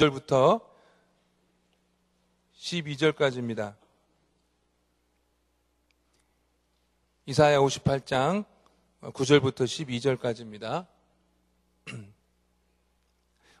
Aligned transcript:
9절부터 0.00 0.62
12절까지입니다. 2.56 3.74
이사야 7.26 7.58
58장 7.58 8.44
9절부터 9.02 9.64
12절까지입니다. 9.64 10.86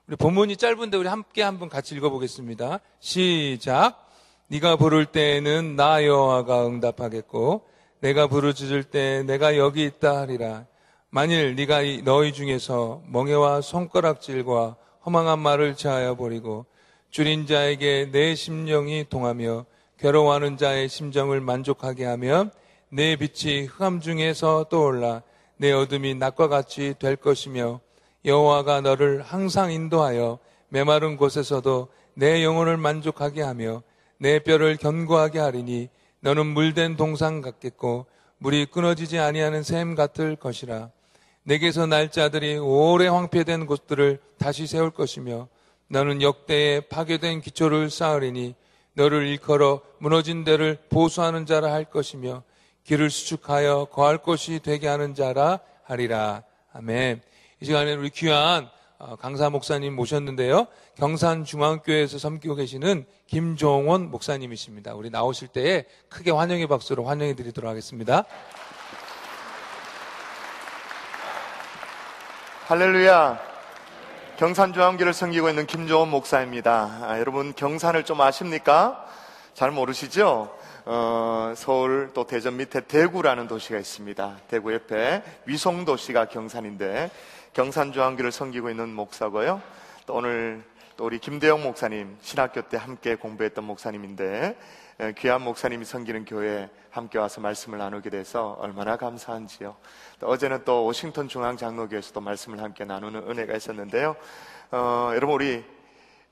우리 0.06 0.16
본문이 0.16 0.56
짧은데 0.56 0.96
우리 0.96 1.08
함께 1.08 1.42
한번 1.42 1.68
같이 1.68 1.94
읽어보겠습니다. 1.94 2.80
시작. 3.00 4.08
네가 4.48 4.76
부를 4.76 5.06
때에는 5.06 5.76
나 5.76 6.04
여호와가 6.04 6.66
응답하겠고 6.66 7.68
내가 8.00 8.26
부르짖을 8.26 8.84
때 8.84 9.22
내가 9.24 9.56
여기 9.58 9.84
있다 9.84 10.20
하리라. 10.20 10.66
만일 11.10 11.54
네가 11.54 11.82
너희 12.04 12.32
중에서 12.32 13.02
멍해와 13.06 13.60
손가락질과 13.60 14.76
허망한 15.04 15.38
말을 15.38 15.76
자하여 15.76 16.16
버리고 16.16 16.66
줄인 17.10 17.46
자에게 17.46 18.10
내 18.12 18.34
심령이 18.34 19.06
동하며 19.08 19.66
괴로워하는 19.98 20.56
자의 20.56 20.88
심정을 20.88 21.40
만족하게 21.40 22.04
하면 22.04 22.50
내 22.88 23.16
빛이 23.16 23.66
흑암 23.66 24.00
중에서 24.00 24.64
떠올라 24.70 25.22
내 25.56 25.72
어둠이 25.72 26.14
낮과 26.14 26.48
같이 26.48 26.94
될 26.98 27.16
것이며 27.16 27.80
여호와가 28.24 28.80
너를 28.80 29.22
항상 29.22 29.72
인도하여 29.72 30.38
메마른 30.68 31.16
곳에서도 31.16 31.88
내 32.14 32.44
영혼을 32.44 32.76
만족하게 32.76 33.42
하며 33.42 33.82
내 34.18 34.38
뼈를 34.38 34.76
견고하게 34.76 35.38
하리니 35.38 35.88
너는 36.20 36.46
물된 36.46 36.96
동상 36.96 37.40
같겠고 37.40 38.06
물이 38.38 38.66
끊어지지 38.66 39.18
아니하는 39.18 39.62
샘 39.62 39.94
같을 39.94 40.36
것이라 40.36 40.90
내게서 41.44 41.86
날짜들이 41.86 42.58
오래 42.58 43.08
황폐된 43.08 43.66
곳들을 43.66 44.20
다시 44.38 44.66
세울 44.66 44.90
것이며 44.90 45.48
너는 45.88 46.22
역대에 46.22 46.80
파괴된 46.80 47.40
기초를 47.40 47.90
쌓으리니 47.90 48.54
너를 48.94 49.26
일컬어 49.26 49.80
무너진 49.98 50.44
데를 50.44 50.78
보수하는 50.90 51.46
자라 51.46 51.72
할 51.72 51.84
것이며 51.84 52.42
길을 52.84 53.10
수축하여 53.10 53.86
거할 53.90 54.18
곳이 54.18 54.60
되게 54.62 54.88
하는 54.88 55.14
자라 55.14 55.60
하리라. 55.84 56.42
아멘. 56.72 57.22
이 57.60 57.64
시간에 57.64 57.94
우리 57.94 58.10
귀한 58.10 58.68
어, 58.98 59.16
강사 59.16 59.48
목사님 59.48 59.96
모셨는데요. 59.96 60.66
경산중앙교회에서 60.96 62.18
섬기고 62.18 62.56
계시는 62.56 63.06
김종원 63.26 64.10
목사님이십니다. 64.10 64.94
우리 64.94 65.08
나오실 65.08 65.48
때에 65.48 65.84
크게 66.10 66.30
환영의 66.30 66.66
박수로 66.66 67.04
환영해 67.04 67.34
드리도록 67.34 67.68
하겠습니다. 67.70 68.24
할렐루야. 72.70 73.36
경산중앙교를 74.36 75.12
섬기고 75.12 75.48
있는 75.48 75.66
김종원 75.66 76.08
목사입니다. 76.08 77.00
아, 77.02 77.18
여러분 77.18 77.52
경산을 77.52 78.04
좀 78.04 78.20
아십니까? 78.20 79.04
잘 79.54 79.72
모르시죠? 79.72 80.56
어, 80.84 81.52
서울 81.56 82.12
또 82.14 82.28
대전 82.28 82.58
밑에 82.58 82.82
대구라는 82.82 83.48
도시가 83.48 83.76
있습니다. 83.76 84.36
대구 84.46 84.72
옆에 84.72 85.24
위송도시가 85.46 86.26
경산인데 86.26 87.10
경산중앙교를 87.54 88.30
섬기고 88.30 88.70
있는 88.70 88.90
목사고요. 88.90 89.60
또 90.06 90.14
오늘 90.14 90.62
또 90.96 91.06
우리 91.06 91.18
김대영 91.18 91.64
목사님 91.64 92.18
신학교 92.20 92.62
때 92.62 92.76
함께 92.76 93.16
공부했던 93.16 93.64
목사님인데 93.64 94.56
귀한 95.16 95.42
목사님이 95.42 95.86
섬기는 95.86 96.26
교회에 96.26 96.68
함께 96.90 97.18
와서 97.18 97.40
말씀을 97.40 97.78
나누게 97.78 98.10
돼서 98.10 98.56
얼마나 98.60 98.96
감사한지요. 98.96 99.74
또 100.18 100.26
어제는 100.26 100.64
또 100.66 100.84
워싱턴 100.84 101.26
중앙 101.26 101.56
장로교에서도 101.56 102.20
말씀을 102.20 102.62
함께 102.62 102.84
나누는 102.84 103.30
은혜가 103.30 103.56
있었는데요. 103.56 104.14
어, 104.72 105.12
여러분 105.14 105.36
우리 105.36 105.64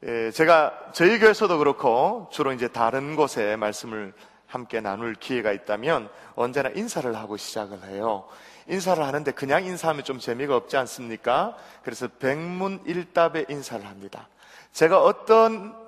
예, 0.05 0.31
제가 0.31 0.91
저희 0.93 1.19
교회에서도 1.19 1.57
그렇고 1.59 2.29
주로 2.31 2.53
이제 2.53 2.69
다른 2.69 3.17
곳에 3.17 3.57
말씀을 3.57 4.13
함께 4.47 4.81
나눌 4.81 5.15
기회가 5.15 5.51
있다면 5.51 6.11
언제나 6.35 6.69
인사를 6.69 7.15
하고 7.17 7.39
시작을 7.39 7.85
해요. 7.85 8.29
인사를 8.69 9.03
하는데 9.03 9.31
그냥 9.33 9.65
인사하면 9.65 10.05
좀 10.05 10.19
재미가 10.19 10.55
없지 10.55 10.77
않습니까? 10.77 11.57
그래서 11.83 12.07
백문일답에 12.07 13.47
인사를 13.49 13.87
합니다. 13.87 14.29
제가 14.73 15.03
어떤 15.03 15.88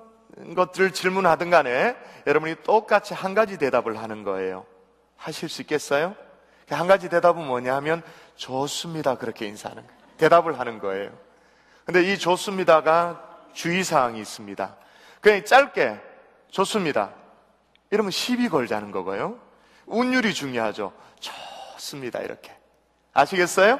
것들을 0.55 0.91
질문하든 0.91 1.49
간에 1.49 1.95
여러분이 2.27 2.55
똑같이 2.63 3.13
한 3.13 3.33
가지 3.33 3.57
대답을 3.57 3.97
하는 3.99 4.23
거예요. 4.23 4.65
하실 5.17 5.49
수 5.49 5.61
있겠어요? 5.61 6.15
한 6.69 6.87
가지 6.87 7.09
대답은 7.09 7.45
뭐냐 7.45 7.75
하면 7.75 8.01
좋습니다. 8.35 9.15
그렇게 9.15 9.45
인사하는 9.45 9.85
거예요. 9.85 10.01
대답을 10.17 10.59
하는 10.59 10.79
거예요. 10.79 11.11
근데 11.85 12.03
이 12.03 12.17
좋습니다가 12.17 13.21
주의사항이 13.53 14.19
있습니다. 14.19 14.75
그냥 15.19 15.43
짧게 15.43 15.99
좋습니다. 16.49 17.11
이러면 17.89 18.11
시비 18.11 18.49
걸자는 18.49 18.91
거고요. 18.91 19.37
운율이 19.85 20.33
중요하죠. 20.33 20.93
좋습니다. 21.19 22.19
이렇게. 22.19 22.55
아시겠어요? 23.13 23.79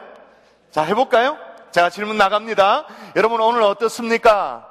자, 0.72 0.84
해볼까요? 0.84 1.38
제가 1.72 1.90
질문 1.90 2.18
나갑니다. 2.18 2.86
여러분 3.16 3.40
오늘 3.40 3.62
어떻습니까? 3.62 4.71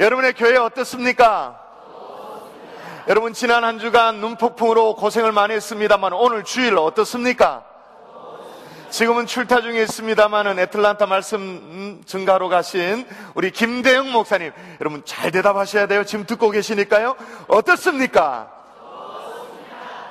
여러분의 0.00 0.32
교회 0.32 0.56
어떻습니까? 0.56 1.60
여러분 3.06 3.34
지난 3.34 3.64
한 3.64 3.78
주간 3.78 4.16
눈폭풍으로 4.22 4.96
고생을 4.96 5.30
많이 5.30 5.52
했습니다만 5.52 6.14
오늘 6.14 6.42
주일 6.42 6.78
어떻습니까? 6.78 7.66
지금은 8.88 9.26
출타 9.26 9.60
중에 9.60 9.82
있습니다만은 9.82 10.58
애틀란타 10.58 11.04
말씀 11.04 12.00
증가로 12.06 12.48
가신 12.48 13.06
우리 13.34 13.50
김대영 13.50 14.10
목사님 14.10 14.52
여러분 14.80 15.02
잘 15.04 15.30
대답하셔야 15.30 15.86
돼요. 15.86 16.02
지금 16.04 16.24
듣고 16.24 16.48
계시니까요. 16.48 17.14
어떻습니까? 17.48 18.50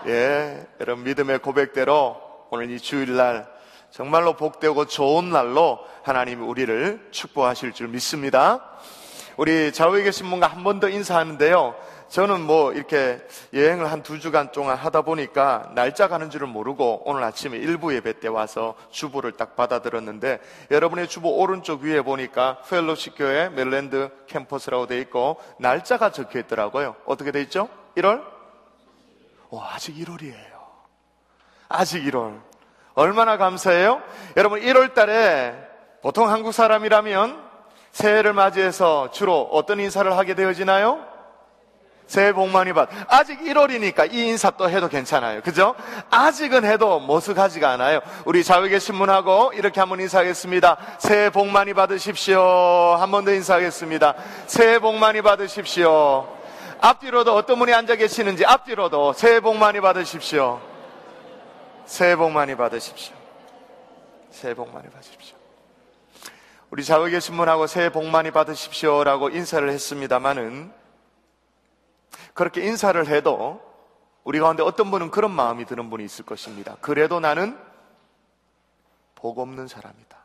예, 0.05 0.67
여러분 0.79 1.03
믿음의 1.03 1.39
고백대로 1.39 2.21
오늘 2.51 2.69
이 2.69 2.79
주일날 2.79 3.47
정말로 3.89 4.33
복되고 4.33 4.85
좋은 4.85 5.31
날로 5.31 5.79
하나님이 6.03 6.45
우리를 6.45 7.07
축복하실 7.09 7.73
줄 7.73 7.87
믿습니다. 7.87 8.61
우리 9.39 9.71
좌우에 9.71 10.03
계신 10.03 10.29
분과 10.29 10.47
한 10.47 10.63
번 10.63 10.81
더 10.81 10.89
인사하는데요. 10.89 11.73
저는 12.09 12.41
뭐 12.41 12.73
이렇게 12.73 13.25
여행을 13.53 13.89
한 13.89 14.03
두 14.03 14.19
주간 14.19 14.51
동안 14.51 14.75
하다 14.75 15.03
보니까 15.03 15.71
날짜 15.75 16.09
가는 16.09 16.29
줄을 16.29 16.47
모르고 16.47 17.03
오늘 17.05 17.23
아침에 17.23 17.57
일부 17.57 17.95
예배 17.95 18.19
때 18.19 18.27
와서 18.27 18.75
주보를 18.89 19.33
딱 19.33 19.55
받아들었는데 19.55 20.39
여러분의 20.71 21.07
주보 21.07 21.37
오른쪽 21.37 21.83
위에 21.83 22.01
보니까 22.01 22.61
펠로시 22.69 23.11
교회 23.11 23.47
멜랜드 23.47 24.09
캠퍼스라고 24.27 24.87
돼 24.87 24.99
있고 24.99 25.37
날짜가 25.59 26.11
적혀 26.11 26.39
있더라고요. 26.39 26.97
어떻게 27.05 27.31
돼 27.31 27.41
있죠? 27.43 27.69
1월? 27.95 28.21
오, 29.51 29.61
아직 29.61 29.95
1월이에요. 29.95 30.59
아직 31.69 32.03
1월. 32.03 32.41
얼마나 32.93 33.37
감사해요? 33.37 34.01
여러분 34.35 34.59
1월 34.59 34.93
달에 34.93 35.55
보통 36.01 36.29
한국 36.29 36.51
사람이라면 36.51 37.48
새해를 37.91 38.33
맞이해서 38.33 39.11
주로 39.11 39.41
어떤 39.51 39.79
인사를 39.79 40.15
하게 40.17 40.35
되어지나요? 40.35 41.07
새해 42.07 42.33
복 42.33 42.49
많이 42.49 42.73
받. 42.73 42.89
아직 43.07 43.39
1월이니까 43.39 44.11
이 44.11 44.29
인사 44.29 44.49
또 44.49 44.67
해도 44.67 44.87
괜찮아요. 44.87 45.41
그죠? 45.41 45.75
아직은 46.09 46.65
해도 46.65 46.99
머쓱하지가 47.07 47.65
않아요. 47.65 47.99
우리 48.25 48.43
자외계 48.43 48.79
신문하고 48.79 49.51
이렇게 49.53 49.79
한번 49.79 49.99
인사하겠습니다. 49.99 50.77
새해 50.97 51.29
복 51.29 51.47
많이 51.49 51.73
받으십시오. 51.75 52.41
한 52.97 53.11
번 53.11 53.25
더 53.25 53.31
인사하겠습니다. 53.31 54.15
새해 54.47 54.79
복 54.79 54.95
많이 54.95 55.21
받으십시오. 55.21 56.27
앞뒤로도 56.81 57.35
어떤 57.35 57.59
분이 57.59 57.73
앉아 57.73 57.95
계시는지 57.97 58.43
앞뒤로도 58.43 59.13
새해 59.13 59.39
복 59.39 59.57
많이 59.57 59.79
받으십시오. 59.79 60.59
새해 61.85 62.15
복 62.15 62.31
많이 62.31 62.55
받으십시오. 62.55 63.13
새해 64.31 64.55
복 64.55 64.73
많이 64.73 64.89
받으십시오. 64.89 65.38
우리 66.71 66.83
자외계 66.83 67.19
신문하고 67.19 67.65
새해 67.65 67.91
복 67.91 68.05
많이 68.05 68.29
받으십시오라고 68.29 69.29
인사를 69.29 69.67
했습니다마는 69.69 70.71
그렇게 72.35 72.65
인사를 72.65 73.07
해도 73.07 73.59
우리 74.23 74.39
가운데 74.39 74.61
어떤 74.61 74.91
분은 74.91 75.09
그런 75.09 75.31
마음이 75.31 75.65
드는 75.65 75.89
분이 75.89 76.05
있을 76.05 76.25
것입니다. 76.25 76.77
그래도 76.81 77.19
나는 77.19 77.57
복 79.15 79.39
없는 79.39 79.67
사람이다. 79.67 80.17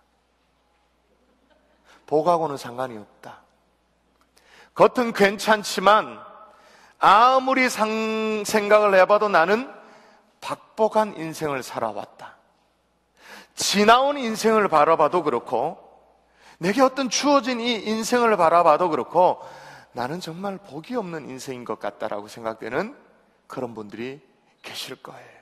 복하고는 2.06 2.58
상관이 2.58 2.98
없다. 2.98 3.40
겉은 4.74 5.14
괜찮지만 5.14 6.20
아무리 6.98 7.70
상, 7.70 8.44
생각을 8.44 8.94
해봐도 8.96 9.28
나는 9.28 9.72
박복한 10.42 11.16
인생을 11.16 11.62
살아왔다. 11.62 12.36
지나온 13.54 14.18
인생을 14.18 14.68
바라봐도 14.68 15.22
그렇고 15.22 15.83
내게 16.58 16.82
어떤 16.82 17.10
주어진 17.10 17.60
이 17.60 17.74
인생을 17.74 18.36
바라봐도 18.36 18.88
그렇고 18.90 19.40
나는 19.92 20.20
정말 20.20 20.58
복이 20.58 20.94
없는 20.96 21.28
인생인 21.28 21.64
것 21.64 21.78
같다라고 21.78 22.28
생각되는 22.28 22.96
그런 23.46 23.74
분들이 23.74 24.20
계실 24.62 24.96
거예요. 24.96 25.34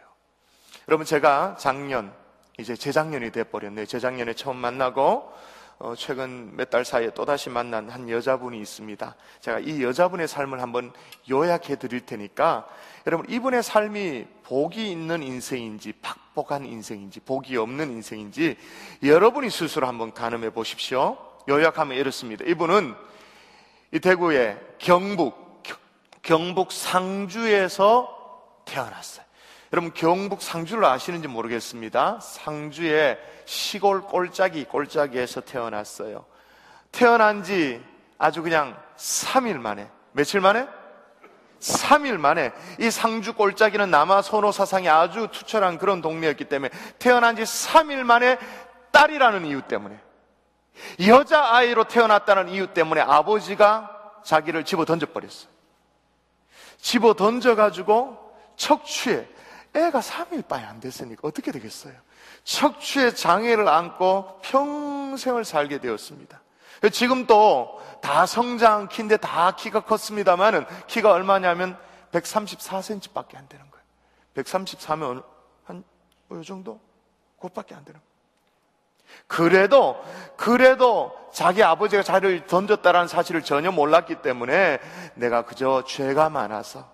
여러분 0.88 1.06
제가 1.06 1.56
작년 1.58 2.12
이제 2.58 2.76
재작년이 2.76 3.30
돼버렸네요. 3.30 3.86
재작년에 3.86 4.34
처음 4.34 4.56
만나고 4.56 5.32
어, 5.82 5.96
최근 5.96 6.54
몇 6.56 6.70
달 6.70 6.84
사이에 6.84 7.10
또다시 7.10 7.50
만난 7.50 7.90
한 7.90 8.08
여자분이 8.08 8.56
있습니다. 8.60 9.16
제가 9.40 9.58
이 9.58 9.82
여자분의 9.82 10.28
삶을 10.28 10.62
한번 10.62 10.92
요약해 11.28 11.74
드릴 11.74 12.06
테니까 12.06 12.68
여러분 13.04 13.28
이분의 13.28 13.64
삶이 13.64 14.26
복이 14.44 14.88
있는 14.88 15.24
인생인지 15.24 15.94
팍복한 16.00 16.64
인생인지 16.66 17.18
복이 17.20 17.56
없는 17.56 17.90
인생인지 17.90 18.56
여러분이 19.02 19.50
스스로 19.50 19.88
한번 19.88 20.14
가늠해 20.14 20.50
보십시오. 20.50 21.18
요약하면 21.48 21.98
이렇습니다. 21.98 22.44
이분은 22.44 22.94
이 23.90 23.98
대구의 23.98 24.60
경북 24.78 25.64
경북 26.22 26.70
상주에서 26.70 28.62
태어났어요. 28.66 29.26
여러분 29.72 29.90
경북 29.94 30.42
상주를 30.42 30.84
아시는지 30.84 31.28
모르겠습니다. 31.28 32.20
상주의 32.20 33.18
시골 33.46 34.02
꼴짜기 34.02 34.64
꼴짜기에서 34.64 35.40
태어났어요. 35.40 36.26
태어난 36.90 37.42
지 37.42 37.82
아주 38.18 38.42
그냥 38.42 38.76
3일 38.98 39.56
만에 39.56 39.88
며칠 40.12 40.40
만에 40.40 40.68
3일 41.60 42.18
만에 42.18 42.52
이 42.80 42.90
상주 42.90 43.32
꼴짜기는 43.32 43.90
남아 43.90 44.20
선호 44.20 44.52
사상이 44.52 44.90
아주 44.90 45.28
투철한 45.32 45.78
그런 45.78 46.02
동네였기 46.02 46.44
때문에 46.44 46.70
태어난 46.98 47.34
지 47.34 47.42
3일 47.42 48.02
만에 48.02 48.36
딸이라는 48.90 49.46
이유 49.46 49.62
때문에 49.62 49.98
여자 51.06 51.54
아이로 51.54 51.84
태어났다는 51.84 52.50
이유 52.50 52.66
때문에 52.66 53.00
아버지가 53.00 54.20
자기를 54.22 54.64
집어 54.64 54.84
던져 54.84 55.06
버렸어요. 55.06 55.50
집어 56.78 57.14
던져 57.14 57.54
가지고 57.54 58.18
척추에 58.56 59.26
애가 59.74 60.00
3일밖에 60.00 60.66
안 60.66 60.80
됐으니까 60.80 61.26
어떻게 61.26 61.50
되겠어요? 61.52 61.94
척추에 62.44 63.14
장애를 63.14 63.68
안고 63.68 64.40
평생을 64.42 65.44
살게 65.44 65.78
되었습니다. 65.78 66.40
지금 66.92 67.26
또다 67.26 68.26
성장 68.26 68.88
키인데 68.88 69.16
다 69.18 69.52
키가 69.52 69.80
컸습니다만은 69.80 70.66
키가 70.88 71.12
얼마냐면 71.12 71.78
134cm 72.10 73.12
밖에 73.12 73.36
안 73.36 73.48
되는 73.48 73.64
거예요. 73.70 73.84
134면 74.34 75.24
한, 75.64 75.84
뭐, 76.28 76.40
이 76.40 76.44
정도? 76.44 76.80
그것밖에 77.36 77.74
안 77.74 77.84
되는 77.84 78.00
거예요. 78.00 78.12
그래도, 79.26 80.02
그래도 80.36 81.16
자기 81.32 81.62
아버지가 81.62 82.02
자리를 82.02 82.46
던졌다라는 82.46 83.08
사실을 83.08 83.42
전혀 83.42 83.70
몰랐기 83.70 84.16
때문에 84.16 84.78
내가 85.14 85.44
그저 85.44 85.84
죄가 85.86 86.30
많아서, 86.30 86.90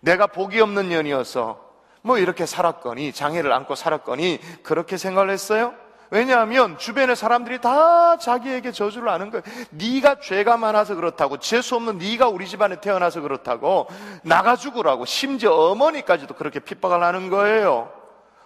내가 0.00 0.26
복이 0.26 0.60
없는 0.60 0.88
년이어서 0.88 1.69
뭐 2.02 2.18
이렇게 2.18 2.46
살았거니, 2.46 3.12
장애를 3.12 3.52
안고 3.52 3.74
살았거니, 3.74 4.40
그렇게 4.62 4.96
생각을 4.96 5.30
했어요? 5.30 5.74
왜냐하면 6.10 6.76
주변의 6.76 7.14
사람들이 7.14 7.60
다 7.60 8.16
자기에게 8.18 8.72
저주를 8.72 9.08
하는 9.10 9.30
거예요. 9.30 9.42
네가 9.70 10.18
죄가 10.20 10.56
많아서 10.56 10.96
그렇다고, 10.96 11.38
재수 11.38 11.76
없는 11.76 11.98
네가 11.98 12.28
우리 12.28 12.48
집안에 12.48 12.80
태어나서 12.80 13.20
그렇다고 13.20 13.86
나가 14.24 14.56
죽으라고 14.56 15.04
심지어 15.04 15.54
어머니까지도 15.54 16.34
그렇게 16.34 16.58
핍박을 16.58 17.02
하는 17.02 17.30
거예요. 17.30 17.92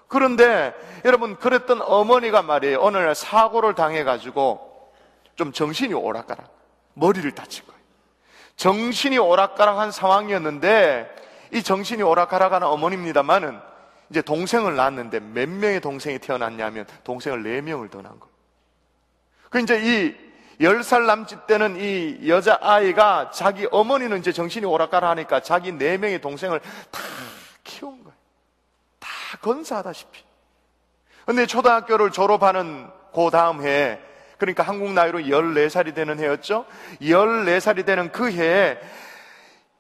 그런데 0.09 0.75
여러분 1.07 1.37
그랬던 1.37 1.81
어머니가 1.81 2.43
말이에요. 2.43 2.81
어느 2.81 2.99
날 2.99 3.15
사고를 3.15 3.75
당해 3.75 4.05
가지고 4.05 4.93
좀 5.35 5.51
정신이 5.51 5.95
오락가락, 5.95 6.47
머리를 6.93 7.31
다친 7.33 7.65
거예요. 7.67 7.81
정신이 8.57 9.19
오락가락한 9.19 9.91
상황이었는데 9.91 11.24
이 11.55 11.63
정신이 11.63 12.03
오락가락하는 12.03 12.67
어머니입니다만은 12.67 13.59
이제 14.11 14.21
동생을 14.21 14.77
낳았는데 14.77 15.21
몇 15.21 15.49
명의 15.49 15.81
동생이 15.81 16.19
태어났냐면 16.19 16.87
동생을 17.05 17.43
네 17.43 17.63
명을 17.63 17.89
더 17.89 18.03
낳은 18.03 18.21
거예요. 18.21 18.35
그 19.51 19.61
이제 19.61 19.81
이 19.81 20.25
열 20.61 20.85
살 20.85 21.07
남짓 21.07 21.47
때는 21.47 21.77
이 21.81 22.29
여자 22.29 22.59
아이가 22.61 23.31
자기 23.33 23.67
어머니는 23.71 24.19
이제 24.19 24.33
정신이 24.33 24.67
오락가락하니까 24.67 25.41
자기 25.41 25.73
네 25.73 25.99
명의 25.99 26.21
동생을 26.21 26.61
다 26.91 27.01
키운 27.65 28.03
거예요. 28.05 28.17
다 29.01 29.09
건사하다시피. 29.41 30.23
근데 31.27 31.47
초등학교를 31.47 32.11
졸업하는 32.11 32.89
그 33.13 33.31
다음 33.31 33.63
해에 33.63 33.99
그러니까 34.39 34.63
한국 34.63 34.93
나이로 34.93 35.21
14살이 35.21 35.95
되는 35.95 36.19
해였죠. 36.19 36.67
14살이 37.01 37.85
되는 37.87 38.13
그 38.13 38.31
해에 38.31 38.79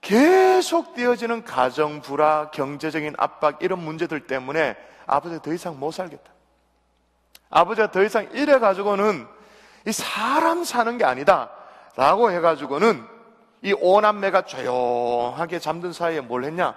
계속 0.04 0.94
되어지는 0.94 1.44
가정 1.44 2.02
불화, 2.02 2.50
경제적인 2.50 3.14
압박 3.16 3.62
이런 3.62 3.78
문제들 3.78 4.26
때문에 4.26 4.76
아버지가 5.06 5.42
더 5.42 5.52
이상 5.52 5.80
못 5.80 5.92
살겠다. 5.92 6.30
아버지가 7.48 7.90
더 7.90 8.02
이상 8.02 8.28
이래 8.32 8.58
가지고는 8.58 9.26
이 9.86 9.92
사람 9.92 10.62
사는 10.62 10.98
게 10.98 11.04
아니다. 11.04 11.50
라고 11.96 12.30
해 12.30 12.40
가지고는 12.40 13.06
이 13.62 13.72
오남매가 13.72 14.42
조용하게 14.42 15.58
잠든 15.58 15.92
사이에 15.92 16.20
뭘 16.20 16.44
했냐? 16.44 16.76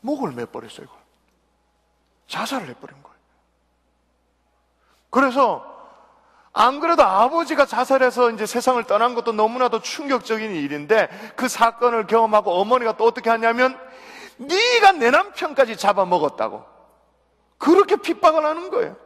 목을 0.00 0.32
매버렸어요, 0.32 0.84
이걸. 0.84 0.96
자살을 2.26 2.68
해버린 2.68 3.00
거예요. 3.02 3.18
그래서 5.10 5.77
안 6.58 6.80
그래도 6.80 7.04
아버지가 7.04 7.66
자살해서 7.66 8.32
이제 8.32 8.44
세상을 8.44 8.82
떠난 8.82 9.14
것도 9.14 9.30
너무나도 9.30 9.80
충격적인 9.80 10.50
일인데 10.56 11.08
그 11.36 11.46
사건을 11.46 12.08
경험하고 12.08 12.50
어머니가 12.50 12.96
또 12.96 13.04
어떻게 13.04 13.30
하냐면 13.30 13.78
네가 14.38 14.92
내 14.92 15.12
남편까지 15.12 15.76
잡아먹었다고 15.76 16.64
그렇게 17.58 17.94
핍박을 17.94 18.44
하는 18.44 18.70
거예요. 18.70 18.96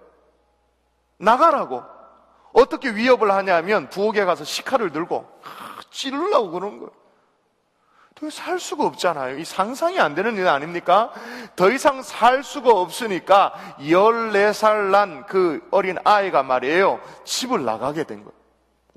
나가라고. 1.18 1.82
어떻게 2.54 2.94
위협을 2.94 3.30
하냐면 3.30 3.90
부엌에 3.90 4.24
가서 4.24 4.44
식칼을 4.44 4.90
들고 4.90 5.28
찌르려고 5.90 6.52
그러는 6.52 6.78
거예요. 6.78 7.01
살 8.30 8.60
수가 8.60 8.84
없잖아요. 8.86 9.38
이 9.38 9.44
상상이 9.44 9.98
안 9.98 10.14
되는 10.14 10.36
일 10.36 10.46
아닙니까? 10.46 11.12
더 11.56 11.70
이상 11.70 12.02
살 12.02 12.44
수가 12.44 12.70
없으니까 12.70 13.76
14살 13.80 14.90
난 14.90 15.26
그 15.26 15.66
어린 15.70 15.96
아이가 16.04 16.42
말이에요. 16.42 17.00
집을 17.24 17.64
나가게 17.64 18.04
된 18.04 18.22
거예요. 18.24 18.32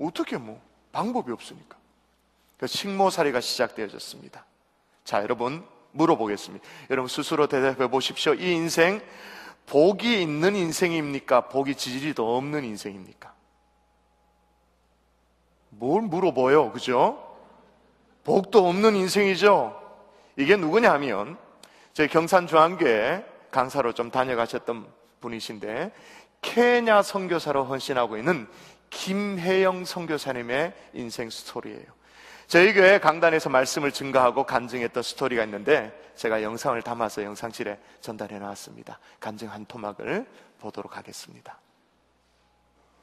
어떻게 0.00 0.36
뭐, 0.36 0.60
방법이 0.92 1.32
없으니까. 1.32 1.76
그 2.58 2.66
식모살이가 2.66 3.40
시작되어졌습니다. 3.40 4.44
자, 5.04 5.22
여러분, 5.22 5.64
물어보겠습니다. 5.92 6.64
여러분 6.90 7.08
스스로 7.08 7.46
대답해 7.46 7.88
보십시오. 7.88 8.34
이 8.34 8.52
인생, 8.52 9.00
복이 9.66 10.20
있는 10.22 10.54
인생입니까? 10.54 11.48
복이 11.48 11.74
더 12.14 12.36
없는 12.36 12.64
인생입니까? 12.64 13.32
뭘 15.70 16.02
물어봐요, 16.02 16.72
그죠? 16.72 17.25
복도 18.26 18.68
없는 18.68 18.96
인생이죠. 18.96 19.80
이게 20.36 20.56
누구냐 20.56 20.92
하면 20.94 21.38
저희 21.92 22.08
경산중앙교회 22.08 23.24
강사로 23.52 23.92
좀 23.92 24.10
다녀가셨던 24.10 24.84
분이신데 25.20 25.92
케냐 26.42 27.02
선교사로 27.02 27.64
헌신하고 27.64 28.18
있는 28.18 28.48
김혜영 28.90 29.84
선교사님의 29.84 30.72
인생 30.94 31.30
스토리예요. 31.30 31.84
저희 32.48 32.74
교회 32.74 32.98
강단에서 32.98 33.48
말씀을 33.48 33.92
증가하고 33.92 34.44
간증했던 34.44 35.04
스토리가 35.04 35.44
있는데 35.44 35.96
제가 36.16 36.42
영상을 36.42 36.80
담아서 36.82 37.22
영상실에 37.22 37.78
전달해 38.00 38.40
놨습니다. 38.40 38.98
간증 39.20 39.52
한 39.52 39.64
토막을 39.66 40.26
보도록 40.58 40.96
하겠습니다. 40.96 41.60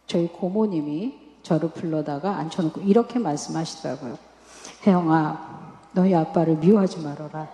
저희 0.06 0.28
고모님이 0.28 1.38
저를 1.44 1.72
불러다가 1.72 2.36
앉혀놓고 2.40 2.82
이렇게 2.82 3.20
말씀하시더라고요. 3.20 4.33
혜영아, 4.86 5.54
너희 5.94 6.16
아빠를 6.16 6.56
미워하지 6.56 7.00
말아라. 7.02 7.48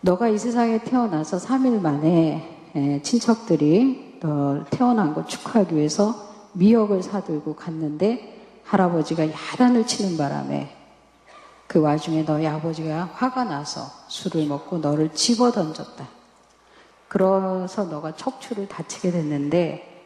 너가 0.00 0.28
이 0.28 0.38
세상에 0.38 0.78
태어나서 0.78 1.38
3일 1.38 1.80
만에 1.80 3.00
친척들이 3.02 4.18
너 4.20 4.64
태어난 4.70 5.14
거 5.14 5.24
축하하기 5.26 5.74
위해서 5.74 6.14
미역을 6.52 7.02
사들고 7.02 7.56
갔는데 7.56 8.60
할아버지가 8.64 9.30
야단을 9.30 9.86
치는 9.86 10.16
바람에 10.16 10.74
그 11.66 11.80
와중에 11.80 12.24
너희 12.24 12.46
아버지가 12.46 13.10
화가 13.12 13.44
나서 13.44 13.82
술을 14.08 14.46
먹고 14.46 14.78
너를 14.78 15.12
집어 15.12 15.50
던졌다. 15.50 16.06
그래서 17.08 17.84
너가 17.84 18.14
척추를 18.16 18.68
다치게 18.68 19.10
됐는데 19.10 20.04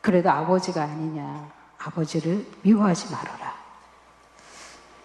그래도 0.00 0.30
아버지가 0.30 0.82
아니냐. 0.82 1.50
아버지를 1.78 2.46
미워하지 2.62 3.12
말아라. 3.12 3.54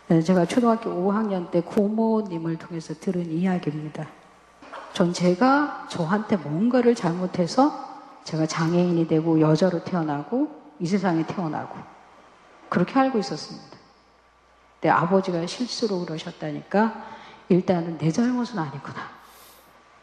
네, 0.09 0.23
제가 0.23 0.45
초등학교 0.45 0.89
5학년 0.89 1.51
때 1.51 1.61
고모님을 1.61 2.57
통해서 2.57 2.95
들은 2.95 3.29
이야기입니다. 3.29 4.07
전 4.91 5.13
제가 5.13 5.85
저한테 5.87 6.35
뭔가를 6.35 6.95
잘못해서 6.95 7.87
제가 8.23 8.47
장애인이 8.47 9.07
되고 9.07 9.39
여자로 9.39 9.83
태어나고 9.83 10.49
이 10.79 10.87
세상에 10.87 11.23
태어나고 11.27 11.75
그렇게 12.69 12.99
알고 12.99 13.19
있었습니다. 13.19 13.77
근데 14.81 14.89
아버지가 14.89 15.45
실수로 15.45 15.99
그러셨다니까 15.99 17.05
일단은 17.49 17.99
내 17.99 18.09
잘못은 18.09 18.57
아니구나. 18.57 18.97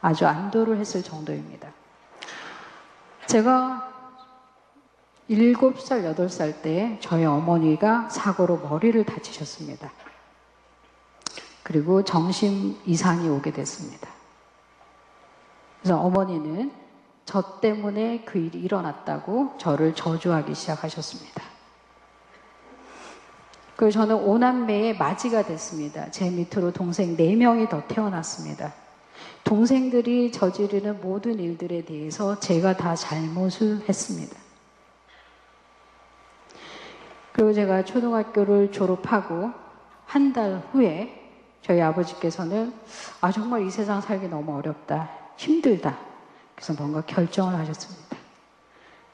아주 0.01 0.25
안도를 0.25 0.79
했을 0.79 1.03
정도입니다. 1.03 1.69
제가 3.27 3.96
7살, 5.31 6.15
8살 6.15 6.63
때 6.63 6.99
저희 7.01 7.25
어머니가 7.25 8.09
사고로 8.09 8.59
머리를 8.59 9.05
다치셨습니다. 9.05 9.91
그리고 11.63 12.05
정신 12.05 12.77
이상이 12.87 13.29
오게 13.29 13.53
됐습니다. 13.53 14.09
그래서 15.83 16.01
어머니는 16.01 16.71
저 17.25 17.59
때문에 17.61 18.23
그 18.25 18.39
일이 18.39 18.61
일어났다고 18.61 19.55
저를 19.59 19.95
저주하기 19.95 20.55
시작하셨습니다. 20.55 21.43
그리고 23.75 23.91
저는 23.91 24.15
오남매의 24.15 24.97
맞이가 24.97 25.43
됐습니다. 25.43 26.11
제 26.13 26.31
밑으로 26.31 26.73
동생 26.73 27.17
4명이 27.17 27.69
더 27.69 27.85
태어났습니다. 27.89 28.73
동생들이 29.43 30.31
저지르는 30.31 31.01
모든 31.01 31.41
일들에 31.41 31.85
대해서 31.85 32.39
제가 32.39 32.77
다 32.77 32.95
잘못을 32.95 33.85
했습니다. 33.89 34.46
그리고 37.37 37.53
제가 37.53 37.85
초등학교를 37.85 38.73
졸업하고 38.73 39.51
한 40.07 40.33
달 40.33 40.63
후에 40.73 41.23
저희 41.61 41.83
아버지께서는 41.83 42.73
아 43.21 43.31
정말 43.31 43.63
이 43.67 43.71
세상 43.71 44.01
살기 44.01 44.29
너무 44.29 44.57
어렵다 44.57 45.11
힘들다 45.37 45.99
그래서 46.55 46.73
뭔가 46.75 47.03
결정을 47.03 47.55
하셨습니다. 47.59 48.17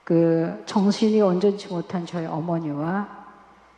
그 0.04 0.62
정신이 0.66 1.20
온전치 1.20 1.68
못한 1.68 2.06
저희 2.06 2.26
어머니와 2.26 3.22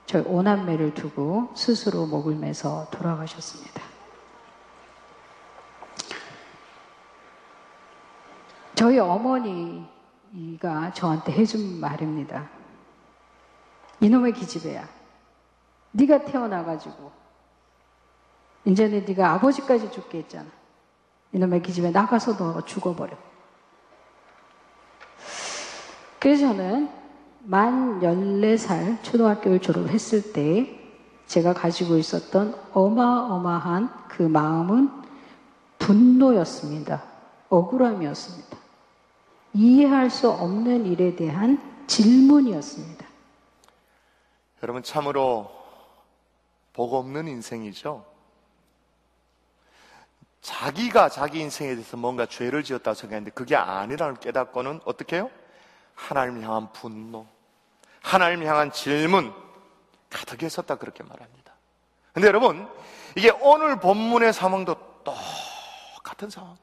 저희 0.06 0.22
오남매를 0.26 0.92
두고 0.92 1.50
스스로 1.54 2.04
목을 2.06 2.34
매서 2.34 2.86
돌아가셨습니다. 2.90 3.82
저희 8.74 8.98
어머니가 8.98 9.86
저한테 10.92 11.32
해준 11.32 11.80
말입니다. 11.80 12.48
이놈의 14.04 14.34
기집애야. 14.34 14.86
네가 15.92 16.26
태어나가지고 16.26 17.10
이제는 18.66 19.06
네가 19.06 19.32
아버지까지 19.32 19.90
죽게 19.90 20.18
했잖아. 20.18 20.46
이놈의 21.32 21.62
기집애 21.62 21.90
나가서 21.90 22.36
너 22.36 22.60
죽어버려. 22.66 23.16
그래서 26.20 26.48
저는 26.48 26.90
만 27.44 28.00
14살 28.00 29.02
초등학교를 29.02 29.60
졸업했을 29.60 30.32
때 30.34 30.80
제가 31.26 31.54
가지고 31.54 31.96
있었던 31.96 32.54
어마어마한 32.74 34.08
그 34.08 34.22
마음은 34.22 34.90
분노였습니다. 35.78 37.02
억울함이었습니다. 37.48 38.58
이해할 39.54 40.10
수 40.10 40.28
없는 40.30 40.84
일에 40.86 41.16
대한 41.16 41.58
질문이었습니다. 41.86 43.03
여러분 44.64 44.82
참으로 44.82 45.54
복 46.72 46.94
없는 46.94 47.28
인생이죠. 47.28 48.02
자기가 50.40 51.10
자기 51.10 51.40
인생에 51.40 51.74
대해서 51.74 51.98
뭔가 51.98 52.24
죄를 52.24 52.64
지었다고 52.64 52.94
생각했는데 52.94 53.32
그게 53.32 53.56
아니라는 53.56 54.20
깨닫고는 54.20 54.80
어떻게 54.86 55.16
해요? 55.16 55.30
하나님 55.94 56.42
향한 56.42 56.72
분노, 56.72 57.26
하나님 58.00 58.42
향한 58.46 58.72
질문 58.72 59.34
가득했었다 60.08 60.76
그렇게 60.76 61.02
말합니다. 61.02 61.52
근데 62.14 62.26
여러분 62.26 62.66
이게 63.16 63.30
오늘 63.42 63.78
본문의 63.78 64.32
상황도 64.32 64.76
똑같은 65.04 66.30
상황. 66.30 66.56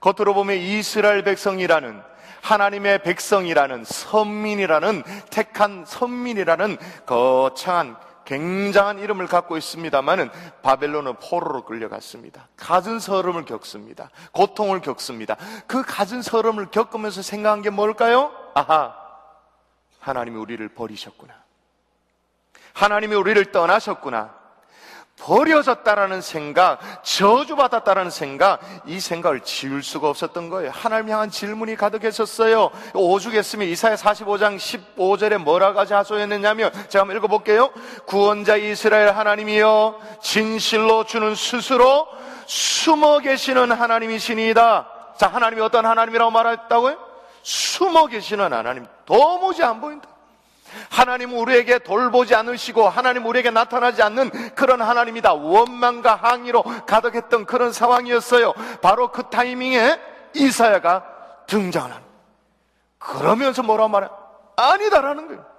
겉으로 0.00 0.32
보면 0.32 0.58
이스라엘 0.58 1.24
백성이라는 1.24 2.13
하나님의 2.42 3.02
백성이라는 3.02 3.84
선민이라는 3.84 5.02
택한 5.30 5.84
선민이라는 5.86 6.76
거창한 7.06 7.96
굉장한 8.24 8.98
이름을 8.98 9.26
갖고 9.26 9.56
있습니다만은 9.56 10.30
바벨론은 10.62 11.16
포로로 11.16 11.64
끌려갔습니다. 11.64 12.48
갖은 12.56 12.98
서름을 12.98 13.44
겪습니다. 13.44 14.10
고통을 14.32 14.80
겪습니다. 14.80 15.36
그 15.66 15.82
갖은 15.82 16.22
서름을 16.22 16.70
겪으면서 16.70 17.22
생각한 17.22 17.62
게 17.62 17.70
뭘까요? 17.70 18.32
아하, 18.54 18.94
하나님이 20.00 20.36
우리를 20.36 20.66
버리셨구나. 20.70 21.34
하나님이 22.72 23.14
우리를 23.14 23.52
떠나셨구나. 23.52 24.43
버려졌다라는 25.20 26.20
생각, 26.20 26.78
저주받았다라는 27.02 28.10
생각, 28.10 28.60
이 28.86 29.00
생각을 29.00 29.40
지울 29.40 29.82
수가 29.82 30.08
없었던 30.08 30.50
거예요. 30.50 30.70
하나님 30.74 31.08
향한 31.10 31.30
질문이 31.30 31.76
가득했었어요. 31.76 32.70
오죽했으면 32.94 33.68
이사야 33.68 33.94
45장 33.94 34.56
15절에 34.58 35.38
뭐라고 35.38 35.80
하소했느냐면, 35.80 36.72
제가 36.88 37.02
한번 37.02 37.16
읽어볼게요. 37.16 37.70
구원자 38.06 38.56
이스라엘 38.56 39.10
하나님이여, 39.16 39.98
진실로 40.20 41.04
주는 41.04 41.34
스스로 41.34 42.06
숨어 42.46 43.20
계시는 43.20 43.72
하나님이시니이다. 43.72 44.88
자, 45.16 45.28
하나님이 45.28 45.62
어떤 45.62 45.86
하나님이라고 45.86 46.30
말했다고요? 46.30 46.98
숨어 47.42 48.06
계시는 48.06 48.52
하나님. 48.52 48.86
도무지 49.06 49.62
안 49.62 49.80
보인다. 49.80 50.08
하나님 50.90 51.32
우리에게 51.32 51.78
돌보지 51.78 52.34
않으시고 52.34 52.88
하나님 52.88 53.26
우리에게 53.26 53.50
나타나지 53.50 54.02
않는 54.02 54.54
그런 54.54 54.80
하나님이다. 54.82 55.34
원망과 55.34 56.14
항의로 56.16 56.62
가득했던 56.86 57.46
그런 57.46 57.72
상황이었어요. 57.72 58.52
바로 58.82 59.10
그 59.10 59.24
타이밍에 59.30 59.98
이사야가 60.34 61.04
등장하는. 61.46 62.04
그러면서 62.98 63.62
뭐라 63.62 63.88
말해? 63.88 64.08
아니다라는 64.56 65.28
거예요. 65.28 65.54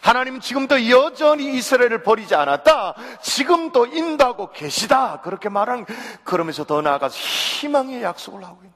하나님 0.00 0.40
지금도 0.40 0.90
여전히 0.90 1.54
이스라엘을 1.54 2.02
버리지 2.02 2.34
않았다. 2.34 2.94
지금도 3.22 3.86
인도하고 3.86 4.50
계시다. 4.50 5.20
그렇게 5.20 5.48
말하는 5.48 5.86
그러면서 6.24 6.64
더 6.64 6.82
나아가서 6.82 7.16
희망의 7.16 8.02
약속을 8.02 8.42
하고 8.42 8.56
있는 8.56 8.72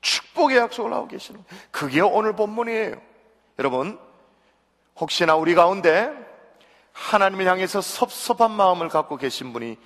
축복의 0.00 0.56
약속을 0.56 0.92
하고 0.92 1.06
계시는 1.06 1.44
그게 1.70 2.00
오늘 2.00 2.34
본문이에요. 2.34 2.96
여러분 3.58 3.98
혹시나 5.00 5.36
우리 5.36 5.54
가운데 5.54 6.10
하나님을 6.92 7.46
향해서 7.46 7.80
섭섭한 7.80 8.50
마음을 8.50 8.88
갖고 8.88 9.16
계신 9.16 9.52
분이 9.52 9.76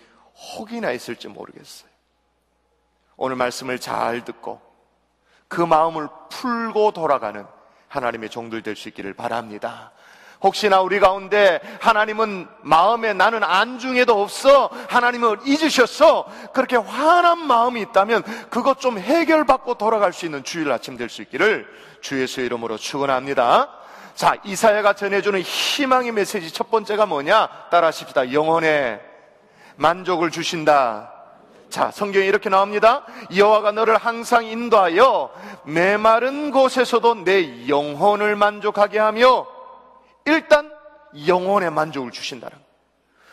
혹이나 0.57 0.93
있을지 0.93 1.29
모르겠어요. 1.29 1.91
오늘 3.17 3.37
말씀을 3.37 3.79
잘 3.79 4.25
듣고 4.25 4.61
그 5.49 5.61
마음을 5.61 6.09
풀고 6.31 6.93
돌아가는 6.93 7.47
하나님의 7.89 8.31
종들 8.31 8.63
될 8.63 8.75
수 8.75 8.89
있기를 8.89 9.13
바랍니다. 9.13 9.93
혹시나 10.41 10.81
우리 10.81 10.99
가운데 10.99 11.61
하나님은 11.81 12.49
마음에 12.63 13.13
나는 13.13 13.45
안중에도 13.45 14.21
없어 14.21 14.71
하나님을 14.89 15.41
잊으셨어 15.45 16.27
그렇게 16.53 16.77
화난 16.77 17.47
마음이 17.47 17.81
있다면 17.83 18.23
그것 18.51 18.81
좀 18.81 18.99
해결받고 18.99 19.75
돌아갈 19.75 20.13
수 20.13 20.25
있는 20.25 20.43
주일 20.43 20.73
아침 20.73 20.97
될 20.97 21.09
수 21.09 21.23
있기를 21.23 21.69
주 22.01 22.21
예수의 22.21 22.47
이름으로 22.47 22.77
축원합니다. 22.79 23.82
자, 24.23 24.37
이사야가 24.45 24.93
전해주는 24.93 25.41
희망의 25.41 26.13
메시지 26.13 26.53
첫 26.53 26.71
번째가 26.71 27.07
뭐냐? 27.07 27.49
따라 27.73 27.89
하십시다. 27.89 28.33
영혼의 28.33 29.01
만족을 29.75 30.31
주신다. 30.31 31.13
자, 31.69 31.91
성경에 31.91 32.27
이렇게 32.27 32.49
나옵니다. 32.49 33.05
여호와가 33.35 33.73
너를 33.73 33.97
항상 33.97 34.45
인도하여 34.45 35.33
메마른 35.65 36.53
곳에서도 36.53 37.25
내 37.25 37.67
영혼을 37.67 38.37
만족하게 38.37 39.01
하며 39.01 39.45
일단 40.25 40.73
영혼의 41.27 41.73
만족을 41.73 42.13
주신다는 42.13 42.57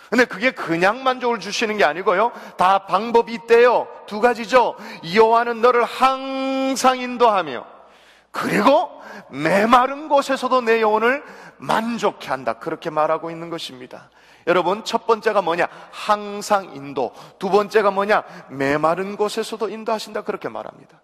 근데 0.10 0.26
그게 0.26 0.50
그냥 0.50 1.04
만족을 1.04 1.40
주시는 1.40 1.78
게 1.78 1.84
아니고요. 1.84 2.32
다 2.58 2.88
방법이 2.88 3.32
있대요. 3.34 3.88
두 4.08 4.22
가지죠. 4.22 4.76
여호와는 5.14 5.62
너를 5.62 5.84
항상 5.84 6.98
인도하며 6.98 7.79
그리고 8.32 8.90
메마른 9.30 10.08
곳에서도 10.08 10.62
내 10.62 10.82
영혼을 10.82 11.24
만족해 11.58 12.30
한다. 12.30 12.54
그렇게 12.54 12.90
말하고 12.90 13.32
있는 13.32 13.50
것입니다. 13.50 14.10
여러분, 14.48 14.84
첫 14.84 15.06
번째가 15.06 15.42
뭐냐? 15.42 15.68
항상 15.92 16.76
인도. 16.76 17.14
두 17.38 17.50
번째가 17.50 17.92
뭐냐? 17.92 18.24
메마른 18.50 19.16
곳에서도 19.16 19.70
인도하신다. 19.70 20.22
그렇게 20.22 20.50
말합니다. 20.50 21.02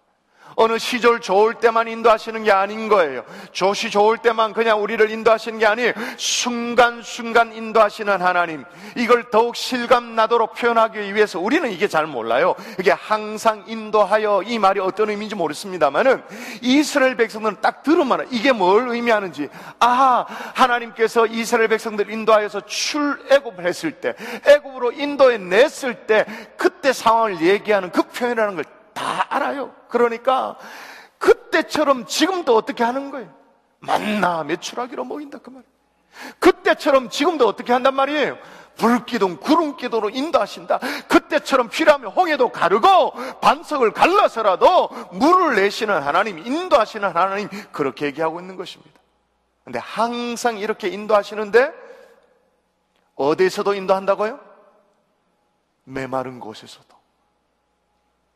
어느 0.56 0.78
시절 0.78 1.20
좋을 1.20 1.54
때만 1.54 1.86
인도하시는 1.86 2.42
게 2.42 2.50
아닌 2.50 2.88
거예요. 2.88 3.24
조시 3.52 3.90
좋을 3.90 4.18
때만 4.18 4.54
그냥 4.54 4.82
우리를 4.82 5.10
인도하시는 5.10 5.58
게 5.58 5.66
아니에요. 5.66 5.92
순간순간 6.16 7.52
인도하시는 7.52 8.22
하나님. 8.22 8.64
이걸 8.96 9.30
더욱 9.30 9.54
실감 9.54 10.14
나도록 10.16 10.54
표현하기 10.54 11.14
위해서 11.14 11.38
우리는 11.38 11.70
이게 11.70 11.88
잘 11.88 12.06
몰라요. 12.06 12.54
이게 12.80 12.90
항상 12.90 13.64
인도하여 13.66 14.42
이 14.46 14.58
말이 14.58 14.80
어떤 14.80 15.10
의미인지 15.10 15.34
모르겠습니다만은 15.34 16.22
이스라엘 16.62 17.16
백성들은 17.16 17.58
딱 17.60 17.82
들으면 17.82 18.26
이게 18.30 18.52
뭘 18.52 18.88
의미하는지 18.88 19.50
아하 19.78 20.26
하나님께서 20.54 21.26
이스라엘 21.26 21.68
백성들 21.68 22.10
인도하여서 22.10 22.62
출애굽을 22.62 23.66
했을 23.66 23.92
때 23.92 24.14
애굽으로 24.46 24.92
인도해 24.92 25.36
냈을 25.36 26.06
때 26.06 26.24
그때 26.56 26.94
상황을 26.94 27.42
얘기하는 27.42 27.90
그 27.90 28.02
표현이라는 28.04 28.54
걸 28.54 28.64
다 28.96 29.26
알아요. 29.28 29.74
그러니까 29.88 30.56
그때처럼 31.18 32.06
지금도 32.06 32.56
어떻게 32.56 32.82
하는 32.82 33.10
거예요? 33.10 33.32
만나 33.78 34.42
매출하기로 34.42 35.04
모인다 35.04 35.38
그 35.38 35.50
말이에요. 35.50 35.76
그때처럼 36.38 37.10
지금도 37.10 37.46
어떻게 37.46 37.74
한단 37.74 37.94
말이에요? 37.94 38.38
불기둥, 38.76 39.36
구름기도로 39.36 40.10
인도하신다. 40.10 40.78
그때처럼 41.08 41.68
필요하면 41.68 42.10
홍해도 42.12 42.50
가르고 42.50 43.12
반석을 43.40 43.92
갈라서라도 43.92 44.88
물을 45.12 45.56
내시는 45.56 46.02
하나님, 46.02 46.38
인도하시는 46.38 47.08
하나님 47.08 47.48
그렇게 47.72 48.06
얘기하고 48.06 48.40
있는 48.40 48.56
것입니다. 48.56 48.98
근데 49.64 49.78
항상 49.78 50.58
이렇게 50.58 50.88
인도하시는데 50.88 51.72
어디에서도 53.14 53.74
인도한다고요? 53.74 54.40
메마른 55.84 56.40
곳에서도. 56.40 56.95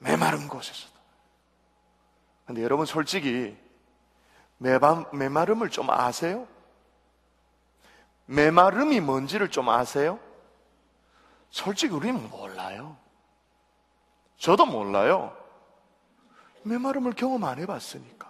메마른 0.01 0.49
곳에서도. 0.49 0.93
근데 2.47 2.63
여러분 2.63 2.85
솔직히 2.85 3.57
메마, 4.59 5.05
메마름을 5.13 5.71
좀 5.71 5.89
아세요? 5.89 6.47
메마름이 8.27 9.01
뭔지를 9.01 9.51
좀 9.51 9.69
아세요? 9.69 10.19
솔직히 11.51 11.95
우리는 11.95 12.29
몰라요. 12.31 12.97
저도 14.37 14.67
몰라요. 14.67 15.37
메마름을 16.63 17.13
경험 17.13 17.45
안 17.45 17.59
해봤으니까. 17.59 18.29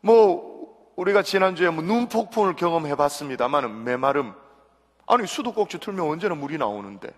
뭐, 0.00 0.92
우리가 0.96 1.22
지난주에 1.22 1.70
뭐 1.70 1.82
눈폭풍을 1.82 2.56
경험해 2.56 2.94
봤습니다만은 2.94 3.84
메마름. 3.84 4.34
아니, 5.06 5.26
수도꼭지 5.26 5.78
틀면 5.80 6.08
언제나 6.08 6.34
물이 6.34 6.58
나오는데. 6.58 7.12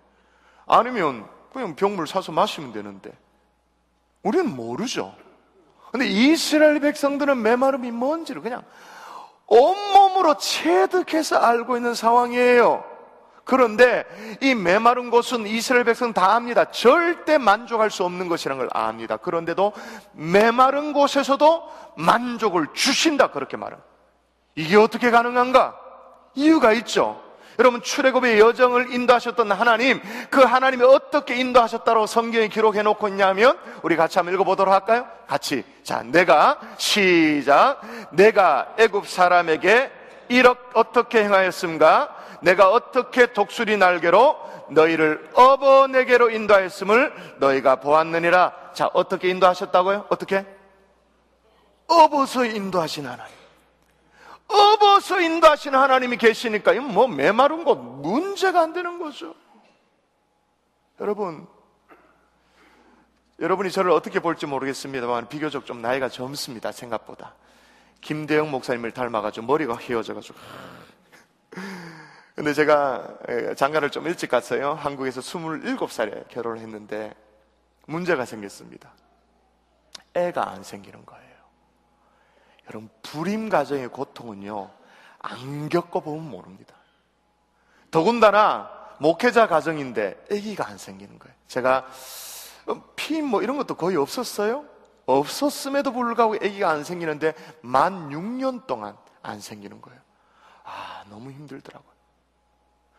아니면 0.66 1.28
그냥 1.52 1.74
병물 1.74 2.06
사서 2.06 2.32
마시면 2.32 2.72
되는데. 2.72 3.12
우리는 4.26 4.56
모르죠. 4.56 5.14
근데 5.92 6.06
이스라엘 6.08 6.80
백성들은 6.80 7.40
메마름이 7.40 7.92
뭔지를 7.92 8.42
그냥 8.42 8.64
온몸으로 9.46 10.36
체득해서 10.36 11.36
알고 11.36 11.76
있는 11.76 11.94
상황이에요. 11.94 12.84
그런데 13.44 14.04
이 14.40 14.56
메마른 14.56 15.10
곳은 15.10 15.46
이스라엘 15.46 15.84
백성 15.84 16.12
다 16.12 16.34
압니다. 16.34 16.72
절대 16.72 17.38
만족할 17.38 17.92
수 17.92 18.02
없는 18.02 18.26
것이라는 18.26 18.58
걸 18.58 18.68
압니다. 18.72 19.16
그런데도 19.16 19.72
메마른 20.14 20.92
곳에서도 20.92 21.62
만족을 21.96 22.66
주신다. 22.74 23.30
그렇게 23.30 23.56
말은. 23.56 23.78
이게 24.56 24.76
어떻게 24.76 25.12
가능한가? 25.12 25.78
이유가 26.34 26.72
있죠. 26.72 27.22
여러분 27.58 27.82
출애굽의 27.82 28.38
여정을 28.38 28.92
인도하셨던 28.92 29.52
하나님, 29.52 30.00
그 30.30 30.40
하나님이 30.42 30.84
어떻게 30.84 31.36
인도하셨다고 31.36 32.06
성경에 32.06 32.48
기록해 32.48 32.82
놓고 32.82 33.08
있냐면 33.08 33.58
우리 33.82 33.96
같이 33.96 34.18
한번 34.18 34.34
읽어보도록 34.34 34.72
할까요? 34.72 35.06
같이. 35.26 35.64
자, 35.82 36.02
내가 36.02 36.58
시작. 36.76 37.80
내가 38.10 38.74
애굽 38.78 39.08
사람에게 39.08 39.90
이렇게 40.28 40.60
어떻게 40.74 41.24
행하였음가? 41.24 42.14
내가 42.42 42.70
어떻게 42.70 43.32
독수리 43.32 43.76
날개로 43.76 44.36
너희를 44.68 45.30
어버 45.34 45.86
내게로 45.86 46.30
인도하였음을 46.30 47.36
너희가 47.38 47.76
보았느니라. 47.76 48.52
자, 48.74 48.90
어떻게 48.92 49.28
인도하셨다고요? 49.30 50.06
어떻게? 50.08 50.44
업어서 51.86 52.44
인도하신 52.44 53.06
하나님. 53.06 53.35
업어서 54.48 55.20
인도하시는 55.20 55.78
하나님이 55.78 56.16
계시니까 56.16 56.72
이건 56.72 56.92
뭐 56.92 57.06
메마른 57.06 57.64
것 57.64 57.76
문제가 57.76 58.60
안 58.60 58.72
되는 58.72 58.98
거죠. 58.98 59.34
여러분, 61.00 61.46
여러분이 63.38 63.70
저를 63.70 63.90
어떻게 63.90 64.20
볼지 64.20 64.46
모르겠습니다만 64.46 65.28
비교적 65.28 65.66
좀 65.66 65.82
나이가 65.82 66.08
젊습니다. 66.08 66.72
생각보다. 66.72 67.34
김대영 68.00 68.50
목사님을 68.50 68.92
닮아가지고 68.92 69.46
머리가 69.46 69.74
휘어져가지고. 69.74 70.38
근데 72.34 72.52
제가 72.52 73.18
장가를 73.56 73.90
좀 73.90 74.06
일찍 74.06 74.30
갔어요. 74.30 74.74
한국에서 74.74 75.20
27살에 75.20 76.28
결혼을 76.28 76.60
했는데 76.60 77.14
문제가 77.86 78.24
생겼습니다. 78.24 78.90
애가 80.14 80.50
안 80.50 80.62
생기는 80.62 81.04
거예요. 81.04 81.25
여러분, 82.68 82.88
불임 83.02 83.48
가정의 83.48 83.88
고통은요, 83.88 84.70
안 85.20 85.68
겪어보면 85.68 86.28
모릅니다. 86.28 86.74
더군다나, 87.90 88.70
목회자 88.98 89.46
가정인데, 89.46 90.26
아기가 90.30 90.66
안 90.66 90.78
생기는 90.78 91.18
거예요. 91.18 91.34
제가, 91.46 91.86
어, 92.66 92.82
피임 92.96 93.26
뭐 93.26 93.42
이런 93.42 93.56
것도 93.56 93.74
거의 93.74 93.96
없었어요? 93.96 94.64
없었음에도 95.06 95.92
불구하고 95.92 96.34
아기가 96.34 96.70
안 96.70 96.82
생기는데, 96.82 97.34
만 97.60 98.10
6년 98.10 98.66
동안 98.66 98.96
안 99.22 99.40
생기는 99.40 99.80
거예요. 99.80 100.00
아, 100.64 101.04
너무 101.08 101.30
힘들더라고요. 101.30 101.96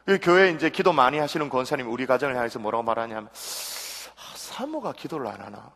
그 0.06 0.20
교회 0.22 0.52
이제 0.52 0.70
기도 0.70 0.94
많이 0.94 1.20
하시는 1.20 1.50
권사님 1.50 1.92
우리 1.92 2.06
가정을 2.06 2.36
향해서 2.36 2.60
뭐라고 2.60 2.84
말하냐면, 2.84 3.28
아, 3.28 4.38
사모가 4.38 4.94
기도를 4.94 5.28
안 5.28 5.42
하나? 5.42 5.72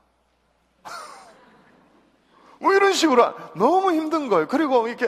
뭐 2.61 2.73
이런 2.73 2.93
식으로 2.93 3.33
너무 3.55 3.91
힘든 3.91 4.29
거예요. 4.29 4.47
그리고 4.47 4.87
이렇게 4.87 5.07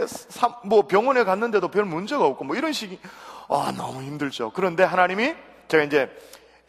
뭐 0.66 0.88
병원에 0.88 1.24
갔는데도 1.24 1.68
별 1.68 1.86
문제가 1.86 2.26
없고 2.26 2.44
뭐 2.46 2.56
이런 2.56 2.74
식이 2.74 3.00
아 3.48 3.72
너무 3.78 4.02
힘들죠. 4.02 4.52
그런데 4.56 4.84
하나님이 4.84 5.36
제가 5.68 5.84
이제 5.84 6.10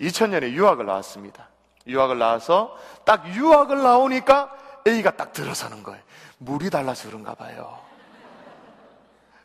2000년에 0.01 0.51
유학을 0.53 0.85
나왔습니다. 0.85 1.49
유학을 1.87 2.19
나와서 2.19 2.77
딱 3.05 3.27
유학을 3.35 3.83
나오니까 3.83 4.55
A가 4.87 5.13
딱 5.13 5.33
들어서는 5.33 5.83
거예요. 5.83 6.01
물이 6.39 6.69
달라서 6.69 7.09
그런가 7.09 7.35
봐요. 7.35 7.79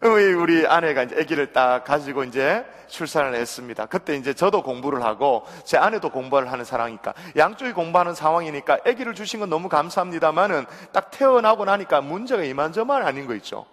우리 0.01 0.65
아내가 0.65 1.03
이제 1.03 1.15
아기를 1.19 1.51
딱 1.51 1.83
가지고 1.83 2.23
이제 2.23 2.65
출산을 2.87 3.35
했습니다. 3.35 3.85
그때 3.85 4.15
이제 4.15 4.33
저도 4.33 4.63
공부를 4.63 5.03
하고 5.03 5.43
제 5.65 5.77
아내도 5.77 6.09
공부를 6.09 6.51
하는 6.51 6.63
사람이니까 6.63 7.13
양쪽이 7.37 7.73
공부하는 7.73 8.15
상황이니까 8.15 8.79
아기를 8.87 9.13
주신 9.13 9.41
건 9.41 9.49
너무 9.49 9.67
감사합니다만은 9.67 10.65
딱 10.93 11.11
태어나고 11.11 11.65
나니까 11.65 12.01
문제가 12.01 12.43
이만저만 12.43 13.05
아닌 13.05 13.27
거 13.27 13.35
있죠. 13.35 13.65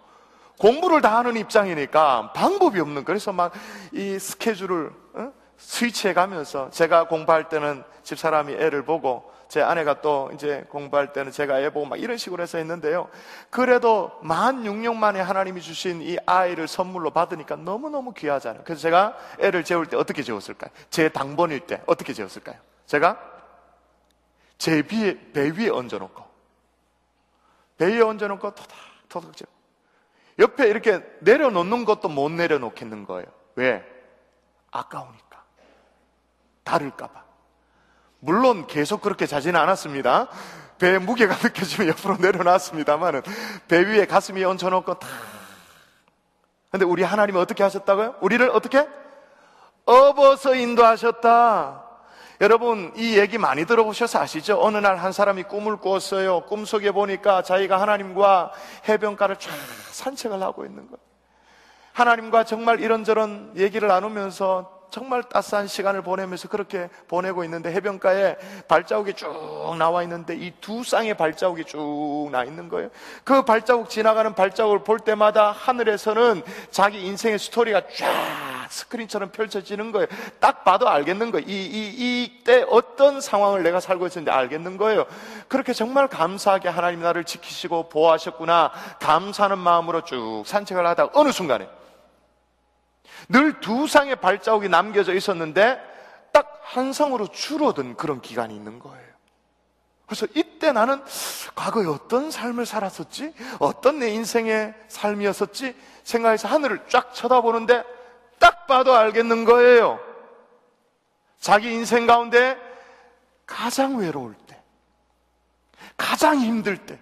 공부를 0.58 1.00
다 1.00 1.18
하는 1.18 1.36
입장이니까 1.36 2.32
방법이 2.34 2.80
없는 2.80 3.04
그래서 3.04 3.32
막 3.32 3.52
이 3.92 4.18
스케줄을 4.18 4.90
어? 5.14 5.32
스위치해 5.58 6.12
가면서 6.12 6.70
제가 6.70 7.08
공부할 7.08 7.48
때는 7.48 7.82
집사람이 8.02 8.54
애를 8.54 8.84
보고 8.84 9.30
제 9.48 9.62
아내가 9.62 10.00
또 10.00 10.30
이제 10.34 10.64
공부할 10.68 11.12
때는 11.12 11.30
제가 11.30 11.60
애 11.60 11.70
보고 11.70 11.86
막 11.86 12.00
이런 12.00 12.16
식으로 12.16 12.42
해서 12.42 12.58
했는데요. 12.58 13.08
그래도 13.50 14.18
만 14.22 14.64
6년 14.64 14.96
만에 14.96 15.20
하나님이 15.20 15.60
주신 15.60 16.02
이 16.02 16.16
아이를 16.26 16.66
선물로 16.66 17.10
받으니까 17.10 17.56
너무너무 17.56 18.12
귀하잖아요. 18.12 18.62
그래서 18.64 18.80
제가 18.80 19.16
애를 19.40 19.64
재울 19.64 19.86
때 19.86 19.96
어떻게 19.96 20.22
재웠을까요? 20.22 20.70
제 20.90 21.08
당번일 21.08 21.60
때 21.60 21.82
어떻게 21.86 22.12
재웠을까요? 22.12 22.56
제가 22.86 23.20
제 24.58 24.82
비에, 24.82 25.16
배 25.32 25.50
위에 25.50 25.68
얹어놓고 25.68 26.24
배 27.78 27.86
위에 27.86 28.00
얹어놓고 28.00 28.54
토닥 28.54 28.76
토닥 29.08 29.36
재워. 29.36 29.54
옆에 30.38 30.68
이렇게 30.68 31.02
내려놓는 31.20 31.84
것도 31.84 32.08
못 32.08 32.30
내려놓겠는 32.30 33.06
거예요. 33.06 33.26
왜? 33.54 33.84
아까우니까. 34.70 35.44
다를까봐. 36.64 37.25
물론 38.26 38.66
계속 38.66 39.00
그렇게 39.00 39.24
자지는 39.24 39.58
않았습니다. 39.58 40.26
배에 40.78 40.98
무게가 40.98 41.36
느껴지면 41.42 41.88
옆으로 41.88 42.16
내려놨습니다만은 42.18 43.22
배 43.68 43.78
위에 43.86 44.04
가슴이 44.04 44.44
얹혀놓고 44.44 44.98
다. 44.98 45.08
근데 46.72 46.84
우리 46.84 47.04
하나님은 47.04 47.40
어떻게 47.40 47.62
하셨다고요? 47.62 48.16
우리를 48.20 48.50
어떻게? 48.50 48.86
업어서 49.86 50.54
인도하셨다. 50.56 51.84
여러분, 52.40 52.92
이 52.96 53.16
얘기 53.16 53.38
많이 53.38 53.64
들어보셔서 53.64 54.18
아시죠? 54.20 54.60
어느 54.60 54.76
날 54.76 54.98
한 54.98 55.12
사람이 55.12 55.44
꿈을 55.44 55.76
꾸었어요. 55.76 56.40
꿈속에 56.42 56.90
보니까 56.90 57.42
자기가 57.42 57.80
하나님과 57.80 58.52
해변가를 58.88 59.36
쫙 59.36 59.52
산책을 59.92 60.42
하고 60.42 60.66
있는 60.66 60.86
거예요. 60.88 60.98
하나님과 61.92 62.44
정말 62.44 62.80
이런저런 62.80 63.52
얘기를 63.56 63.88
나누면서 63.88 64.75
정말 64.90 65.22
따스한 65.22 65.66
시간을 65.66 66.02
보내면서 66.02 66.48
그렇게 66.48 66.88
보내고 67.08 67.44
있는데 67.44 67.70
해변가에 67.72 68.36
발자국이 68.68 69.14
쭉 69.14 69.74
나와 69.78 70.02
있는데 70.02 70.34
이 70.36 70.52
두 70.60 70.82
쌍의 70.82 71.14
발자국이 71.16 71.64
쭉 71.64 72.28
나 72.30 72.42
있는 72.44 72.68
거예요. 72.68 72.88
그 73.24 73.42
발자국 73.42 73.88
지나가는 73.88 74.34
발자국을 74.34 74.82
볼 74.84 74.98
때마다 74.98 75.52
하늘에서는 75.52 76.42
자기 76.70 77.06
인생의 77.06 77.38
스토리가 77.38 77.82
쫙 77.96 78.66
스크린처럼 78.70 79.30
펼쳐지는 79.30 79.92
거예요. 79.92 80.06
딱 80.40 80.64
봐도 80.64 80.88
알겠는 80.88 81.30
거예요. 81.30 81.46
이, 81.46 81.52
이, 81.52 82.24
이때 82.24 82.64
어떤 82.68 83.20
상황을 83.20 83.62
내가 83.62 83.78
살고 83.80 84.06
있었는지 84.06 84.30
알겠는 84.30 84.76
거예요. 84.76 85.06
그렇게 85.48 85.72
정말 85.72 86.08
감사하게 86.08 86.68
하나님 86.68 87.00
나를 87.02 87.24
지키시고 87.24 87.88
보호하셨구나. 87.90 88.72
감사하는 89.00 89.58
마음으로 89.58 90.02
쭉 90.02 90.42
산책을 90.46 90.84
하다가 90.86 91.10
어느 91.18 91.30
순간에 91.30 91.68
늘두 93.28 93.86
쌍의 93.86 94.16
발자국이 94.16 94.68
남겨져 94.68 95.14
있었는데 95.14 95.80
딱한 96.32 96.92
성으로 96.92 97.28
줄어든 97.28 97.96
그런 97.96 98.20
기간이 98.20 98.54
있는 98.54 98.78
거예요. 98.78 99.06
그래서 100.06 100.26
이때 100.34 100.70
나는 100.70 101.02
과거에 101.56 101.86
어떤 101.86 102.30
삶을 102.30 102.64
살았었지? 102.64 103.34
어떤 103.58 103.98
내 103.98 104.10
인생의 104.10 104.74
삶이었었지? 104.88 105.74
생각해서 106.04 106.46
하늘을 106.46 106.86
쫙 106.88 107.12
쳐다보는데 107.12 107.82
딱 108.38 108.66
봐도 108.66 108.94
알겠는 108.94 109.44
거예요. 109.44 109.98
자기 111.40 111.72
인생 111.72 112.06
가운데 112.06 112.56
가장 113.46 113.98
외로울 113.98 114.34
때, 114.46 114.60
가장 115.96 116.38
힘들 116.38 116.76
때, 116.76 116.98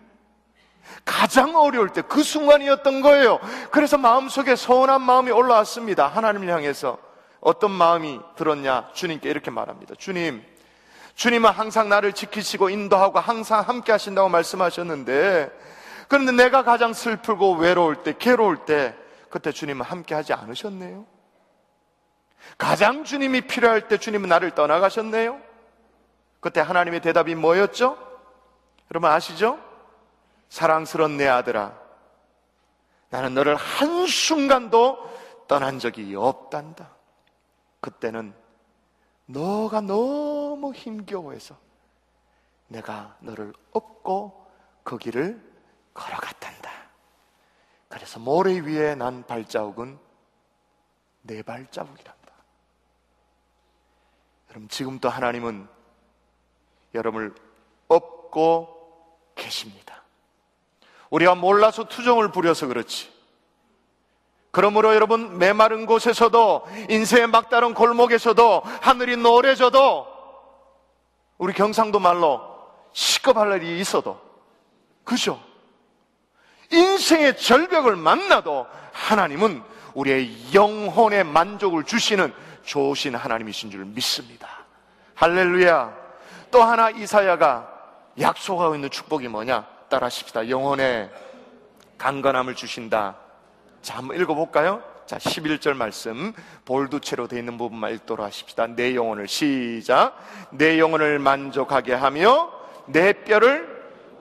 가장 1.04 1.54
어려울 1.56 1.90
때 1.90 2.02
그 2.02 2.22
순간이었던 2.22 3.00
거예요. 3.02 3.38
그래서 3.70 3.98
마음속에 3.98 4.56
서운한 4.56 5.02
마음이 5.02 5.30
올라왔습니다. 5.30 6.06
하나님을 6.06 6.48
향해서 6.48 6.98
어떤 7.40 7.70
마음이 7.72 8.20
들었냐? 8.36 8.90
주님께 8.94 9.28
이렇게 9.28 9.50
말합니다. 9.50 9.94
주님, 9.98 10.42
주님은 11.14 11.50
항상 11.50 11.88
나를 11.88 12.12
지키시고 12.12 12.70
인도하고 12.70 13.18
항상 13.20 13.60
함께 13.60 13.92
하신다고 13.92 14.28
말씀하셨는데 14.30 15.50
그런데 16.08 16.32
내가 16.32 16.62
가장 16.64 16.92
슬프고 16.92 17.54
외로울 17.56 18.02
때, 18.02 18.14
괴로울 18.18 18.64
때 18.64 18.94
그때 19.30 19.52
주님은 19.52 19.84
함께 19.84 20.14
하지 20.14 20.32
않으셨네요. 20.32 21.04
가장 22.58 23.04
주님이 23.04 23.42
필요할 23.42 23.88
때 23.88 23.98
주님은 23.98 24.28
나를 24.28 24.52
떠나가셨네요. 24.52 25.40
그때 26.40 26.60
하나님의 26.60 27.00
대답이 27.00 27.34
뭐였죠? 27.34 27.96
여러분 28.90 29.10
아시죠? 29.10 29.58
사랑스러운 30.54 31.16
내 31.16 31.26
아들아, 31.26 31.76
나는 33.10 33.34
너를 33.34 33.56
한순간도 33.56 35.46
떠난 35.48 35.80
적이 35.80 36.14
없단다. 36.14 36.94
그때는 37.80 38.32
너가 39.26 39.80
너무 39.80 40.72
힘겨워해서 40.72 41.56
내가 42.68 43.16
너를 43.18 43.52
업고 43.72 44.48
그 44.84 44.96
길을 44.96 45.42
걸어갔단다. 45.92 46.70
그래서 47.88 48.20
모래 48.20 48.60
위에 48.60 48.94
난 48.94 49.26
발자국은 49.26 49.98
내 51.22 51.42
발자국이란다. 51.42 52.32
여러분, 54.50 54.68
지금도 54.68 55.08
하나님은 55.08 55.66
여러분을 56.94 57.34
업고 57.88 59.18
계십니다. 59.34 60.03
우리가 61.14 61.36
몰라서 61.36 61.84
투정을 61.84 62.32
부려서 62.32 62.66
그렇지. 62.66 63.08
그러므로 64.50 64.94
여러분 64.94 65.38
메마른 65.38 65.86
곳에서도 65.86 66.66
인생의 66.90 67.28
막다른 67.28 67.72
골목에서도 67.72 68.62
하늘이 68.80 69.16
노래져도 69.16 70.08
우리 71.38 71.52
경상도 71.52 72.00
말로 72.00 72.40
시급할 72.92 73.62
일이 73.62 73.78
있어도 73.80 74.20
그죠? 75.04 75.40
인생의 76.72 77.36
절벽을 77.38 77.94
만나도 77.94 78.66
하나님은 78.92 79.62
우리의 79.94 80.52
영혼의 80.52 81.22
만족을 81.22 81.84
주시는 81.84 82.34
좋으신 82.64 83.14
하나님이신 83.14 83.70
줄 83.70 83.84
믿습니다. 83.84 84.48
할렐루야. 85.14 85.94
또 86.50 86.62
하나 86.62 86.90
이사야가 86.90 87.70
약속하고 88.18 88.74
있는 88.74 88.90
축복이 88.90 89.28
뭐냐? 89.28 89.73
따라하십시다. 89.94 90.48
영혼의 90.48 91.10
강건함을 91.98 92.54
주신다. 92.54 93.16
자, 93.82 93.98
한번 93.98 94.20
읽어볼까요? 94.20 94.82
자, 95.06 95.18
11절 95.18 95.74
말씀, 95.74 96.32
볼두체로 96.64 97.28
되어 97.28 97.38
있는 97.38 97.58
부분만 97.58 97.92
읽도록 97.94 98.24
하십시다. 98.26 98.68
내 98.68 98.94
영혼을, 98.94 99.28
시작. 99.28 100.16
내 100.50 100.78
영혼을 100.78 101.18
만족하게 101.18 101.94
하며, 101.94 102.50
내 102.86 103.12
뼈를 103.12 103.74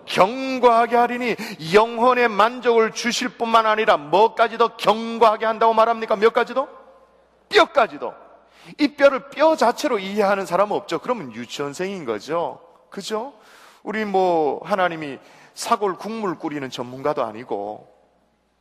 경과하게 0.06 0.96
하리니, 0.96 1.36
영혼의 1.74 2.28
만족을 2.28 2.92
주실 2.92 3.30
뿐만 3.30 3.66
아니라, 3.66 3.98
뭐까지도 3.98 4.76
경과하게 4.78 5.46
한다고 5.46 5.74
말합니까? 5.74 6.18
몇 6.18 6.34
가지도? 6.34 6.68
뼈까지도. 7.50 8.14
이 8.80 8.90
뼈를 8.96 9.30
뼈 9.30 9.56
자체로 9.56 10.00
이해하는 10.00 10.46
사람은 10.46 10.76
없죠. 10.76 11.00
그러면 11.00 11.34
유치원생인 11.34 12.06
거죠. 12.06 12.60
그죠? 12.90 13.34
우리 13.82 14.06
뭐, 14.06 14.62
하나님이 14.66 15.20
사골 15.54 15.98
국물 15.98 16.38
끓이는 16.40 16.70
전문가도 16.70 17.24
아니고, 17.24 17.92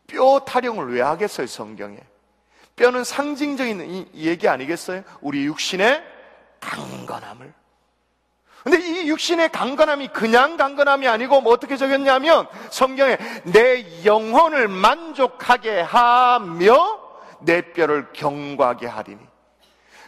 뼈 0.07 0.41
타령을 0.41 0.95
왜 0.95 1.01
하겠어요, 1.01 1.47
성경에? 1.47 1.99
뼈는 2.77 3.05
상징적인 3.05 4.11
얘기 4.15 4.49
아니겠어요? 4.49 5.03
우리 5.21 5.45
육신의 5.45 6.03
강건함을. 6.61 7.53
근데 8.65 8.79
이 8.79 9.09
육신의 9.09 9.51
강건함이 9.51 10.09
그냥 10.09 10.57
강건함이 10.57 11.09
아니고 11.09 11.41
뭐 11.41 11.53
어떻게 11.53 11.77
적였냐면 11.77 12.47
성경에 12.71 13.19
내 13.45 14.05
영혼을 14.05 14.69
만족하게 14.69 15.81
하며 15.81 17.01
내 17.41 17.73
뼈를 17.73 18.13
경과하게 18.13 18.87
하리니. 18.87 19.19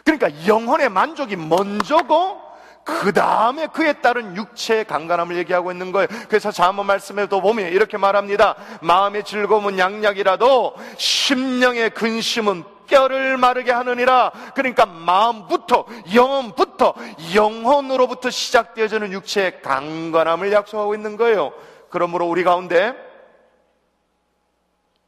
그러니까 0.05 0.47
영혼의 0.47 0.87
만족이 0.89 1.35
먼저고 1.35 2.44
그 2.85 3.11
다음에 3.11 3.65
그에 3.65 3.93
따른 3.93 4.37
육체의 4.37 4.85
강간함을 4.85 5.35
얘기하고 5.37 5.71
있는 5.71 5.91
거예요. 5.91 6.07
그래서 6.29 6.51
자문 6.51 6.85
말씀에도 6.85 7.41
보면 7.41 7.71
이렇게 7.71 7.97
말합니다. 7.97 8.55
마음의 8.81 9.23
즐거움은 9.23 9.79
양약이라도 9.79 10.75
심령의 10.95 11.89
근심은 11.89 12.63
뼈를 12.85 13.37
마르게 13.37 13.71
하느니라. 13.71 14.31
그러니까 14.53 14.85
마음부터 14.85 15.87
영혼부터 16.13 16.93
영혼으로부터 17.33 18.29
시작되어지는 18.29 19.11
육체의 19.13 19.63
강건함을 19.63 20.51
약속하고 20.51 20.93
있는 20.93 21.17
거예요. 21.17 21.53
그러므로 21.89 22.27
우리 22.27 22.43
가운데 22.43 22.93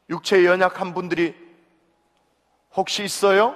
육체의 0.09 0.45
연약한 0.45 0.95
분들이 0.95 1.35
혹시 2.75 3.03
있어요? 3.03 3.55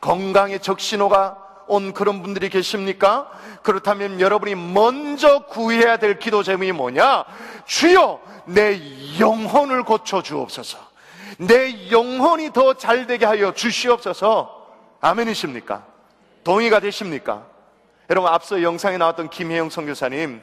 건강의 0.00 0.60
적신호가 0.60 1.43
온 1.66 1.92
그런 1.92 2.22
분들이 2.22 2.48
계십니까? 2.48 3.30
그렇다면 3.62 4.20
여러분이 4.20 4.54
먼저 4.54 5.40
구해야 5.46 5.96
될 5.96 6.18
기도 6.18 6.42
제목이 6.42 6.72
뭐냐? 6.72 7.24
주여, 7.66 8.20
내 8.46 8.80
영혼을 9.18 9.82
고쳐 9.84 10.22
주옵소서. 10.22 10.78
내 11.38 11.90
영혼이 11.90 12.52
더 12.52 12.74
잘 12.74 13.06
되게 13.06 13.26
하여 13.26 13.52
주시옵소서. 13.52 14.66
아멘이십니까? 15.00 15.84
동의가 16.44 16.80
되십니까? 16.80 17.46
여러분, 18.10 18.30
앞서 18.30 18.62
영상에 18.62 18.98
나왔던 18.98 19.30
김혜영 19.30 19.70
선교사님, 19.70 20.42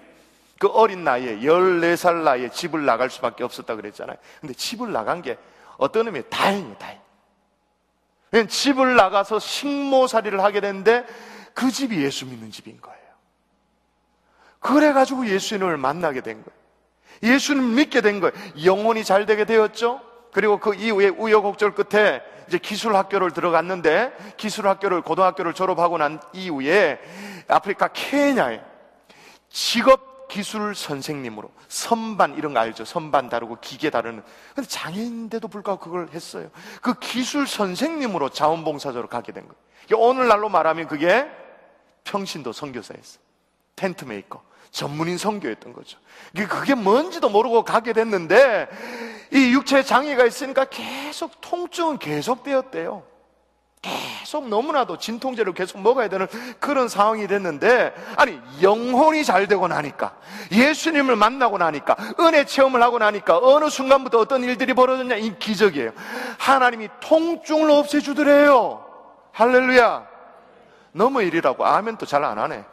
그 0.59 0.67
어린 0.67 1.03
나이에, 1.03 1.39
14살 1.39 2.23
나이에 2.23 2.49
집을 2.49 2.85
나갈 2.85 3.09
수밖에 3.09 3.43
없었다 3.43 3.75
그랬잖아요. 3.75 4.17
근데 4.39 4.53
집을 4.53 4.91
나간 4.91 5.21
게 5.21 5.37
어떤 5.77 6.07
의미에 6.07 6.23
다행이에요, 6.23 6.75
다행. 6.77 7.00
집을 8.49 8.95
나가서 8.95 9.39
식모살이를 9.39 10.41
하게 10.43 10.61
됐는데 10.61 11.05
그 11.53 11.71
집이 11.71 12.01
예수 12.01 12.25
믿는 12.25 12.51
집인 12.51 12.79
거예요. 12.79 12.97
그래가지고 14.59 15.27
예수님을 15.27 15.77
만나게 15.77 16.21
된 16.21 16.43
거예요. 16.43 16.61
예수님 17.23 17.75
믿게 17.75 18.01
된 18.01 18.19
거예요. 18.19 18.33
영혼이 18.63 19.03
잘 19.03 19.25
되게 19.25 19.45
되었죠. 19.45 20.01
그리고 20.33 20.59
그 20.59 20.73
이후에 20.73 21.09
우여곡절 21.09 21.75
끝에 21.75 22.21
이제 22.47 22.57
기술 22.57 22.95
학교를 22.95 23.31
들어갔는데 23.31 24.13
기술 24.37 24.67
학교를 24.67 25.01
고등학교를 25.01 25.53
졸업하고 25.53 25.97
난 25.97 26.19
이후에 26.33 26.99
아프리카 27.47 27.89
케냐에 27.89 28.61
직업 29.49 30.10
기술 30.31 30.73
선생님으로 30.73 31.51
선반 31.67 32.37
이런 32.37 32.53
거 32.53 32.61
알죠? 32.61 32.85
선반 32.85 33.27
다루고 33.27 33.57
기계 33.59 33.89
다루는. 33.89 34.23
근데 34.55 34.65
장애인데도 34.65 35.49
불구하고 35.49 35.83
그걸 35.83 36.07
했어요. 36.13 36.49
그 36.81 36.93
기술 36.99 37.45
선생님으로 37.45 38.29
자원봉사자로 38.29 39.09
가게 39.09 39.33
된 39.33 39.45
거예요. 39.45 40.01
오늘날로 40.01 40.47
말하면 40.47 40.87
그게 40.87 41.29
평신도 42.05 42.53
선교사였어. 42.53 43.19
tent 43.75 44.05
maker. 44.05 44.41
전문인 44.71 45.17
선교였던 45.17 45.73
거죠. 45.73 45.99
그게 46.47 46.75
뭔지도 46.75 47.27
모르고 47.27 47.65
가게 47.65 47.91
됐는데 47.91 48.69
이 49.33 49.51
육체에 49.51 49.83
장애가 49.83 50.25
있으니까 50.25 50.63
계속 50.63 51.41
통증은 51.41 51.97
계속되었대요. 51.97 53.03
계속 54.31 54.47
너무나도 54.47 54.97
진통제를 54.97 55.53
계속 55.53 55.81
먹어야 55.81 56.07
되는 56.07 56.27
그런 56.59 56.87
상황이 56.87 57.27
됐는데, 57.27 57.93
아니, 58.15 58.39
영혼이 58.61 59.25
잘 59.25 59.47
되고 59.47 59.67
나니까, 59.67 60.15
예수님을 60.51 61.15
만나고 61.15 61.57
나니까, 61.57 61.97
은혜 62.19 62.45
체험을 62.45 62.81
하고 62.81 62.99
나니까, 62.99 63.39
어느 63.39 63.69
순간부터 63.69 64.19
어떤 64.19 64.43
일들이 64.43 64.73
벌어졌냐? 64.73 65.15
이 65.17 65.37
기적이에요. 65.37 65.91
하나님이 66.37 66.89
통증을 67.01 67.71
없애주더래요. 67.71 68.85
할렐루야. 69.33 70.07
너무 70.93 71.21
일이라고. 71.23 71.65
아멘 71.65 71.97
또잘안 71.97 72.37
하네. 72.37 72.63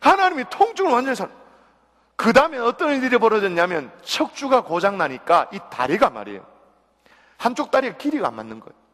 하나님이 0.00 0.44
통증을 0.50 0.92
완전히 0.92 1.16
살, 1.16 1.28
그 2.14 2.32
다음에 2.32 2.58
어떤 2.58 2.90
일들이 2.90 3.18
벌어졌냐면, 3.18 3.90
척추가 4.02 4.62
고장나니까 4.62 5.48
이 5.52 5.58
다리가 5.70 6.10
말이에요. 6.10 6.46
한쪽 7.38 7.70
다리가 7.70 7.96
길이가 7.96 8.28
안 8.28 8.36
맞는 8.36 8.60
거예요. 8.60 8.85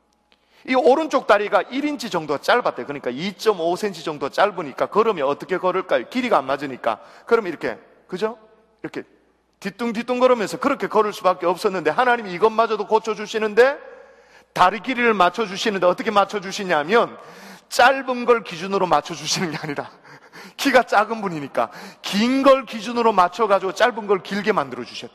이 0.68 0.74
오른쪽 0.74 1.26
다리가 1.26 1.64
1인치 1.64 2.10
정도 2.10 2.38
짧았대요. 2.38 2.86
그러니까 2.86 3.10
2.5cm 3.10 4.04
정도 4.04 4.28
짧으니까 4.28 4.86
걸으면 4.86 5.26
어떻게 5.26 5.58
걸을까요? 5.58 6.08
길이가 6.08 6.38
안 6.38 6.46
맞으니까. 6.46 7.00
그럼 7.26 7.46
이렇게, 7.48 7.78
그죠? 8.06 8.38
이렇게 8.82 9.02
뒤뚱뒤뚱 9.60 10.18
걸으면서 10.20 10.58
그렇게 10.58 10.86
걸을 10.88 11.12
수밖에 11.12 11.46
없었는데 11.46 11.90
하나님이 11.90 12.32
이것마저도 12.34 12.86
고쳐주시는데 12.86 13.78
다리 14.52 14.80
길이를 14.80 15.14
맞춰주시는데 15.14 15.86
어떻게 15.86 16.10
맞춰주시냐면 16.10 17.16
짧은 17.68 18.24
걸 18.24 18.44
기준으로 18.44 18.86
맞춰주시는 18.86 19.52
게 19.52 19.56
아니라 19.62 19.90
키가 20.58 20.82
작은 20.82 21.20
분이니까 21.22 21.70
긴 22.02 22.42
걸 22.42 22.66
기준으로 22.66 23.12
맞춰가지고 23.12 23.72
짧은 23.72 24.06
걸 24.06 24.22
길게 24.22 24.52
만들어 24.52 24.84
주셨대. 24.84 25.14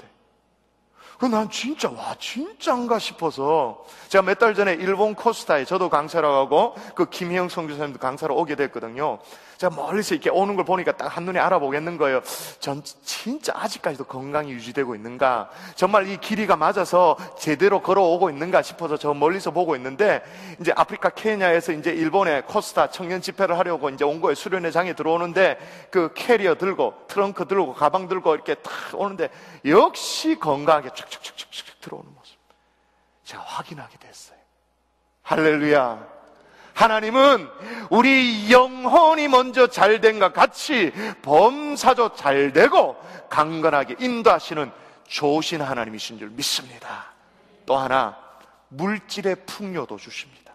그난 1.17 1.49
진짜 1.49 1.89
와 1.89 2.15
진짜인가 2.19 2.99
싶어서 2.99 3.83
제가 4.09 4.21
몇 4.21 4.37
달 4.37 4.53
전에 4.53 4.73
일본 4.73 5.15
코스타에 5.15 5.65
저도 5.65 5.89
강사를 5.89 6.27
하고 6.27 6.75
그 6.93 7.09
김희영 7.09 7.49
성교사님도 7.49 7.97
강사로 7.99 8.35
오게 8.37 8.55
됐거든요. 8.55 9.17
제가 9.57 9.75
멀리서 9.75 10.15
이렇게 10.15 10.29
오는 10.29 10.55
걸 10.55 10.65
보니까 10.65 10.91
딱 10.93 11.15
한눈에 11.17 11.39
알아보겠는 11.39 11.97
거예요. 11.97 12.21
전 12.59 12.83
진짜 13.03 13.53
아직까지도 13.55 14.05
건강이 14.05 14.51
유지되고 14.51 14.95
있는가? 14.95 15.49
정말 15.75 16.07
이 16.07 16.17
길이가 16.17 16.55
맞아서 16.55 17.17
제대로 17.39 17.81
걸어오고 17.81 18.29
있는가 18.29 18.61
싶어서 18.61 18.97
저 18.97 19.13
멀리서 19.13 19.51
보고 19.51 19.75
있는데 19.75 20.23
이제 20.61 20.71
아프리카 20.75 21.09
케냐에서 21.09 21.71
이제 21.73 21.91
일본에 21.91 22.41
코스타 22.41 22.91
청년 22.91 23.21
집회를 23.21 23.57
하려고 23.57 23.89
이제 23.89 24.05
온 24.05 24.21
거예요. 24.21 24.35
수련회장에 24.35 24.93
들어오는데 24.93 25.57
그 25.91 26.13
캐리어 26.13 26.55
들고 26.55 26.93
트렁크 27.07 27.47
들고 27.47 27.73
가방 27.73 28.07
들고 28.07 28.35
이렇게 28.35 28.55
탁 28.55 28.73
오는데 28.93 29.29
역시 29.65 30.37
건강하게 30.39 30.89
촥촥촥촥 30.89 31.81
들어오는 31.81 32.13
모습. 32.13 32.37
제가 33.23 33.41
확인하게 33.41 33.97
됐어요. 33.97 34.37
할렐루야. 35.23 36.16
하나님은 36.77 37.49
우리 37.89 38.51
영혼이 38.51 39.27
먼저 39.29 39.65
잘된 39.65 40.19
것 40.19 40.31
같이 40.31 40.93
범사조 41.23 42.13
잘되고 42.13 42.95
강건하게 43.29 43.95
인도하시는 43.99 44.71
좋으신 45.07 45.63
하나님이신 45.63 46.19
줄 46.19 46.29
믿습니다. 46.29 47.13
또 47.65 47.77
하나 47.77 48.15
물질의 48.69 49.37
풍요도 49.47 49.97
주십니다. 49.97 50.53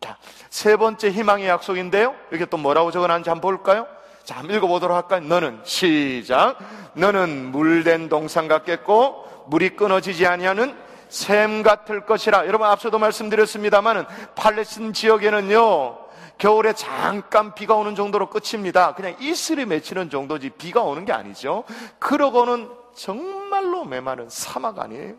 자, 0.00 0.16
세 0.48 0.76
번째 0.76 1.10
희망의 1.10 1.48
약속인데요. 1.48 2.14
여기 2.30 2.46
또 2.46 2.56
뭐라고 2.56 2.92
적어놨는지 2.92 3.30
한번 3.30 3.56
볼까요? 3.56 3.88
자, 4.22 4.36
한번 4.36 4.56
읽어보도록 4.56 4.96
할까요? 4.96 5.22
너는 5.22 5.60
시작. 5.64 6.56
너는 6.92 7.50
물된 7.50 8.08
동산 8.08 8.46
같겠고 8.46 9.46
물이 9.48 9.70
끊어지지 9.70 10.24
아니하는 10.24 10.83
샘 11.14 11.62
같을 11.62 12.04
것이라. 12.04 12.48
여러분 12.48 12.66
앞서도 12.66 12.98
말씀드렸습니다만은 12.98 14.04
팔레스틴 14.34 14.92
지역에는요. 14.92 15.98
겨울에 16.38 16.72
잠깐 16.72 17.54
비가 17.54 17.76
오는 17.76 17.94
정도로 17.94 18.28
끝입니다. 18.30 18.96
그냥 18.96 19.14
이슬이 19.20 19.64
맺히는 19.64 20.10
정도지 20.10 20.50
비가 20.50 20.82
오는 20.82 21.04
게 21.04 21.12
아니죠. 21.12 21.62
그러고는 22.00 22.68
정말로 22.96 23.84
메마른 23.84 24.28
사막 24.28 24.80
아니에요. 24.80 25.14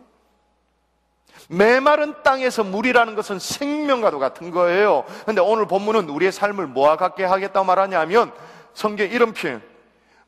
메마른 1.48 2.14
땅에서 2.22 2.62
물이라는 2.62 3.14
것은 3.14 3.38
생명과도 3.38 4.18
같은 4.18 4.50
거예요. 4.50 5.06
근데 5.24 5.40
오늘 5.40 5.66
본문은 5.66 6.10
우리의 6.10 6.30
삶을 6.30 6.66
뭐와 6.66 6.98
같게 6.98 7.24
하겠다고 7.24 7.64
말하냐면 7.64 8.34
성경 8.74 9.08
이런 9.08 9.32
표현. 9.32 9.62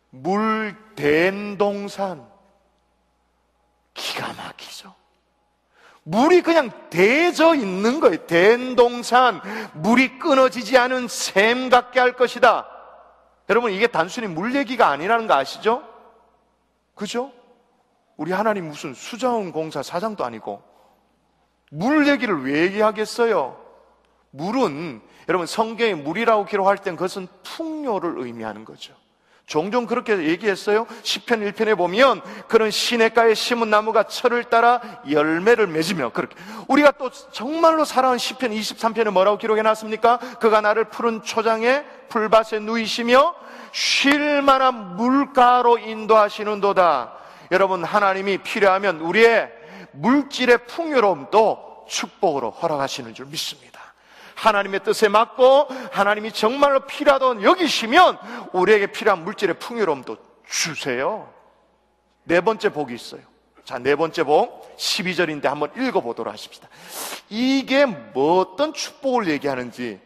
물된 0.09 1.59
동산. 1.59 2.27
기가 3.93 4.33
막히죠. 4.33 4.98
물이 6.09 6.41
그냥 6.41 6.71
대져 6.89 7.55
있는 7.55 8.01
거예요. 8.01 8.27
된 8.27 8.77
동산, 8.77 9.43
물이 9.75 10.19
끊어지지 10.19 10.79
않은 10.79 11.07
샘 11.07 11.69
같게 11.69 12.01
할 12.01 12.15
것이다. 12.15 12.67
여러분, 13.51 13.73
이게 13.73 13.87
단순히 13.87 14.27
물 14.27 14.55
얘기가 14.55 14.89
아니라는 14.89 15.27
거 15.27 15.35
아시죠? 15.35 15.83
그죠? 16.95 17.31
우리 18.17 18.33
하나님 18.33 18.69
무슨 18.69 18.95
수자원 18.95 19.53
공사 19.53 19.83
사장도 19.83 20.25
아니고, 20.25 20.63
물 21.71 22.09
얘기를 22.09 22.43
왜 22.43 22.63
얘기하겠어요? 22.63 23.63
물은, 24.31 25.03
여러분, 25.29 25.47
성경에 25.47 25.93
물이라고 25.93 26.47
기록할 26.47 26.79
땐 26.79 26.97
그것은 26.97 27.29
풍요를 27.43 28.15
의미하는 28.17 28.65
거죠. 28.65 28.95
종종 29.49 29.87
그렇게 29.87 30.17
얘기했어요. 30.25 30.85
10편 30.85 31.53
1편에 31.53 31.77
보면 31.77 32.21
그런 32.49 32.71
시냇가에 32.71 33.33
심은 33.33 33.71
나무가 33.71 34.03
철을 34.03 34.45
따라 34.45 34.81
열매를 35.11 35.67
맺으며 35.67 36.11
그렇게 36.11 36.37
우리가 36.69 36.93
또 36.93 37.11
정말로 37.11 37.87
사랑하는 37.87 38.19
10편 38.19 38.55
23편에 38.55 39.11
뭐라고 39.11 39.39
기록해 39.39 39.63
놨습니까? 39.63 40.19
그가 40.39 40.61
나를 40.61 40.85
푸른 40.85 41.23
초장에 41.23 41.83
풀밭에 42.11 42.59
누이시며 42.61 43.35
쉴 43.73 44.43
만한 44.43 44.97
물가로 44.97 45.79
인도하시는도다. 45.79 47.15
여러분 47.51 47.85
하나님이 47.85 48.39
필요하면 48.39 49.01
우리의 49.01 49.51
물질의 49.93 50.67
풍요로움도 50.67 51.87
축복으로 51.89 52.51
허락하시는 52.51 53.15
줄 53.15 53.25
믿습니다. 53.27 53.78
하나님의 54.39 54.85
뜻에 54.85 55.09
맞고 55.09 55.67
하나님이 55.91 56.31
정말로 56.31 56.81
필요하던 56.87 57.43
여기시면 57.43 58.19
우리에게 58.53 58.87
필요한 58.87 59.25
물질의 59.25 59.59
풍요로움도 59.59 60.17
주세요. 60.49 61.29
네 62.23 62.41
번째 62.41 62.69
복이 62.69 62.95
있어요. 62.95 63.23
자, 63.65 63.79
네 63.79 63.97
번째 63.97 64.23
복 64.23 64.77
12절인데 64.77 65.45
한번 65.45 65.73
읽어보도록 65.77 66.33
하십시다. 66.33 66.69
이게 67.29 67.85
뭐 67.85 68.41
어떤 68.41 68.73
축복을 68.73 69.29
얘기하는지 69.29 70.01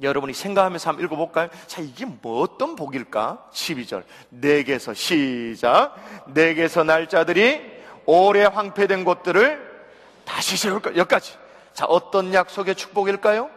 여러분이 0.00 0.32
생각하면서 0.32 0.90
한번 0.90 1.04
읽어볼까요? 1.04 1.48
자, 1.66 1.82
이게 1.82 2.04
뭐 2.04 2.40
어떤 2.42 2.76
복일까? 2.76 3.48
12절. 3.52 4.04
내게서 4.28 4.94
시작. 4.94 5.96
내게서 6.28 6.84
날짜들이 6.84 7.60
오래 8.06 8.44
황폐된 8.44 9.04
곳들을 9.04 9.88
다시 10.24 10.56
세울 10.56 10.80
까 10.80 10.90
여기까지. 10.96 11.47
자, 11.78 11.86
어떤 11.86 12.34
약속의 12.34 12.74
축복일까요? 12.74 13.48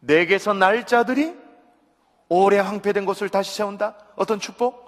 내게서 0.00 0.52
날짜들이 0.52 1.34
오래 2.28 2.58
황폐된 2.58 3.06
곳을 3.06 3.30
다시 3.30 3.56
세운다? 3.56 3.96
어떤 4.16 4.38
축복? 4.38 4.84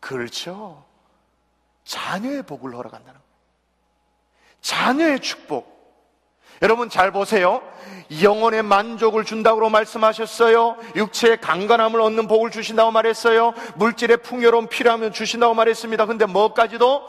그렇죠. 0.00 0.84
자녀의 1.84 2.42
복을 2.42 2.74
허락한다는 2.74 3.12
거예요. 3.12 3.22
자녀의 4.60 5.20
축복. 5.20 5.76
여러분 6.62 6.88
잘 6.88 7.12
보세요. 7.12 7.62
영혼의 8.22 8.64
만족을 8.64 9.24
준다고 9.24 9.68
말씀하셨어요. 9.68 10.78
육체의 10.96 11.40
강건함을 11.40 12.00
얻는 12.00 12.26
복을 12.26 12.50
주신다고 12.50 12.90
말했어요. 12.90 13.54
물질의 13.76 14.16
풍요로움 14.18 14.66
필요하면 14.68 15.12
주신다고 15.12 15.54
말했습니다. 15.54 16.06
근데 16.06 16.26
뭐까지도 16.26 17.08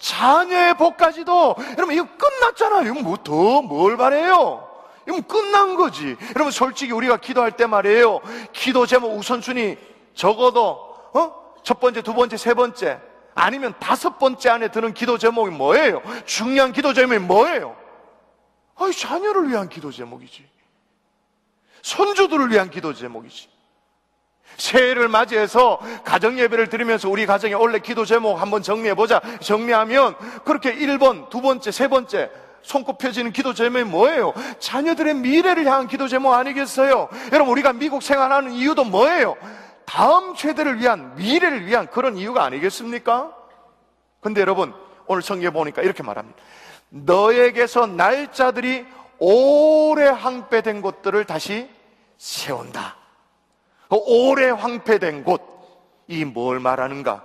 자녀의 0.00 0.76
복까지도 0.76 1.56
여러분 1.76 1.94
이거 1.94 2.06
끝났잖아요. 2.16 2.90
이거 2.90 3.02
뭐더뭘 3.02 3.96
바래요? 3.96 4.68
이건 5.06 5.22
끝난 5.22 5.74
거지. 5.74 6.16
여러분 6.34 6.50
솔직히 6.50 6.92
우리가 6.92 7.16
기도할 7.16 7.52
때 7.52 7.66
말이에요. 7.66 8.20
기도 8.52 8.86
제목 8.86 9.16
우선순위 9.16 9.76
적어도 10.14 10.94
어? 11.14 11.54
첫 11.62 11.80
번째, 11.80 12.02
두 12.02 12.14
번째, 12.14 12.36
세 12.36 12.54
번째 12.54 13.00
아니면 13.34 13.74
다섯 13.78 14.18
번째 14.18 14.50
안에 14.50 14.68
드는 14.68 14.94
기도 14.94 15.16
제목이 15.16 15.50
뭐예요? 15.50 16.02
중요한 16.26 16.72
기도 16.72 16.92
제목이 16.92 17.18
뭐예요? 17.20 17.76
아이 18.76 18.92
자녀를 18.92 19.48
위한 19.48 19.68
기도 19.68 19.90
제목이지. 19.90 20.48
손주들을 21.82 22.50
위한 22.50 22.70
기도 22.70 22.92
제목이지. 22.94 23.48
새해를 24.58 25.08
맞이해서 25.08 25.78
가정 26.04 26.38
예배를 26.38 26.68
드리면서 26.68 27.08
우리 27.08 27.24
가정의 27.24 27.54
원래 27.54 27.78
기도 27.78 28.04
제목 28.04 28.40
한번 28.40 28.62
정리해 28.62 28.94
보자. 28.94 29.20
정리하면 29.40 30.16
그렇게 30.44 30.74
1번, 30.74 31.30
두 31.30 31.40
번째, 31.40 31.70
세 31.70 31.88
번째 31.88 32.30
손꼽혀지는 32.62 33.32
기도 33.32 33.54
제목이 33.54 33.84
뭐예요? 33.84 34.34
자녀들의 34.58 35.14
미래를 35.14 35.64
향한 35.64 35.86
기도 35.86 36.08
제목 36.08 36.34
아니겠어요? 36.34 37.08
여러분 37.32 37.52
우리가 37.52 37.72
미국 37.72 38.02
생활하는 38.02 38.52
이유도 38.52 38.84
뭐예요? 38.84 39.36
다음 39.86 40.34
세대를 40.34 40.80
위한 40.80 41.14
미래를 41.16 41.64
위한 41.64 41.86
그런 41.86 42.18
이유가 42.18 42.44
아니겠습니까? 42.44 43.32
근데 44.20 44.40
여러분 44.42 44.74
오늘 45.06 45.22
성경에 45.22 45.50
보니까 45.50 45.80
이렇게 45.80 46.02
말합니다. 46.02 46.38
너에게서 46.90 47.86
날짜들이 47.86 48.84
오래 49.18 50.08
항배된 50.08 50.82
곳들을 50.82 51.24
다시 51.24 51.68
세운다. 52.18 52.97
그 53.88 53.96
오래 53.96 54.50
황폐된 54.50 55.24
곳, 55.24 55.42
이 56.08 56.24
뭘 56.24 56.60
말하는가? 56.60 57.24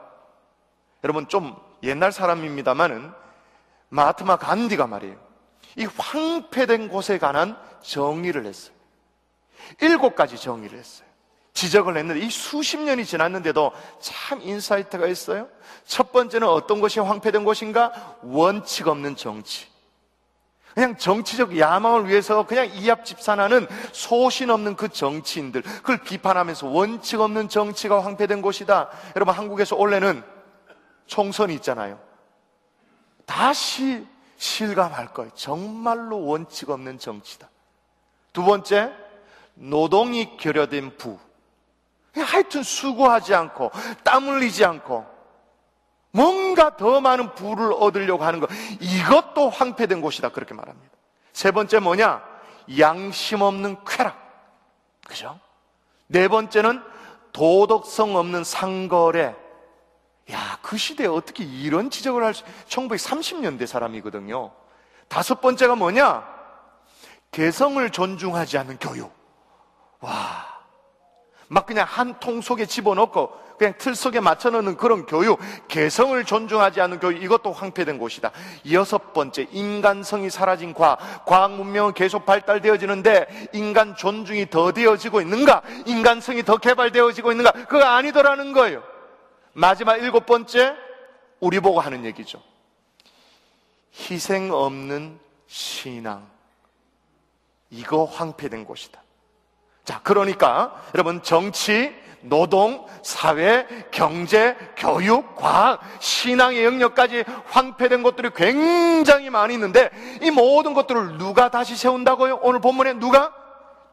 여러분 1.03 1.27
좀 1.27 1.55
옛날 1.83 2.11
사람입니다만은 2.11 3.11
마하트마 3.89 4.37
간디가 4.37 4.87
말이에요. 4.87 5.17
이 5.77 5.85
황폐된 5.85 6.89
곳에 6.89 7.17
관한 7.17 7.57
정의를 7.81 8.45
했어요. 8.45 8.73
일곱 9.81 10.15
가지 10.15 10.37
정의를 10.37 10.77
했어요. 10.77 11.07
지적을 11.53 11.97
했는데 11.97 12.25
이 12.25 12.29
수십 12.29 12.77
년이 12.77 13.05
지났는데도 13.05 13.71
참 13.99 14.41
insight가 14.41 15.07
있어요. 15.07 15.47
첫 15.85 16.11
번째는 16.11 16.47
어떤 16.47 16.81
것이 16.81 16.99
황폐된 16.99 17.43
곳인가? 17.43 18.17
원칙 18.23 18.87
없는 18.87 19.15
정치. 19.15 19.67
그냥 20.73 20.97
정치적 20.97 21.57
야망을 21.57 22.07
위해서 22.07 22.45
그냥 22.45 22.69
이합 22.73 23.05
집산하는 23.05 23.67
소신 23.91 24.49
없는 24.49 24.75
그 24.75 24.89
정치인들, 24.89 25.61
그걸 25.61 25.99
비판하면서 26.03 26.67
원칙 26.67 27.21
없는 27.21 27.49
정치가 27.49 28.03
황폐된 28.03 28.41
곳이다. 28.41 28.89
여러분, 29.15 29.35
한국에서 29.35 29.75
원래는 29.75 30.23
총선이 31.05 31.53
있잖아요. 31.55 31.99
다시 33.25 34.05
실감할 34.37 35.13
거예요. 35.13 35.31
정말로 35.35 36.25
원칙 36.25 36.69
없는 36.69 36.97
정치다. 36.97 37.49
두 38.33 38.43
번째, 38.43 38.91
노동이 39.53 40.37
결여된 40.37 40.97
부. 40.97 41.19
하여튼 42.15 42.63
수고하지 42.63 43.35
않고, 43.35 43.71
땀 44.03 44.27
흘리지 44.27 44.65
않고, 44.65 45.12
뭔가 46.13 46.77
더 46.77 47.01
많은 47.01 47.33
부를 47.33 47.73
얻으려고 47.73 48.23
하는 48.23 48.39
것. 48.39 48.49
이것도 48.79 49.49
황폐된 49.49 49.99
곳이다. 49.99 50.29
그렇게 50.29 50.53
말합니다. 50.53 50.93
세 51.33 51.51
번째 51.51 51.79
뭐냐? 51.79 52.23
양심 52.77 53.41
없는 53.41 53.83
쾌락. 53.83 54.15
그죠? 55.07 55.39
네 56.07 56.27
번째는 56.27 56.81
도덕성 57.33 58.15
없는 58.15 58.43
상거래. 58.43 59.35
야, 60.31 60.59
그 60.61 60.77
시대에 60.77 61.07
어떻게 61.07 61.43
이런 61.43 61.89
지적을 61.89 62.23
할 62.23 62.35
수, 62.35 62.43
1930년대 62.69 63.65
사람이거든요. 63.65 64.51
다섯 65.07 65.41
번째가 65.41 65.75
뭐냐? 65.75 66.31
개성을 67.31 67.89
존중하지 67.89 68.59
않는 68.59 68.77
교육. 68.77 69.11
와. 69.99 70.52
막 71.53 71.67
그냥 71.67 71.85
한 71.87 72.19
통 72.19 72.41
속에 72.41 72.65
집어넣고 72.65 73.31
그냥 73.59 73.75
틀 73.77 73.93
속에 73.93 74.19
맞춰놓는 74.19 74.75
그런 74.75 75.05
교육, 75.05 75.39
개성을 75.67 76.21
존중하지 76.25 76.81
않는 76.81 76.99
교육, 76.99 77.21
이것도 77.21 77.51
황폐된 77.53 77.99
곳이다. 77.99 78.31
여섯 78.71 79.13
번째, 79.13 79.47
인간성이 79.51 80.31
사라진 80.31 80.73
과학. 80.73 81.25
과학 81.25 81.51
문명은 81.51 81.93
계속 81.93 82.25
발달되어지는데 82.25 83.49
인간 83.53 83.95
존중이 83.95 84.49
더 84.49 84.71
되어지고 84.71 85.21
있는가? 85.21 85.61
인간성이 85.85 86.41
더 86.43 86.57
개발되어지고 86.57 87.29
있는가? 87.31 87.51
그거 87.51 87.83
아니더라는 87.83 88.51
거예요. 88.53 88.81
마지막 89.53 89.97
일곱 89.97 90.25
번째, 90.25 90.73
우리 91.39 91.59
보고 91.59 91.79
하는 91.79 92.03
얘기죠. 92.05 92.41
희생 93.93 94.51
없는 94.51 95.19
신앙. 95.45 96.25
이거 97.69 98.05
황폐된 98.05 98.65
곳이다. 98.65 99.02
자, 99.83 99.99
그러니까 100.03 100.81
여러분 100.93 101.21
정치, 101.23 101.93
노동, 102.21 102.85
사회, 103.03 103.67
경제, 103.91 104.55
교육, 104.77 105.35
과학, 105.35 105.81
신앙의 105.99 106.63
영역까지 106.63 107.25
황폐된 107.47 108.01
것들이 108.01 108.29
굉장히 108.33 109.29
많이 109.29 109.53
있는데 109.55 109.89
이 110.21 110.31
모든 110.31 110.73
것들을 110.73 111.17
누가 111.17 111.49
다시 111.49 111.75
세운다고요? 111.75 112.39
오늘 112.43 112.61
본문에 112.61 112.93
누가? 112.93 113.33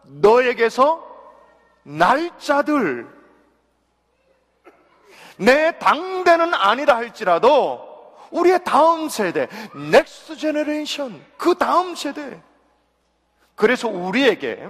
너에게서 0.05 1.05
날짜들 1.83 3.09
내 5.39 5.77
당대는 5.79 6.55
아니다 6.55 6.97
할지라도 6.97 7.89
우리의 8.31 8.63
다음 8.65 9.09
세대, 9.09 9.49
next 9.91 10.37
generation, 10.37 11.21
그 11.37 11.57
다음 11.57 11.97
세대. 11.97 12.41
그래서 13.57 13.89
우리에게 13.89 14.69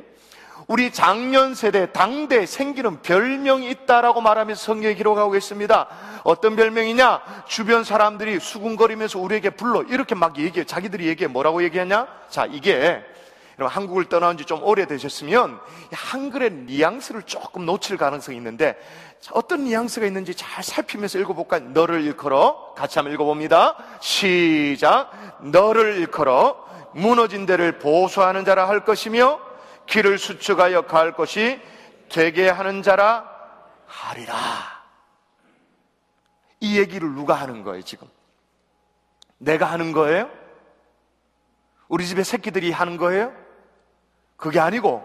우리 0.67 0.93
장년 0.93 1.55
세대, 1.55 1.91
당대 1.93 2.47
생기는 2.47 3.03
별명이 3.03 3.69
있다라고 3.71 4.21
말하면서 4.21 4.63
성경에 4.63 4.95
기록하고 4.95 5.37
있습니다. 5.37 5.89
어떤 6.25 6.57
별명이냐? 6.57 7.45
주변 7.47 7.83
사람들이 7.85 8.39
수군거리면서 8.41 9.19
우리에게 9.19 9.51
불러. 9.51 9.83
이렇게 9.83 10.15
막 10.15 10.39
얘기해. 10.39 10.65
자기들이 10.65 11.07
얘기해. 11.09 11.29
뭐라고 11.29 11.63
얘기하냐? 11.65 12.07
자, 12.29 12.47
이게 12.47 13.03
여러분 13.59 13.77
한국을 13.77 14.07
떠나온 14.07 14.39
지 14.39 14.45
좀 14.45 14.63
오래되셨으면 14.63 15.61
한글의 15.93 16.51
뉘앙스를 16.67 17.23
조금 17.25 17.67
놓칠 17.67 17.99
가능성이 17.99 18.39
있는데 18.39 18.75
어떤 19.33 19.65
뉘앙스가 19.65 20.07
있는지 20.07 20.35
잘 20.35 20.65
살피면서 20.65 21.19
읽어볼까? 21.19 21.59
너를 21.59 22.03
일컬어 22.03 22.75
같이 22.75 22.99
한번 22.99 23.13
읽어봅니다. 23.13 23.77
시작. 24.01 25.11
너를 25.41 25.99
일컬어 25.99 26.57
무너진 26.93 27.45
데를 27.45 27.79
보수하는 27.79 28.45
자라 28.45 28.67
할 28.69 28.85
것이며 28.85 29.50
길을 29.91 30.19
수축하여 30.19 30.83
갈 30.83 31.13
것이 31.13 31.61
되게 32.09 32.49
하는 32.49 32.83
자라 32.83 33.29
하리라. 33.87 34.35
이 36.61 36.79
얘기를 36.79 37.11
누가 37.11 37.35
하는 37.35 37.65
거예요, 37.65 37.83
지금? 37.83 38.09
내가 39.39 39.67
하는 39.67 39.93
거예요? 39.93 40.31
우리 41.89 42.07
집에 42.07 42.23
새끼들이 42.23 42.71
하는 42.71 42.99
거예요? 42.99 43.33
그게 44.37 44.61
아니고, 44.61 45.05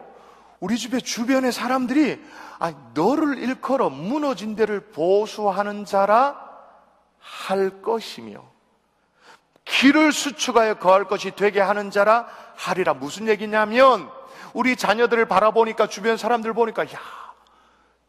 우리 0.60 0.78
집의 0.78 1.02
주변의 1.02 1.52
사람들이, 1.52 2.24
아, 2.60 2.74
너를 2.94 3.40
일컬어 3.40 3.90
무너진 3.90 4.56
데를 4.56 4.92
보수하는 4.92 5.86
자라 5.86 6.40
할 7.18 7.82
것이며, 7.82 8.44
길을 9.64 10.12
수축하여 10.12 10.76
거할 10.76 11.06
것이 11.06 11.32
되게 11.32 11.60
하는 11.60 11.90
자라 11.90 12.28
하리라. 12.56 12.94
무슨 12.94 13.28
얘기냐면, 13.28 14.12
우리 14.56 14.78
자녀들을 14.78 15.26
바라보니까 15.26 15.88
주변 15.88 16.16
사람들 16.16 16.54
보니까 16.54 16.86
야, 16.86 17.00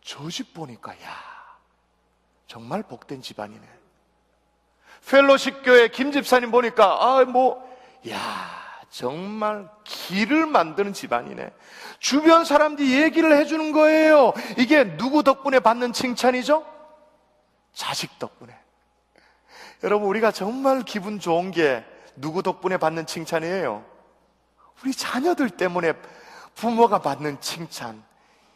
저 0.01 0.31
집 0.31 0.55
보니까 0.55 0.93
야, 0.93 1.13
정말 2.47 2.85
복된 2.85 3.21
집안이네. 3.21 3.67
펠로십 5.11 5.65
교회 5.65 5.89
김 5.89 6.13
집사님 6.13 6.53
보니까 6.53 6.99
아, 7.03 7.25
뭐 7.25 7.69
야, 8.09 8.19
정말 8.91 9.69
길을 9.83 10.47
만드는 10.47 10.93
집안이네. 10.93 11.51
주변 11.99 12.45
사람들이 12.45 13.03
얘기를 13.03 13.37
해주는 13.37 13.73
거예요. 13.73 14.33
이게 14.57 14.97
누구 14.97 15.25
덕분에 15.25 15.59
받는 15.59 15.93
칭찬이죠? 15.93 16.65
자식 17.73 18.21
덕분에. 18.21 18.57
여러분, 19.83 20.09
우리가 20.09 20.31
정말 20.31 20.83
기분 20.83 21.19
좋은 21.19 21.51
게 21.51 21.85
누구 22.15 22.45
덕분에 22.45 22.77
받는 22.77 23.07
칭찬이에요? 23.07 23.85
우리 24.83 24.93
자녀들 24.93 25.51
때문에 25.51 25.95
부모가 26.57 27.01
받는 27.01 27.40
칭찬, 27.40 28.03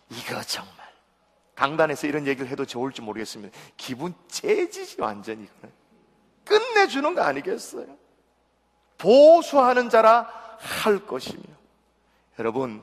이거 0.09 0.43
정말. 0.43 0.75
강단에서 1.55 2.07
이런 2.07 2.27
얘기를 2.27 2.49
해도 2.49 2.65
좋을지 2.65 3.03
모르겠습니다. 3.03 3.57
기분 3.77 4.15
째지지, 4.29 5.01
완전히. 5.01 5.47
끝내주는 6.45 7.15
거 7.15 7.21
아니겠어요? 7.23 7.87
보수하는 8.97 9.91
자라 9.91 10.29
할 10.59 11.07
것이며. 11.07 11.43
여러분, 12.39 12.83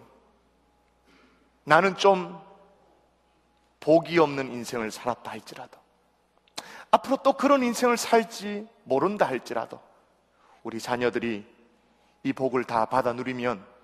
나는 1.64 1.98
좀 1.98 2.40
복이 3.80 4.20
없는 4.20 4.52
인생을 4.54 4.92
살았다 4.92 5.32
할지라도, 5.32 5.80
앞으로 6.92 7.18
또 7.24 7.34
그런 7.34 7.64
인생을 7.64 7.98
살지 7.98 8.68
모른다 8.84 9.28
할지라도, 9.28 9.82
우리 10.62 10.80
자녀들이 10.80 11.46
이 12.22 12.34
복을 12.34 12.66
다 12.66 12.86
받아 12.86 13.14
누리면 13.14 13.77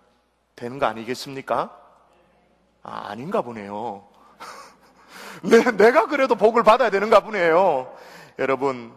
되는 0.56 0.80
거 0.80 0.86
아니겠습니까? 0.86 1.76
아, 2.84 3.06
아닌가 3.10 3.42
보네요. 3.42 4.08
내, 5.42 5.63
내가 5.72 6.08
그래도 6.08 6.36
복을 6.36 6.63
받아야 6.63 6.89
되는가 6.89 7.22
보네요. 7.22 7.94
여러분, 8.39 8.94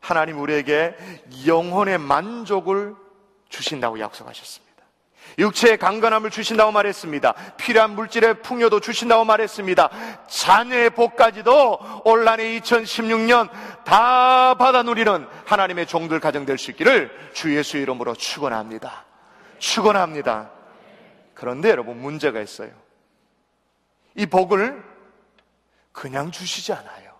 하나님 0.00 0.40
우리에게 0.40 0.96
영혼의 1.46 1.98
만족을 1.98 2.94
주신다고 3.48 4.00
약속하셨습니다. 4.00 4.70
육체의 5.38 5.78
강건함을 5.78 6.30
주신다고 6.30 6.72
말했습니다. 6.72 7.34
필요한 7.56 7.94
물질의 7.94 8.42
풍요도 8.42 8.80
주신다고 8.80 9.24
말했습니다. 9.24 9.90
자녀의 10.28 10.90
복까지도 10.90 12.02
올란의 12.04 12.60
2016년 12.60 13.48
다 13.84 14.54
받아 14.54 14.82
누리는 14.82 15.26
하나님의 15.46 15.86
종들 15.86 16.20
가정 16.20 16.46
될 16.46 16.58
수 16.58 16.70
있기를 16.72 17.10
주 17.32 17.54
예수 17.56 17.76
이름으로 17.76 18.14
축원합니다. 18.14 19.04
축원합니다. 19.58 20.50
그런데 21.40 21.70
여러분 21.70 21.98
문제가 21.98 22.42
있어요. 22.42 22.70
이 24.14 24.26
복을 24.26 24.84
그냥 25.90 26.30
주시지 26.30 26.74
않아요. 26.74 27.14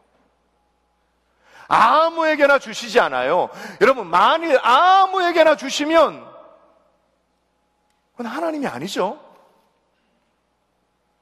아무에게나 1.69 2.59
주시지 2.59 3.01
않아요. 3.01 3.49
여러분, 3.81 4.09
만일 4.09 4.59
아무에게나 4.63 5.57
주시면 5.57 6.31
그건 8.13 8.27
하나님이 8.27 8.67
아니죠. 8.67 9.19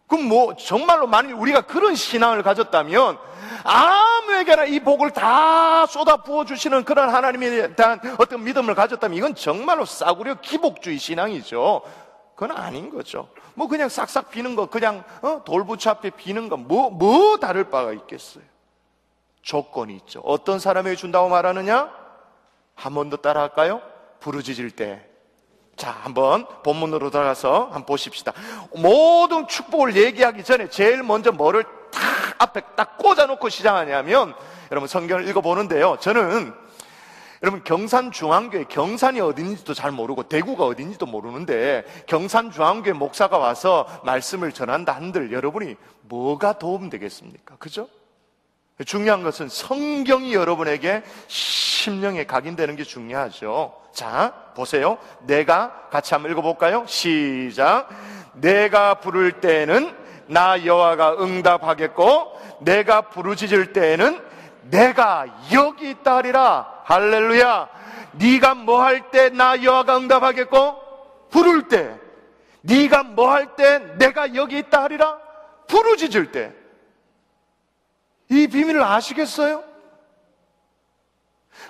그럼 0.08 0.24
뭐, 0.24 0.56
정말로 0.56 1.06
만일 1.06 1.34
우리가 1.34 1.60
그런 1.60 1.94
신앙을 1.94 2.42
가졌다면 2.42 3.16
아무에게나 3.62 4.64
이 4.64 4.80
복을 4.80 5.12
다 5.12 5.86
쏟아 5.86 6.16
부어 6.16 6.44
주시는 6.44 6.84
그런 6.84 7.14
하나님에 7.14 7.76
대한 7.76 8.00
어떤 8.18 8.42
믿음을 8.42 8.74
가졌다면 8.74 9.16
이건 9.16 9.34
정말로 9.36 9.84
싸구려 9.84 10.40
기복주의 10.40 10.98
신앙이죠. 10.98 12.07
그건 12.38 12.56
아닌 12.56 12.88
거죠. 12.88 13.28
뭐 13.54 13.66
그냥 13.66 13.88
싹싹 13.88 14.30
비는 14.30 14.54
거, 14.54 14.66
그냥 14.66 15.02
어? 15.22 15.42
돌부처 15.44 15.90
앞에 15.90 16.10
비는 16.10 16.48
거, 16.48 16.56
뭐, 16.56 16.88
뭐 16.88 17.38
다를 17.38 17.64
바가 17.68 17.92
있겠어요. 17.94 18.44
조건이 19.42 19.96
있죠. 19.96 20.20
어떤 20.20 20.60
사람에게 20.60 20.94
준다고 20.94 21.28
말하느냐? 21.28 21.92
한 22.76 22.94
번 22.94 23.10
더 23.10 23.16
따라 23.16 23.40
할까요? 23.40 23.82
부르짖을 24.20 24.70
때 24.70 25.04
자, 25.74 25.90
한번 25.90 26.46
본문으로 26.62 27.10
들어가서 27.10 27.64
한번 27.64 27.86
보십시다. 27.86 28.32
모든 28.76 29.48
축복을 29.48 29.96
얘기하기 29.96 30.44
전에 30.44 30.68
제일 30.68 31.02
먼저 31.02 31.32
뭐를 31.32 31.64
탁 31.90 32.02
앞에 32.38 32.60
딱 32.76 32.98
꽂아놓고 32.98 33.48
시작하냐면 33.48 34.32
여러분 34.70 34.86
성경을 34.86 35.26
읽어보는데요. 35.28 35.96
저는 35.98 36.54
여러분 37.42 37.62
경산중앙교회 37.62 38.64
경산이 38.64 39.20
어딘지도 39.20 39.74
잘 39.74 39.92
모르고 39.92 40.24
대구가 40.24 40.64
어딘지도 40.64 41.06
모르는데 41.06 41.84
경산중앙교회 42.06 42.94
목사가 42.94 43.38
와서 43.38 43.86
말씀을 44.04 44.52
전한다 44.52 44.94
한들 44.94 45.32
여러분이 45.32 45.76
뭐가 46.02 46.58
도움되겠습니까? 46.58 47.56
그죠? 47.56 47.88
중요한 48.84 49.22
것은 49.22 49.48
성경이 49.48 50.34
여러분에게 50.34 51.02
심령에 51.26 52.24
각인되는 52.24 52.76
게 52.76 52.84
중요하죠. 52.84 53.74
자, 53.92 54.32
보세요. 54.54 54.98
내가 55.26 55.88
같이 55.90 56.14
한번 56.14 56.30
읽어볼까요? 56.32 56.84
시작. 56.86 57.88
내가 58.34 58.94
부를 58.94 59.40
때는 59.40 59.94
나 60.26 60.64
여호와가 60.64 61.16
응답하겠고 61.20 62.38
내가 62.60 63.02
부르짖을 63.02 63.72
때에는 63.72 64.27
내가 64.70 65.26
여기 65.52 65.90
있다 65.90 66.16
하리라. 66.16 66.82
할렐루야. 66.84 67.68
네가 68.12 68.54
뭐 68.54 68.82
할 68.82 69.10
때 69.10 69.28
나 69.30 69.62
여호와가 69.62 69.96
응답하겠고 69.96 71.28
부를 71.30 71.68
때 71.68 71.94
네가 72.62 73.02
뭐 73.04 73.30
할 73.30 73.54
때 73.56 73.78
내가 73.98 74.34
여기 74.34 74.58
있다 74.58 74.82
하리라. 74.84 75.18
부르짖을 75.66 76.32
때 76.32 76.52
이 78.30 78.46
비밀을 78.46 78.82
아시겠어요? 78.82 79.64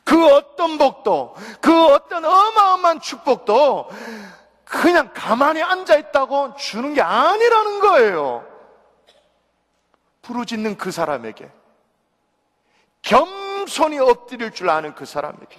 그 0.05 0.34
어떤 0.34 0.76
복도, 0.76 1.34
그 1.61 1.86
어떤 1.86 2.24
어마어마한 2.24 3.01
축복도 3.01 3.88
그냥 4.64 5.11
가만히 5.14 5.62
앉아 5.62 5.96
있다고 5.96 6.57
주는 6.57 6.94
게 6.94 7.01
아니라는 7.01 7.78
거예요. 7.80 8.44
부르짖는 10.22 10.76
그 10.78 10.90
사람에게, 10.90 11.49
겸손히 13.03 13.99
엎드릴 13.99 14.51
줄 14.53 14.70
아는 14.70 14.94
그 14.94 15.05
사람에게, 15.07 15.57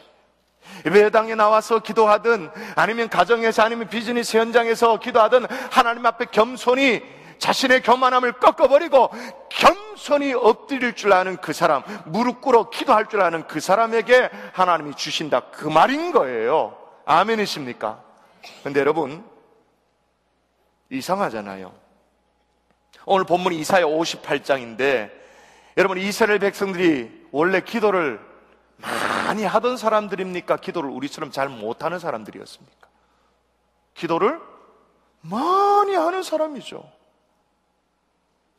예배당에 0.86 1.36
나와서 1.36 1.80
기도하든 1.80 2.50
아니면 2.76 3.10
가정에서 3.10 3.64
아니면 3.64 3.90
비즈니스 3.90 4.38
현장에서 4.38 5.00
기도하든 5.00 5.48
하나님 5.72 6.06
앞에 6.06 6.26
겸손히 6.32 7.02
자신의 7.40 7.82
교만함을 7.84 8.34
꺾어버리고 8.34 9.10
겸손히 9.50 10.34
엎드릴 10.34 10.94
줄 10.94 11.14
아는 11.14 11.38
그 11.38 11.54
사람, 11.54 11.84
무릎 12.06 12.42
꿇어 12.42 12.70
기도할 12.70 13.08
줄 13.08 13.22
아는 13.22 13.48
그 13.48 13.60
사람에게 13.60 14.30
하나님이 14.54 14.96
주신다. 14.96 15.42
그 15.52 15.68
말인 15.68 16.12
거예요. 16.12 16.78
아멘이십니까? 17.06 18.04
근데 18.64 18.80
여러분, 18.80 19.26
이상하잖아요. 20.90 21.74
오늘 23.06 23.26
본문이 23.26 23.58
이사야 23.60 23.86
58장인데, 23.86 25.12
여러분, 25.78 25.98
이스라엘 25.98 26.40
백성들이 26.40 27.19
원래 27.32 27.62
기도를 27.62 28.20
많이 28.78 29.44
하던 29.46 29.78
사람들입니까? 29.78 30.58
기도를 30.58 30.90
우리처럼 30.90 31.32
잘 31.32 31.50
못하는 31.50 32.00
사람들이었습니까? 32.00 32.88
기도를 33.94 34.40
많이 35.22 35.96
하는 35.96 36.24
사람이죠. 36.24 36.99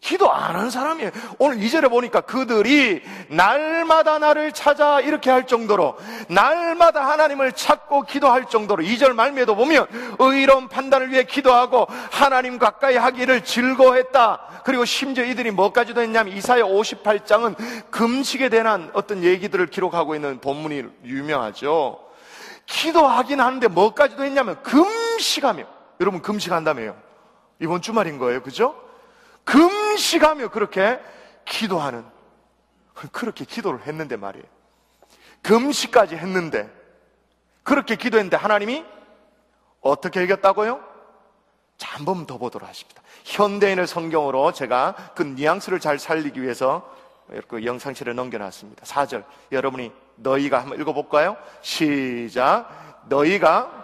기도 0.00 0.32
안 0.32 0.56
하는 0.56 0.70
사람이에요. 0.70 1.10
오늘 1.38 1.62
이절에 1.62 1.88
보니까 1.88 2.22
그들이 2.22 3.02
날마다 3.28 4.18
나를 4.18 4.52
찾아 4.52 4.98
이렇게 5.00 5.30
할 5.30 5.46
정도로 5.46 5.98
날마다 6.28 7.06
하나님을 7.06 7.52
찾고 7.52 8.02
기도할 8.02 8.46
정도로 8.46 8.82
이절 8.82 9.12
말미에도 9.12 9.54
보면 9.54 9.86
의로운 10.18 10.68
판단을 10.68 11.10
위해 11.10 11.24
기도하고 11.24 11.86
하나님 12.10 12.58
가까이 12.58 12.96
하기를 12.96 13.44
즐거워했다. 13.44 14.62
그리고 14.64 14.86
심지어 14.86 15.24
이들이 15.24 15.50
뭐까지도 15.50 16.00
했냐면 16.00 16.34
이사야 16.34 16.62
58장은 16.62 17.90
금식에 17.90 18.48
대한 18.48 18.90
어떤 18.94 19.22
얘기들을 19.22 19.66
기록하고 19.66 20.14
있는 20.14 20.40
본문이 20.40 20.84
유명하죠. 21.04 22.00
기도하긴 22.64 23.40
하는데 23.40 23.68
뭐까지도 23.68 24.24
했냐면 24.24 24.62
금식하며 24.62 25.64
여러분 26.00 26.22
금식한다며요. 26.22 26.96
이번 27.58 27.82
주말인 27.82 28.18
거예요. 28.18 28.42
그죠? 28.42 28.89
금식하며 29.50 30.48
그렇게 30.50 31.00
기도하는 31.44 32.04
그렇게 33.12 33.44
기도를 33.44 33.86
했는데 33.86 34.16
말이에요. 34.16 34.44
금식까지 35.42 36.16
했는데 36.16 36.70
그렇게 37.62 37.96
기도했는데 37.96 38.36
하나님이 38.36 38.84
어떻게 39.80 40.22
이겼다고요? 40.22 40.80
자, 41.78 41.96
한 41.96 42.04
번 42.04 42.26
더 42.26 42.36
보도록 42.38 42.68
하십니다. 42.68 43.02
현대인의 43.24 43.86
성경으로 43.86 44.52
제가 44.52 45.12
그 45.16 45.22
뉘앙스를 45.22 45.80
잘 45.80 45.98
살리기 45.98 46.42
위해서 46.42 46.88
이렇게 47.30 47.64
영상실에 47.64 48.12
넘겨놨습니다. 48.12 48.84
4절. 48.84 49.24
여러분이 49.50 49.90
너희가 50.16 50.60
한번 50.60 50.78
읽어볼까요? 50.80 51.36
시작. 51.62 53.04
너희가 53.08 53.79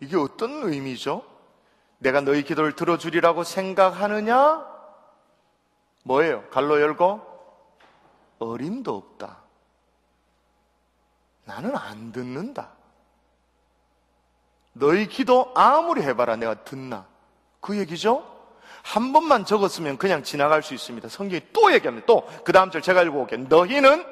이게 0.00 0.16
어떤 0.16 0.62
의미죠? 0.64 1.24
내가 1.98 2.20
너희 2.20 2.42
기도를 2.42 2.72
들어주리라고 2.76 3.44
생각하느냐? 3.44 4.66
뭐예요? 6.02 6.44
갈로 6.50 6.80
열고 6.80 7.20
어림도 8.38 8.94
없다. 8.96 9.38
나는 11.44 11.76
안 11.76 12.12
듣는다. 12.12 12.70
너희 14.72 15.06
기도 15.06 15.52
아무리 15.54 16.02
해봐라 16.02 16.36
내가 16.36 16.54
듣나? 16.64 17.06
그 17.60 17.78
얘기죠? 17.78 18.30
한 18.82 19.12
번만 19.12 19.44
적었으면 19.46 19.96
그냥 19.96 20.22
지나갈 20.22 20.62
수 20.62 20.74
있습니다. 20.74 21.08
성경이 21.08 21.40
또 21.52 21.72
얘기합니다. 21.72 22.06
또 22.06 22.26
그 22.44 22.52
다음 22.52 22.70
절 22.70 22.82
제가 22.82 23.02
읽어볼게요. 23.02 23.46
너희는 23.48 24.04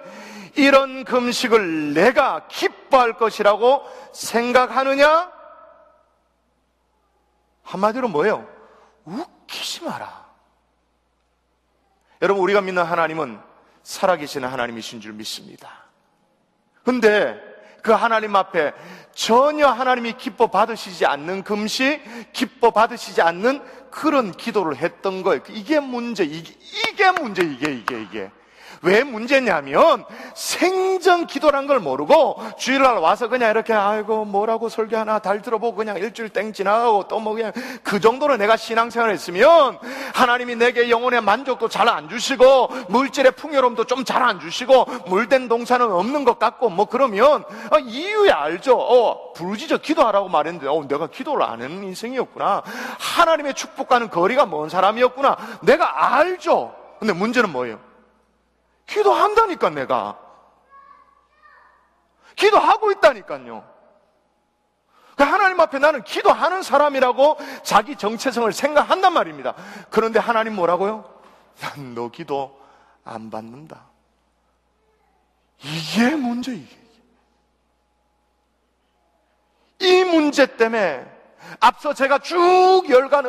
이런 0.56 1.04
금식을 1.04 1.94
내가 1.94 2.46
기뻐할 2.48 3.14
것이라고 3.14 3.82
생각하느냐? 4.12 5.31
한마디로 7.62 8.08
뭐예요? 8.08 8.46
웃기지 9.04 9.84
마라. 9.84 10.26
여러분, 12.20 12.42
우리가 12.42 12.60
믿는 12.60 12.82
하나님은 12.82 13.40
살아계시는 13.82 14.48
하나님이신 14.48 15.00
줄 15.00 15.12
믿습니다. 15.12 15.84
근데 16.84 17.40
그 17.82 17.92
하나님 17.92 18.36
앞에 18.36 18.72
전혀 19.12 19.66
하나님이 19.66 20.12
기뻐 20.16 20.46
받으시지 20.46 21.04
않는 21.04 21.42
금식, 21.42 22.32
기뻐 22.32 22.70
받으시지 22.70 23.20
않는 23.22 23.62
그런 23.90 24.32
기도를 24.32 24.76
했던 24.76 25.22
거예요. 25.22 25.42
이게 25.48 25.80
문제, 25.80 26.24
이게, 26.24 26.54
이게 26.88 27.10
문제, 27.10 27.42
이게, 27.42 27.72
이게, 27.72 28.02
이게. 28.02 28.30
왜 28.82 29.04
문제냐면 29.04 30.04
생전 30.34 31.26
기도란 31.26 31.66
걸 31.66 31.78
모르고 31.78 32.36
주일날 32.58 32.96
와서 32.98 33.28
그냥 33.28 33.50
이렇게 33.50 33.72
아이고 33.72 34.24
뭐라고 34.24 34.68
설교 34.68 34.96
하나 34.96 35.18
달 35.20 35.40
들어보고 35.40 35.76
그냥 35.76 35.96
일주일 35.98 36.28
땡 36.30 36.52
지나가고 36.52 37.08
또 37.08 37.22
뭐 37.22 37.34
그냥 37.34 37.52
그 37.84 38.00
정도로 38.00 38.36
내가 38.36 38.56
신앙생활을 38.56 39.14
했으면 39.14 39.78
하나님이 40.14 40.56
내게 40.56 40.90
영혼의 40.90 41.20
만족도 41.20 41.68
잘 41.68 41.88
안 41.88 42.08
주시고 42.08 42.68
물질의 42.88 43.32
풍요로움도 43.32 43.84
좀 43.84 44.04
잘 44.04 44.22
안 44.22 44.40
주시고 44.40 44.86
물된 45.06 45.48
동산은 45.48 45.92
없는 45.92 46.24
것 46.24 46.38
같고 46.40 46.68
뭐 46.68 46.86
그러면 46.86 47.44
아, 47.70 47.78
이유야 47.78 48.34
알죠. 48.36 48.76
어, 48.76 49.32
부르짖어 49.34 49.78
기도하라고 49.78 50.28
말했는데 50.28 50.66
어, 50.66 50.84
내가 50.88 51.06
기도를 51.06 51.44
안 51.44 51.62
하는 51.62 51.84
인생이었구나. 51.84 52.62
하나님의 52.98 53.54
축복과는 53.54 54.10
거리가 54.10 54.46
먼 54.46 54.68
사람이었구나. 54.68 55.36
내가 55.62 56.16
알죠. 56.16 56.74
근데 56.98 57.12
문제는 57.12 57.50
뭐예요? 57.52 57.91
기도한다니까, 58.92 59.70
내가. 59.70 60.18
기도하고 62.36 62.92
있다니까요. 62.92 63.72
그 65.16 65.22
하나님 65.22 65.60
앞에 65.60 65.78
나는 65.78 66.02
기도하는 66.04 66.62
사람이라고 66.62 67.36
자기 67.62 67.96
정체성을 67.96 68.50
생각한단 68.52 69.12
말입니다. 69.12 69.54
그런데 69.90 70.18
하나님 70.18 70.54
뭐라고요? 70.56 71.04
난 71.60 71.94
너 71.94 72.08
기도 72.08 72.58
안 73.04 73.30
받는다. 73.30 73.86
이게 75.62 76.16
문제, 76.16 76.54
이게. 76.54 76.76
이 79.80 80.04
문제 80.04 80.56
때문에 80.56 81.06
앞서 81.60 81.92
제가 81.92 82.20
쭉 82.20 82.84
열간 82.88 83.26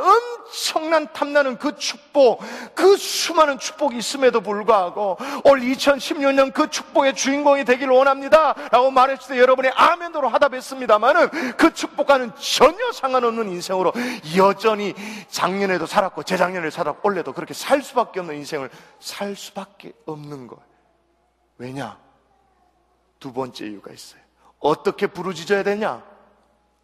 엄청난 0.54 1.12
탐나는 1.12 1.58
그 1.58 1.76
축복, 1.76 2.39
그 2.76 2.95
수많은 2.95 3.58
축복이 3.58 3.97
있음에도 3.97 4.39
불구하고 4.41 5.18
올 5.45 5.60
2016년 5.60 6.54
그 6.54 6.70
축복의 6.70 7.16
주인공이 7.16 7.66
되기를 7.66 7.91
원합니다. 7.91 8.54
라고 8.72 8.91
말했을 8.91 9.36
때 9.36 9.39
여러분이 9.41 9.70
아멘으로 9.70 10.30
하답했습니다만은 10.30 11.56
그 11.58 11.74
축복과는 11.74 12.34
전혀 12.36 12.91
상관없는 12.91 13.49
인생으로 13.49 13.93
여전히 14.38 14.93
작년에도 15.28 15.88
살았고 15.88 16.22
재작년에 16.22 16.70
살았고 16.70 17.10
올해도 17.10 17.34
그렇게 17.34 17.56
살 17.56 17.82
수밖에 17.82 18.20
없는 18.20 18.36
인생을 18.36 18.70
살 18.99 19.36
수밖에 19.36 19.91
없는 20.06 20.45
거예요. 20.47 20.64
왜냐? 21.58 21.97
두 23.20 23.34
번째 23.34 23.66
이유가 23.66 23.91
있어요. 23.91 24.22
어떻게 24.60 25.08
부르짖어야 25.08 25.64
되냐? 25.64 26.04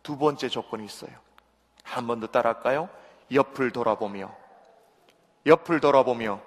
두 0.02 0.18
번째 0.18 0.50
조건이 0.50 0.86
있어요. 0.86 1.12
한 1.84 2.08
번 2.08 2.20
더 2.20 2.28
따라할까요? 2.28 2.90
옆을 3.32 3.72
돌아보며, 3.72 4.32
옆을 5.46 5.80
돌아보며. 5.80 6.42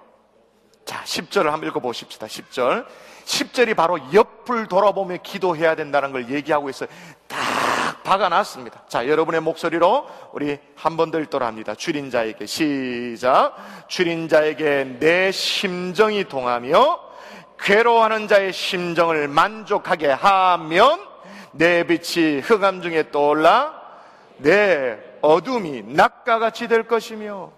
자, 0.85 1.01
10절을 1.05 1.45
한번 1.45 1.69
읽어 1.69 1.79
보십시다. 1.79 2.27
10절. 2.27 2.85
10절이 3.25 3.73
바로 3.75 3.97
옆을 4.13 4.67
돌아보며 4.67 5.17
기도해야 5.23 5.75
된다는 5.75 6.11
걸 6.11 6.29
얘기하고 6.29 6.69
있어요. 6.69 6.89
딱 7.27 8.03
박아 8.03 8.27
놨습니다. 8.27 8.83
자, 8.89 9.07
여러분의 9.07 9.39
목소리로 9.39 10.05
우리 10.33 10.59
한 10.75 10.97
번 10.97 11.09
더 11.09 11.21
읽도록 11.21 11.47
합니다. 11.47 11.73
줄인 11.73 12.11
자에게 12.11 12.45
시작. 12.45 13.55
줄인 13.87 14.27
자에게 14.27 14.97
내 14.99 15.31
심정이 15.31 16.25
동하며 16.25 16.99
괴로워하는 17.59 18.27
자의 18.27 18.51
심정을 18.51 19.29
만족하게 19.29 20.09
하면 20.09 20.99
내 21.53 21.85
빛이 21.85 22.41
흑암 22.41 22.81
중에 22.81 23.09
떠올라 23.11 23.73
내 24.37 24.97
어둠이 25.23 25.83
낙가같이 25.83 26.67
될 26.67 26.83
것이며 26.87 27.51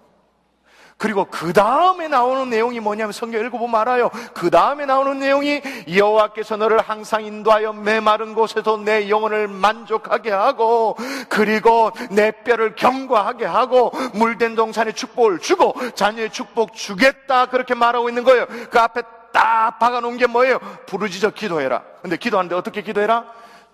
그리고 0.98 1.26
그 1.26 1.52
다음에 1.52 2.08
나오는 2.08 2.48
내용이 2.48 2.80
뭐냐면 2.80 3.12
성경 3.12 3.44
읽어보면 3.44 3.78
알아요. 3.78 4.08
그 4.32 4.48
다음에 4.48 4.86
나오는 4.86 5.18
내용이 5.18 5.60
여호와께서 5.94 6.56
너를 6.56 6.80
항상 6.80 7.24
인도하여 7.24 7.74
메마른 7.74 8.32
곳에서 8.32 8.78
내 8.78 9.10
영혼을 9.10 9.46
만족하게 9.46 10.30
하고 10.30 10.96
그리고 11.28 11.90
내 12.10 12.30
뼈를 12.30 12.76
경과하게 12.76 13.44
하고 13.44 13.92
물된 14.14 14.54
동산의 14.54 14.94
축복을 14.94 15.40
주고 15.40 15.74
자녀의 15.94 16.30
축복 16.30 16.72
주겠다 16.72 17.46
그렇게 17.46 17.74
말하고 17.74 18.08
있는 18.08 18.24
거예요. 18.24 18.46
그 18.70 18.80
앞에 18.80 19.02
딱 19.32 19.78
박아놓은 19.78 20.16
게 20.16 20.26
뭐예요? 20.26 20.58
부르짖어 20.86 21.30
기도해라. 21.30 21.82
근데 22.00 22.16
기도하는데 22.16 22.54
어떻게 22.54 22.80
기도해라? 22.80 23.26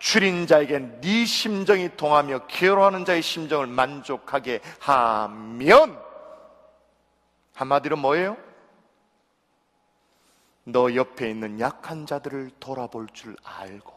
줄인 0.02 0.48
자에게 0.48 1.00
네 1.00 1.24
심정이 1.24 1.96
통하며 1.96 2.48
괴로워하는 2.48 3.04
자의 3.04 3.22
심정을 3.22 3.68
만족하게 3.68 4.60
하면 4.80 5.96
한마디로 7.54 7.96
뭐예요? 7.96 8.36
너 10.64 10.92
옆에 10.92 11.30
있는 11.30 11.60
약한 11.60 12.04
자들을 12.04 12.50
돌아볼 12.58 13.06
줄 13.12 13.36
알고 13.44 13.92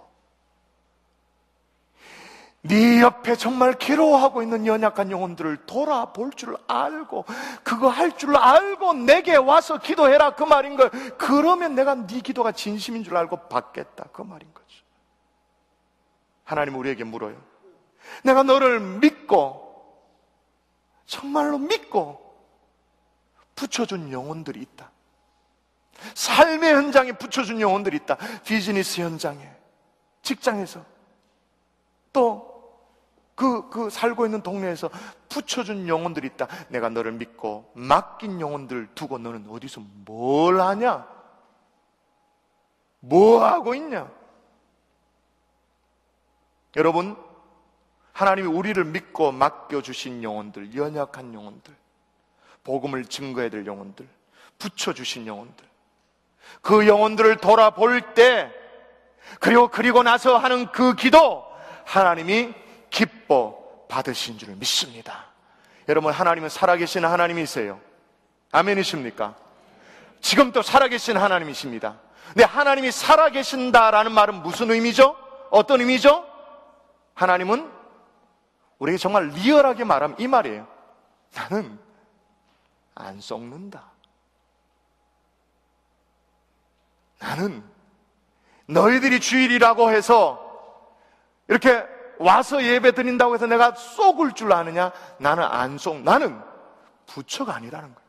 네 2.62 3.01
옆에 3.01 3.36
정말 3.36 3.74
괴로워하고 3.74 4.43
있는 4.43 4.68
연약한 4.68 5.10
영혼들을 5.10 5.66
돌아볼 5.66 6.34
줄 6.34 6.56
알고 6.68 7.26
그거 7.64 7.89
할 7.89 8.12
줄 8.12 8.38
알고 8.38 8.93
내게 8.93 9.36
와서 9.38 9.80
기도해라 9.80 10.36
그 10.36 10.43
말인 10.43 10.76
거예요. 10.76 10.91
그러면 11.18 11.74
내가 11.74 11.95
네 11.95 12.22
기도가 12.22 12.51
진심인 12.51 13.03
줄 13.03 13.18
알고 13.18 13.49
받겠다 13.49 14.06
그 14.12 14.22
말인 14.22 14.47
거죠. 14.53 14.64
하나님 16.46 16.76
우리에게 16.76 17.04
물어요. 17.04 17.36
내가 18.24 18.43
너를 18.43 18.80
믿고 18.80 19.66
정말로 21.06 21.58
믿고 21.58 22.24
붙여준 23.56 24.12
영혼들이 24.12 24.62
있다. 24.62 24.91
삶의 26.14 26.74
현장에 26.74 27.12
붙여준 27.14 27.62
영혼들이 27.62 27.98
있다. 27.98 28.18
비즈니스 28.43 29.02
현장에, 29.02 29.50
직장에서, 30.22 30.84
또 32.14 32.56
그, 33.34 33.70
그 33.70 33.89
살고 33.89 34.26
있는 34.26 34.41
동네에서 34.41 34.89
붙여준 35.30 35.88
영혼들이 35.88 36.28
있다. 36.28 36.48
내가 36.70 36.89
너를 36.89 37.12
믿고 37.14 37.72
맡긴 37.74 38.39
영혼들 38.39 38.89
두고 38.96 39.18
너는 39.18 39.48
어디서 39.50 39.82
뭘 40.06 40.62
하냐? 40.62 41.06
뭐 43.00 43.43
하고 43.43 43.76
있냐? 43.76 44.10
여러분, 46.76 47.15
하나님이 48.13 48.47
우리를 48.47 48.84
믿고 48.84 49.32
맡겨주신 49.32 50.23
영혼들, 50.23 50.76
연약한 50.76 51.34
영혼들, 51.34 51.73
복음을 52.63 53.05
증거해야 53.05 53.49
될 53.49 53.65
영혼들, 53.65 54.07
붙여주신 54.57 55.28
영혼들, 55.28 55.65
그 56.61 56.88
영혼들을 56.88 57.38
돌아볼 57.38 58.13
때, 58.13 58.51
그리고 59.39 59.67
그리고 59.67 60.03
나서 60.03 60.38
하는 60.38 60.71
그 60.71 60.95
기도, 60.95 61.45
하나님이 61.86 62.53
기뻐 62.89 63.57
받으신 63.89 64.38
줄 64.38 64.55
믿습니다. 64.55 65.26
여러분, 65.88 66.13
하나님은 66.13 66.49
살아계신 66.49 67.05
하나님이세요. 67.05 67.80
아멘이십니까? 68.51 69.36
지금 70.21 70.51
도 70.51 70.61
살아계신 70.61 71.17
하나님이십니다. 71.17 71.99
근데 72.28 72.43
하나님이 72.43 72.91
살아계신다라는 72.91 74.11
말은 74.11 74.41
무슨 74.41 74.71
의미죠? 74.71 75.15
어떤 75.51 75.82
의미죠? 75.82 76.34
하나님은 77.16 77.72
우리에게 78.78 78.97
정말 78.97 79.30
리얼하게 79.30 79.84
말하면 79.86 80.20
이 80.20 80.28
말이에요. 80.28 80.68
나는 81.34 81.80
안 82.93 83.20
썩는다. 83.20 83.84
나는 87.20 87.63
너희들이 88.68 89.20
주일이라고 89.20 89.89
해서 89.91 90.41
이렇게 91.47 91.86
와서 92.20 92.63
예배 92.63 92.93
드린다고 92.93 93.36
해서 93.36 93.47
내가 93.47 93.74
속을 93.74 94.34
줄 94.34 94.51
아느냐? 94.53 94.91
나는 95.18 95.43
안 95.43 95.78
속. 95.78 96.01
나는 96.01 96.41
부처가 97.07 97.55
아니라는 97.55 97.93
거예요. 97.93 98.05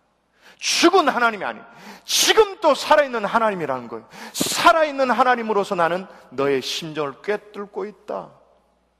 죽은 0.59 1.09
하나님이 1.09 1.45
아니. 1.45 1.61
지금 2.05 2.61
또 2.61 2.75
살아있는 2.75 3.25
하나님이라는 3.25 3.89
거예요. 3.89 4.09
살아있는 4.33 5.11
하나님으로서 5.11 5.75
나는 5.75 6.07
너의 6.31 6.63
심정을 6.63 7.21
꿰뚫고 7.23 7.85
있다. 7.85 8.31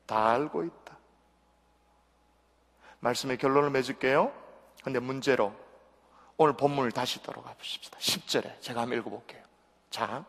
다 0.07 0.31
알고 0.31 0.65
있다. 0.65 0.97
말씀의 3.01 3.39
결론을 3.39 3.71
맺을게요. 3.71 4.33
근데 4.83 4.99
문제로 4.99 5.53
오늘 6.37 6.55
본문을 6.55 6.93
다시 6.93 7.23
들어가 7.23 7.53
보십시다. 7.55 7.99
10절에 7.99 8.61
제가 8.61 8.83
한번 8.83 8.99
읽어볼게요. 8.99 9.43
자, 9.91 10.25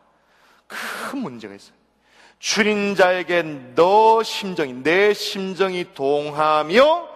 큰 0.66 1.18
문제가 1.18 1.54
있어요. 1.54 1.76
줄인 2.38 2.94
자에게 2.94 3.42
너 3.74 4.22
심정이, 4.22 4.72
내 4.72 5.12
심정이 5.12 5.92
동하며 5.94 7.08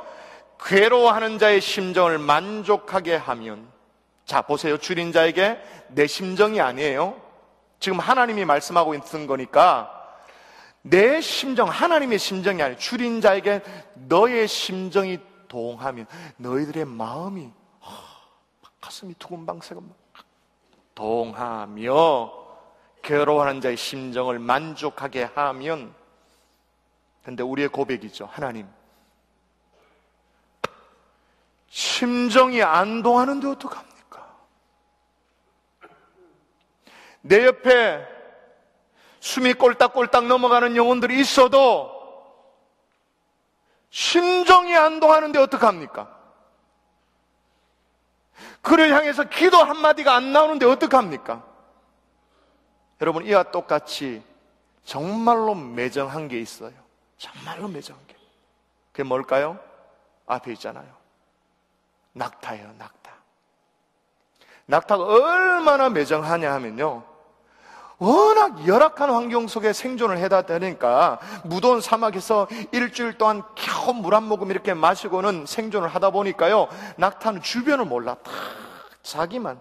괴로워하는 0.61 1.39
자의 1.39 1.61
심정을 1.61 2.19
만족하게 2.19 3.17
하면 3.17 3.71
자, 4.25 4.43
보세요. 4.43 4.79
줄인 4.79 5.13
자에게 5.13 5.61
내 5.89 6.07
심정이 6.07 6.61
아니에요. 6.61 7.21
지금 7.81 7.99
하나님이 7.99 8.45
말씀하고 8.45 8.95
있는 8.95 9.27
거니까 9.27 10.02
내 10.83 11.21
심정, 11.21 11.69
하나님의 11.69 12.19
심정이 12.19 12.61
아니에요. 12.61 12.79
줄인 12.79 13.21
자에게 13.21 13.63
너의 13.95 14.49
심정이 14.49 15.19
동하면 15.49 16.07
너희들의 16.37 16.85
마음이 16.85 17.51
가슴이 18.81 19.15
두근방새금 19.19 19.93
동하며 20.95 22.43
괴로워하는 23.03 23.61
자의 23.61 23.77
심정을 23.77 24.39
만족하게 24.39 25.25
하면 25.25 25.95
근데 27.25 27.43
우리의 27.43 27.69
고백이죠. 27.69 28.27
하나님. 28.27 28.67
심정이 31.69 32.63
안 32.63 33.03
동하는데 33.03 33.47
어떡합니까? 33.47 34.37
내 37.23 37.47
옆에 37.47 38.07
숨이 39.23 39.55
꼴딱꼴딱 39.55 40.27
넘어가는 40.27 40.75
영혼들이 40.75 41.21
있어도 41.21 41.93
심정이 43.89 44.75
안 44.75 44.99
동하는데 44.99 45.39
어떡합니까? 45.39 46.13
그를 48.63 48.93
향해서 48.93 49.25
기도 49.25 49.59
한마디가 49.59 50.13
안 50.13 50.33
나오는데 50.33 50.67
어떡합니까? 50.67 51.45
여러분, 53.01 53.25
이와 53.25 53.45
똑같이 53.45 54.25
정말로 54.85 55.55
매정한 55.55 56.27
게 56.27 56.41
있어요. 56.41 56.73
정말로 57.17 57.69
매정한 57.69 58.05
게. 58.09 58.17
그게 58.91 59.05
뭘까요? 59.05 59.57
앞에 60.27 60.53
있잖아요. 60.55 60.93
낙타예요, 62.15 62.73
낙타. 62.77 63.13
낙타가 64.67 65.05
얼마나 65.05 65.91
매정하냐 65.91 66.53
하면요. 66.55 67.12
워낙 68.03 68.67
열악한 68.67 69.11
환경 69.11 69.47
속에 69.47 69.73
생존을 69.73 70.19
해다 70.19 70.43
되니까 70.43 71.21
무더운 71.45 71.81
사막에서 71.81 72.49
일주일 72.73 73.17
동안 73.17 73.45
겨우 73.55 73.95
물 73.95 74.13
한 74.13 74.25
모금 74.25 74.51
이렇게 74.51 74.75
마시고는 74.75 75.47
생존을 75.47 75.89
하다 75.89 76.11
보니까요. 76.11 76.67
낙타는 76.97 77.43
주변을 77.43 77.85
몰라. 77.85 78.17
다 78.17 78.31
자기만. 79.03 79.61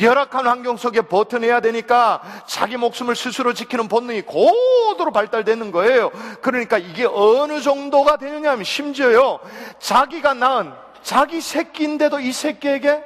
열악한 0.00 0.46
환경 0.46 0.78
속에 0.78 1.02
버텨내야 1.02 1.60
되니까 1.60 2.22
자기 2.46 2.78
목숨을 2.78 3.14
스스로 3.14 3.52
지키는 3.52 3.88
본능이 3.88 4.22
고도로 4.22 5.12
발달되는 5.12 5.70
거예요. 5.70 6.10
그러니까 6.40 6.78
이게 6.78 7.04
어느 7.04 7.60
정도가 7.60 8.16
되느냐 8.16 8.52
하면 8.52 8.64
심지어요. 8.64 9.38
자기가 9.78 10.32
낳은 10.32 10.72
자기 11.02 11.42
새끼인데도 11.42 12.20
이 12.20 12.32
새끼에게 12.32 13.04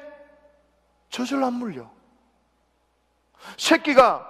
젖을 1.10 1.42
안 1.42 1.54
물려. 1.54 1.95
새끼가 3.56 4.28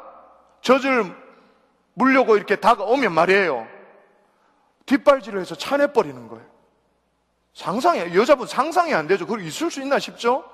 젖을 0.61 1.15
물려고 1.95 2.37
이렇게 2.37 2.57
다가오면 2.57 3.13
말이에요. 3.13 3.67
뒷발질을 4.87 5.41
해서 5.41 5.55
차내버리는 5.55 6.29
거예요. 6.29 6.45
상상이, 7.55 8.15
여자분 8.15 8.47
상상이 8.47 8.95
안 8.95 9.07
되죠. 9.07 9.27
그리고 9.27 9.47
있을 9.49 9.71
수 9.71 9.81
있나 9.81 9.99
싶죠? 9.99 10.45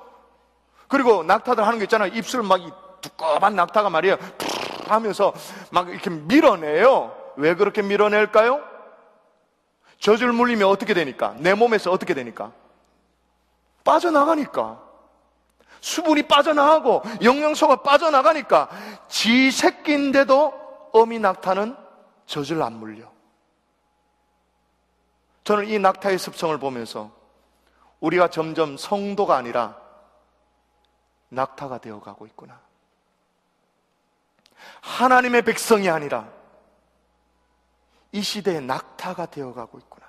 그리고 0.89 1.23
낙타들 1.23 1.67
하는 1.67 1.79
거 1.79 1.85
있잖아요. 1.85 2.13
입술 2.15 2.43
막 2.43 3.01
두꺼운 3.01 3.57
낙타가 3.57 3.91
말이에요. 3.91 4.17
푹 4.17 4.91
하면서 4.91 5.33
막 5.71 5.89
이렇게 5.89 6.11
밀어내요. 6.11 7.17
왜 7.37 7.55
그렇게 7.55 7.83
밀어낼까요? 7.83 8.63
젖을 9.99 10.33
물리면 10.33 10.69
어떻게 10.69 10.95
되니까? 10.95 11.35
내 11.39 11.55
몸에서 11.55 11.91
어떻게 11.91 12.15
되니까? 12.15 12.53
빠져나가니까. 13.85 14.81
수분이 15.83 16.23
빠져나가고 16.23 17.03
영양소가 17.23 17.83
빠져나가니까 17.83 18.71
지 19.09 19.51
새끼인데도 19.51 20.91
어미 20.93 21.19
낙타는 21.19 21.77
젖을 22.25 22.63
안 22.63 22.75
물려. 22.75 23.11
저는 25.45 25.69
이 25.69 25.79
낙타의 25.79 26.19
습성을 26.19 26.57
보면서 26.59 27.11
우리가 27.99 28.29
점점 28.29 28.77
성도가 28.77 29.37
아니라 29.37 29.77
낙타가 31.31 31.79
되어 31.79 32.01
가고 32.01 32.27
있구나. 32.27 32.61
하나님의 34.83 35.43
백성이 35.43 35.91
아니라 35.91 36.29
이 38.13 38.23
시대의 38.23 38.61
낙타가 38.63 39.27
되어 39.27 39.53
가고 39.53 39.79
있구나. 39.79 40.02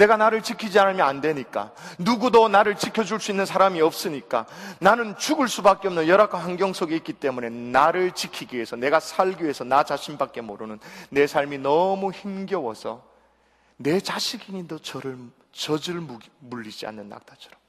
내가 0.00 0.16
나를 0.16 0.40
지키지 0.42 0.78
않으면 0.78 1.06
안 1.06 1.20
되니까. 1.20 1.72
누구도 1.98 2.48
나를 2.48 2.76
지켜줄 2.76 3.20
수 3.20 3.30
있는 3.32 3.44
사람이 3.44 3.82
없으니까. 3.82 4.46
나는 4.78 5.14
죽을 5.18 5.46
수밖에 5.46 5.88
없는 5.88 6.08
열악한 6.08 6.40
환경 6.40 6.72
속에 6.72 6.96
있기 6.96 7.12
때문에 7.12 7.50
나를 7.50 8.12
지키기 8.12 8.56
위해서, 8.56 8.76
내가 8.76 8.98
살기 8.98 9.42
위해서 9.42 9.62
나 9.62 9.82
자신밖에 9.82 10.40
모르는 10.40 10.80
내 11.10 11.26
삶이 11.26 11.58
너무 11.58 12.12
힘겨워서 12.12 13.02
내 13.76 14.00
자식이니도 14.00 14.78
저를, 14.78 15.18
젖을 15.52 16.02
물리지 16.38 16.86
않는 16.86 17.10
낙타처럼. 17.10 17.60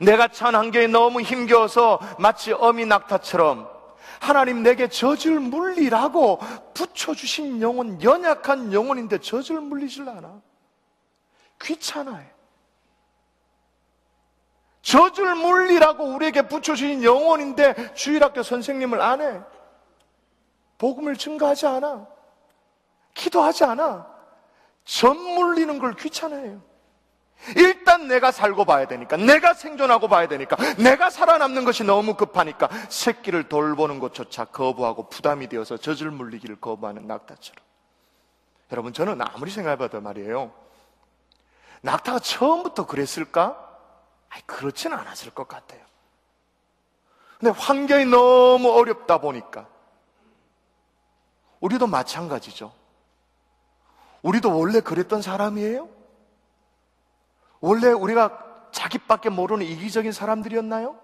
내가 0.00 0.28
처한 0.28 0.54
환경이 0.54 0.88
너무 0.88 1.20
힘겨워서 1.20 2.00
마치 2.18 2.52
어미 2.52 2.86
낙타처럼 2.86 3.68
하나님 4.18 4.62
내게 4.62 4.88
젖을 4.88 5.40
물리라고 5.40 6.38
붙여주신 6.72 7.60
영혼, 7.60 8.02
연약한 8.02 8.72
영혼인데 8.72 9.18
젖을 9.18 9.60
물리질 9.60 10.08
않아. 10.08 10.47
귀찮아해. 11.60 12.26
젖을 14.82 15.34
물리라고 15.34 16.04
우리에게 16.04 16.42
붙여주신 16.42 17.04
영혼인데 17.04 17.94
주일학교 17.94 18.42
선생님을 18.42 19.00
안 19.00 19.20
해. 19.20 19.40
복음을 20.78 21.16
증가하지 21.16 21.66
않아. 21.66 22.06
기도하지 23.14 23.64
않아. 23.64 24.06
젖 24.84 25.12
물리는 25.14 25.78
걸 25.78 25.94
귀찮아해요. 25.94 26.62
일단 27.56 28.08
내가 28.08 28.32
살고 28.32 28.64
봐야 28.64 28.86
되니까, 28.86 29.16
내가 29.16 29.54
생존하고 29.54 30.08
봐야 30.08 30.26
되니까, 30.26 30.56
내가 30.76 31.10
살아남는 31.10 31.64
것이 31.64 31.84
너무 31.84 32.14
급하니까 32.14 32.68
새끼를 32.88 33.48
돌보는 33.48 34.00
것조차 34.00 34.46
거부하고 34.46 35.08
부담이 35.08 35.48
되어서 35.48 35.76
젖을 35.76 36.10
물리기를 36.10 36.60
거부하는 36.60 37.06
낙타처럼. 37.06 37.64
여러분, 38.72 38.92
저는 38.92 39.20
아무리 39.20 39.50
생각해봐도 39.50 40.00
말이에요. 40.00 40.52
낙타가 41.82 42.18
처음부터 42.18 42.86
그랬을까? 42.86 43.56
아니, 44.28 44.46
그렇지는 44.46 44.96
않았을 44.96 45.32
것 45.32 45.48
같아요. 45.48 45.80
근데 47.38 47.58
환경이 47.58 48.04
너무 48.06 48.70
어렵다 48.70 49.18
보니까 49.18 49.68
우리도 51.60 51.86
마찬가지죠. 51.86 52.72
우리도 54.22 54.58
원래 54.58 54.80
그랬던 54.80 55.22
사람이에요? 55.22 55.88
원래 57.60 57.88
우리가 57.88 58.44
자기밖에 58.72 59.28
모르는 59.30 59.64
이기적인 59.64 60.12
사람들이었나요? 60.12 60.98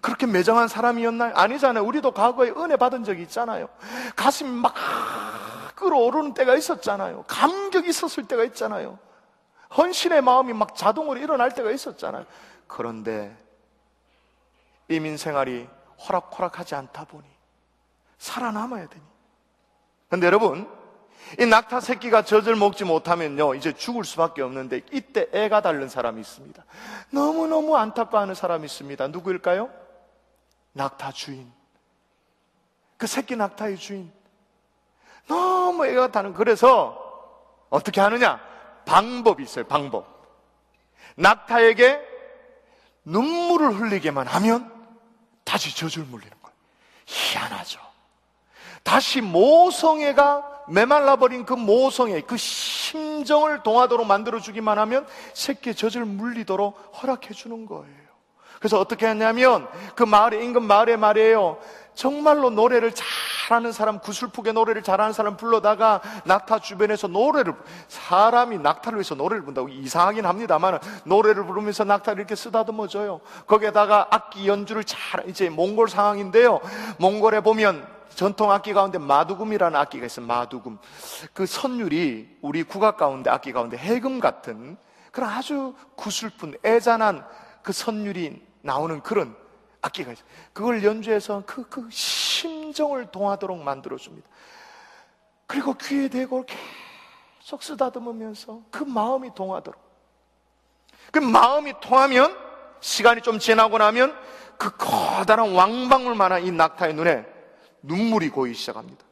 그렇게 0.00 0.26
매정한 0.26 0.68
사람이었나요? 0.68 1.34
아니잖아요. 1.34 1.84
우리도 1.84 2.12
과거에 2.12 2.50
은혜 2.50 2.76
받은 2.76 3.04
적이 3.04 3.22
있잖아요. 3.22 3.68
가슴이 4.16 4.50
막 4.50 4.74
끌어오르는 5.76 6.34
때가 6.34 6.56
있었잖아요. 6.56 7.24
감격이 7.26 7.88
있었을 7.88 8.26
때가 8.26 8.44
있잖아요. 8.44 8.98
헌신의 9.76 10.22
마음이 10.22 10.52
막 10.52 10.74
자동으로 10.74 11.20
일어날 11.20 11.52
때가 11.52 11.70
있었잖아요. 11.70 12.24
그런데 12.66 13.36
이민 14.88 15.16
생활이 15.16 15.68
호락호락하지 15.98 16.74
않다 16.74 17.04
보니 17.04 17.24
살아남아야 18.18 18.88
되니. 18.88 19.02
근데 20.08 20.26
여러분, 20.26 20.68
이 21.38 21.44
낙타 21.44 21.80
새끼가 21.80 22.22
젖을 22.22 22.56
먹지 22.56 22.84
못하면요, 22.84 23.54
이제 23.54 23.72
죽을 23.72 24.04
수밖에 24.04 24.40
없는데 24.42 24.80
이때 24.92 25.28
애가 25.32 25.60
닳는 25.60 25.88
사람이 25.88 26.20
있습니다. 26.20 26.64
너무너무 27.10 27.76
안타까워하는 27.76 28.34
사람이 28.34 28.64
있습니다. 28.64 29.08
누구일까요? 29.08 29.70
낙타 30.72 31.12
주인. 31.12 31.52
그 32.96 33.06
새끼 33.06 33.36
낙타의 33.36 33.76
주인. 33.76 34.10
너무 35.26 35.86
애가 35.86 36.10
타는, 36.10 36.32
그래서 36.32 37.04
어떻게 37.68 38.00
하느냐? 38.00 38.47
방법이 38.88 39.42
있어요, 39.42 39.66
방법. 39.66 40.06
낙타에게 41.16 42.00
눈물을 43.04 43.74
흘리게만 43.74 44.26
하면 44.26 44.72
다시 45.44 45.76
젖을 45.76 46.04
물리는 46.04 46.34
거예요. 46.42 46.56
희한하죠. 47.06 47.80
다시 48.82 49.20
모성애가 49.20 50.64
메말라버린 50.68 51.44
그 51.44 51.52
모성애, 51.52 52.20
그 52.22 52.36
심정을 52.38 53.62
동하도록 53.62 54.06
만들어주기만 54.06 54.78
하면 54.78 55.06
새끼의 55.34 55.74
젖을 55.74 56.04
물리도록 56.06 56.92
허락해주는 57.02 57.66
거예요. 57.66 58.08
그래서 58.58 58.80
어떻게 58.80 59.06
했냐면 59.06 59.68
그 59.94 60.02
마을에, 60.02 60.42
인근 60.42 60.64
마을에 60.64 60.96
말이에요. 60.96 61.58
정말로 61.98 62.48
노래를 62.48 62.92
잘하는 62.94 63.72
사람, 63.72 63.98
구슬프게 63.98 64.52
노래를 64.52 64.84
잘하는 64.84 65.12
사람 65.12 65.36
불러다가 65.36 66.00
낙타 66.26 66.60
주변에서 66.60 67.08
노래를, 67.08 67.54
사람이 67.88 68.58
낙타를 68.58 68.98
위해서 68.98 69.16
노래를 69.16 69.42
부른다고 69.42 69.68
이상하긴 69.68 70.24
합니다만 70.24 70.78
노래를 71.02 71.44
부르면서 71.44 71.82
낙타를 71.82 72.20
이렇게 72.20 72.36
쓰다듬어줘요. 72.36 73.20
거기에다가 73.48 74.06
악기 74.10 74.46
연주를 74.46 74.84
잘, 74.84 75.28
이제 75.28 75.50
몽골 75.50 75.88
상황인데요. 75.88 76.60
몽골에 76.98 77.40
보면 77.40 77.84
전통 78.14 78.52
악기 78.52 78.72
가운데 78.72 78.98
마두금이라는 78.98 79.76
악기가 79.76 80.06
있어요. 80.06 80.24
마두금. 80.24 80.78
그 81.32 81.46
선율이 81.46 82.38
우리 82.42 82.62
국악 82.62 82.96
가운데 82.96 83.28
악기 83.28 83.52
가운데 83.52 83.76
해금 83.76 84.20
같은 84.20 84.76
그런 85.10 85.30
아주 85.30 85.74
구슬픈 85.96 86.54
애잔한 86.64 87.26
그 87.62 87.72
선율이 87.72 88.40
나오는 88.62 89.00
그런 89.02 89.34
악기가 89.80 90.12
있어요. 90.12 90.26
그걸 90.52 90.82
연주해서 90.82 91.42
그, 91.46 91.68
그 91.68 91.88
심정을 91.90 93.10
동하도록 93.10 93.58
만들어줍니다. 93.58 94.28
그리고 95.46 95.74
귀에 95.74 96.08
대고 96.08 96.44
계속 97.40 97.62
쓰다듬으면서 97.62 98.62
그 98.70 98.84
마음이 98.84 99.34
동하도록. 99.34 99.80
그 101.10 101.18
마음이 101.18 101.74
통하면 101.80 102.36
시간이 102.80 103.22
좀 103.22 103.38
지나고 103.38 103.78
나면 103.78 104.14
그 104.58 104.76
커다란 104.76 105.54
왕방울만한 105.54 106.44
이 106.44 106.50
낙타의 106.50 106.94
눈에 106.94 107.26
눈물이 107.82 108.28
고이기 108.30 108.58
시작합니다. 108.58 109.04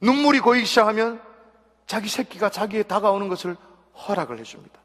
눈물이 0.00 0.40
고이기 0.40 0.66
시작하면 0.66 1.22
자기 1.86 2.08
새끼가 2.08 2.50
자기에 2.50 2.82
다가오는 2.84 3.28
것을 3.28 3.56
허락을 4.08 4.38
해줍니다. 4.40 4.80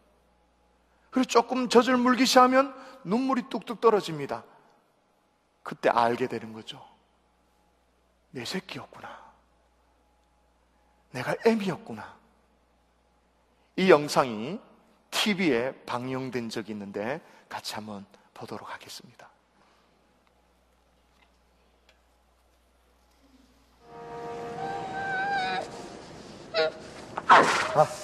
그리고 1.10 1.26
조금 1.26 1.68
젖을 1.68 1.98
물기 1.98 2.26
시작하면 2.26 2.74
눈물이 3.04 3.44
뚝뚝 3.50 3.82
떨어집니다. 3.82 4.44
그때 5.64 5.90
알게 5.90 6.28
되는 6.28 6.54
거죠. 6.54 6.84
내 8.32 8.46
새끼였구나. 8.46 9.32
내가 11.12 11.36
애미였구나. 11.46 12.18
이 13.76 13.90
영상이 13.90 14.60
TV에 15.12 15.84
방영된 15.86 16.50
적이 16.50 16.72
있는데 16.72 17.22
같이 17.50 17.76
한번 17.76 18.06
보도록 18.34 18.74
하겠습니다. 18.74 19.30
아. 27.28 28.01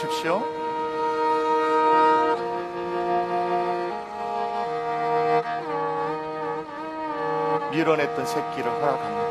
보십시오. 0.00 0.42
밀어냈던 7.70 8.26
새끼를 8.26 8.70
허락합니다. 8.72 9.29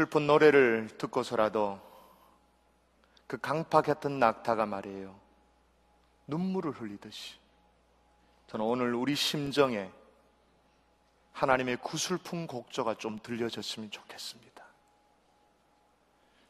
슬픈 0.00 0.26
노래를 0.26 0.88
듣고서라도 0.96 1.78
그 3.26 3.36
강팍했던 3.36 4.18
낙타가 4.18 4.64
말이에요. 4.64 5.14
눈물을 6.26 6.72
흘리듯이. 6.72 7.34
저는 8.46 8.64
오늘 8.64 8.94
우리 8.94 9.14
심정에 9.14 9.90
하나님의 11.32 11.76
구슬픈 11.82 12.46
곡조가 12.46 12.94
좀 12.94 13.18
들려졌으면 13.22 13.90
좋겠습니다. 13.90 14.64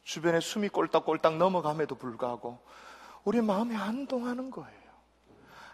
주변에 0.04 0.38
숨이 0.38 0.68
꼴딱꼴딱 0.68 1.36
넘어감에도 1.36 1.96
불구하고 1.96 2.64
우리 3.24 3.40
마음이 3.40 3.74
안동하는 3.74 4.52
거예요. 4.52 4.90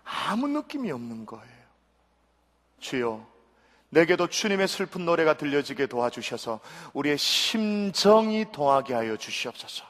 아무 0.03 0.49
느낌이 0.49 0.91
없는 0.91 1.27
거예요. 1.27 1.67
주여, 2.79 3.27
내게도 3.91 4.27
주님의 4.27 4.69
슬픈 4.69 5.05
노래가 5.05 5.35
들려지게 5.35 5.87
도와주셔서 5.87 6.61
우리의 6.93 7.19
심정이 7.19 8.47
동하게 8.53 8.95
하여 8.95 9.17
주시옵소서. 9.17 9.85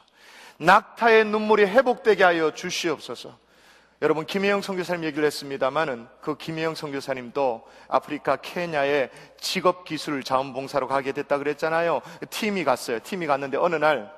낙타의 0.59 1.25
눈물이 1.25 1.65
회복되게 1.65 2.23
하여 2.23 2.51
주시옵소서. 2.53 3.37
여러분 4.03 4.27
김혜영 4.27 4.61
선교사님 4.61 5.05
얘기를 5.05 5.25
했습니다마는 5.25 6.07
그 6.21 6.37
김혜영 6.37 6.75
선교사님도 6.75 7.67
아프리카 7.87 8.35
케냐에 8.35 9.09
직업 9.39 9.85
기술 9.85 10.23
자원봉사로 10.23 10.87
가게 10.87 11.13
됐다 11.13 11.39
그랬잖아요. 11.39 12.01
팀이 12.29 12.63
갔어요. 12.63 12.99
팀이 12.99 13.25
갔는데 13.25 13.57
어느 13.57 13.75
날 13.75 14.13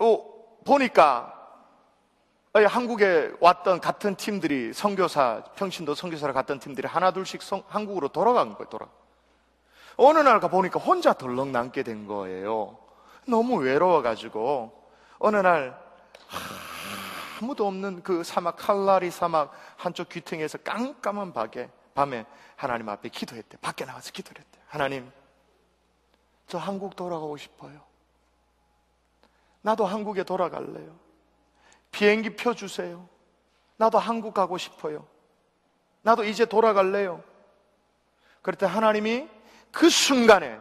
어, 0.00 0.24
보니까 0.64 1.37
한국에 2.54 3.32
왔던 3.40 3.80
같은 3.80 4.16
팀들이 4.16 4.72
선교사 4.72 5.44
평신도 5.54 5.94
선교사를 5.94 6.32
갔던 6.34 6.58
팀들이 6.58 6.88
하나 6.88 7.10
둘씩 7.12 7.42
성- 7.42 7.62
한국으로 7.68 8.08
돌아간 8.08 8.54
거예요. 8.54 8.68
돌아. 8.68 8.86
어느 9.96 10.18
날 10.18 10.40
가 10.40 10.48
보니까 10.48 10.78
혼자 10.80 11.12
덜렁 11.12 11.52
남게 11.52 11.82
된 11.82 12.06
거예요. 12.06 12.78
너무 13.26 13.56
외로워 13.56 14.00
가지고 14.02 14.72
어느 15.18 15.36
날 15.36 15.78
아무도 17.40 17.66
없는 17.66 18.02
그 18.02 18.24
사막 18.24 18.56
칼라리 18.56 19.10
사막 19.10 19.52
한쪽 19.76 20.08
귀퉁이에서 20.08 20.58
깜깜한 20.58 21.32
밤에 21.32 21.70
밤에 21.94 22.26
하나님 22.56 22.88
앞에 22.88 23.08
기도했대. 23.08 23.58
밖에 23.58 23.84
나가서 23.84 24.10
기도를 24.12 24.40
했대. 24.40 24.58
하나님, 24.68 25.10
저 26.46 26.58
한국 26.58 26.96
돌아가고 26.96 27.36
싶어요. 27.36 27.80
나도 29.62 29.84
한국에 29.86 30.22
돌아갈래요. 30.24 30.96
비행기 31.90 32.36
표 32.36 32.54
주세요. 32.54 33.08
나도 33.76 33.98
한국 33.98 34.34
가고 34.34 34.58
싶어요. 34.58 35.06
나도 36.02 36.24
이제 36.24 36.44
돌아갈래요. 36.44 37.22
그럴 38.42 38.56
때 38.56 38.66
하나님이 38.66 39.28
그 39.70 39.90
순간에 39.90 40.58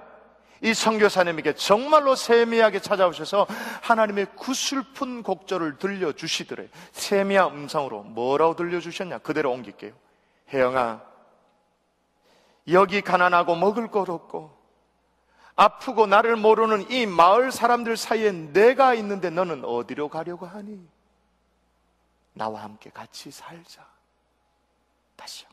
이 0.61 0.73
선교사님에게 0.73 1.53
정말로 1.53 2.15
세미하게 2.15 2.80
찾아오셔서 2.80 3.45
하나님의 3.82 4.28
구슬픈 4.36 5.21
곡절을 5.21 5.78
들려주시더래. 5.78 6.67
세미한 6.91 7.51
음성으로 7.51 8.03
뭐라고 8.03 8.55
들려주셨냐? 8.55 9.19
그대로 9.19 9.51
옮길게요. 9.51 9.93
혜영아, 10.51 11.01
여기 12.69 13.01
가난하고 13.01 13.55
먹을 13.55 13.89
것 13.89 14.09
없고 14.09 14.57
아프고 15.55 16.05
나를 16.05 16.36
모르는 16.36 16.89
이 16.91 17.05
마을 17.05 17.51
사람들 17.51 17.97
사이에 17.97 18.32
내가 18.32 18.93
있는데 18.95 19.30
너는 19.30 19.65
어디로 19.65 20.09
가려고 20.09 20.45
하니? 20.45 20.80
나와 22.38 22.64
함께 22.64 22.90
같이 22.90 23.32
살자. 23.32 23.86
다시요. 25.16 25.50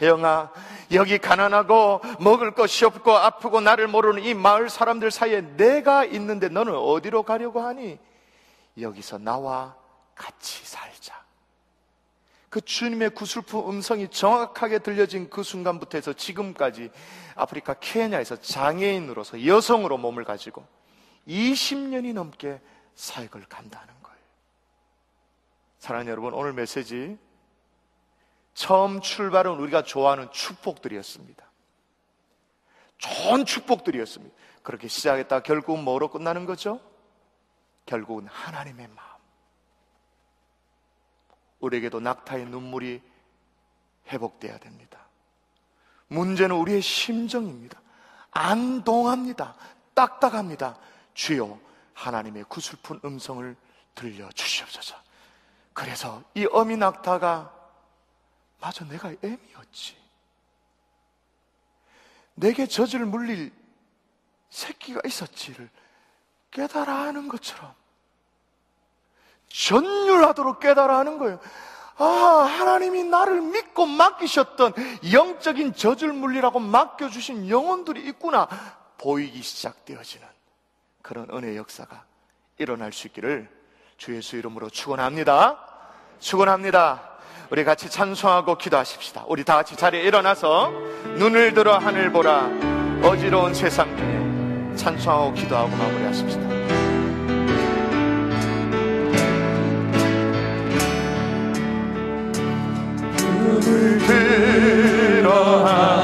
혜영아, 0.00 0.52
여기 0.92 1.18
가난하고 1.18 2.00
먹을 2.20 2.52
것이 2.52 2.84
없고 2.84 3.12
아프고 3.12 3.60
나를 3.60 3.88
모르는 3.88 4.22
이 4.22 4.32
마을 4.32 4.70
사람들 4.70 5.10
사이에 5.10 5.40
내가 5.56 6.04
있는데 6.04 6.48
너는 6.48 6.74
어디로 6.74 7.24
가려고 7.24 7.60
하니? 7.60 7.98
여기서 8.80 9.18
나와 9.18 9.74
같이 10.14 10.64
살자. 10.64 11.18
그 12.48 12.60
주님의 12.60 13.10
구슬픈 13.10 13.60
음성이 13.68 14.08
정확하게 14.08 14.78
들려진 14.78 15.28
그 15.28 15.42
순간부터 15.42 15.98
해서 15.98 16.12
지금까지 16.12 16.90
아프리카 17.34 17.74
케냐에서 17.74 18.36
장애인으로서 18.40 19.44
여성으로 19.44 19.98
몸을 19.98 20.24
가지고 20.24 20.64
20년이 21.26 22.14
넘게 22.14 22.60
사역을 22.94 23.46
감당하는 23.48 23.92
거예요. 24.02 24.07
사랑하는 25.88 26.12
여러분, 26.12 26.34
오늘 26.34 26.52
메시지 26.52 27.18
처음 28.52 29.00
출발은 29.00 29.52
우리가 29.52 29.84
좋아하는 29.84 30.30
축복들이었습니다. 30.30 31.50
좋은 32.98 33.46
축복들이었습니다. 33.46 34.36
그렇게 34.62 34.86
시작했다 34.86 35.40
결국은 35.40 35.82
뭐로 35.84 36.10
끝나는 36.10 36.44
거죠? 36.44 36.78
결국은 37.86 38.26
하나님의 38.26 38.88
마음. 38.88 39.08
우리에게도 41.60 42.00
낙타의 42.00 42.44
눈물이 42.44 43.00
회복돼야 44.08 44.58
됩니다. 44.58 45.08
문제는 46.08 46.54
우리의 46.54 46.82
심정입니다. 46.82 47.80
안동합니다. 48.32 49.54
딱딱합니다. 49.94 50.78
주여 51.14 51.58
하나님의 51.94 52.44
구슬픈 52.44 53.00
음성을 53.06 53.56
들려 53.94 54.28
주시옵소서. 54.32 55.07
그래서 55.78 56.24
이 56.34 56.44
어미 56.50 56.76
낙타가 56.76 57.54
맞아 58.60 58.84
내가 58.84 59.12
애미였지. 59.22 59.96
내게 62.34 62.66
젖을 62.66 63.06
물릴 63.06 63.52
새끼가 64.50 65.00
있었지를 65.06 65.70
깨달아 66.50 66.92
하는 66.92 67.28
것처럼 67.28 67.72
전율하도록 69.50 70.58
깨달아 70.58 70.98
하는 70.98 71.16
거예요. 71.16 71.38
아, 71.98 72.04
하나님이 72.04 73.04
나를 73.04 73.40
믿고 73.40 73.86
맡기셨던 73.86 74.72
영적인 75.12 75.74
젖을 75.74 76.12
물리라고 76.12 76.58
맡겨주신 76.58 77.48
영혼들이 77.48 78.04
있구나. 78.08 78.48
보이기 78.98 79.42
시작되어지는 79.42 80.26
그런 81.02 81.28
은혜 81.30 81.56
역사가 81.56 82.04
일어날 82.58 82.92
수 82.92 83.06
있기를 83.06 83.57
주 83.98 84.14
예수 84.14 84.36
이름으로 84.36 84.70
축원합니다. 84.70 85.58
축원합니다. 86.20 87.02
우리 87.50 87.64
같이 87.64 87.90
찬송하고 87.90 88.56
기도하십시다. 88.56 89.24
우리 89.26 89.42
다 89.42 89.56
같이 89.56 89.74
자리에 89.74 90.02
일어나서 90.02 90.70
눈을 91.16 91.52
들어 91.52 91.76
하늘 91.78 92.12
보라 92.12 92.48
어지러운 93.02 93.52
세상 93.54 93.88
중에 93.96 94.76
찬송하고 94.76 95.34
기도하고 95.34 95.70
마무리하십시다. 95.76 96.40
눈을 103.26 103.98
들어 104.06 105.97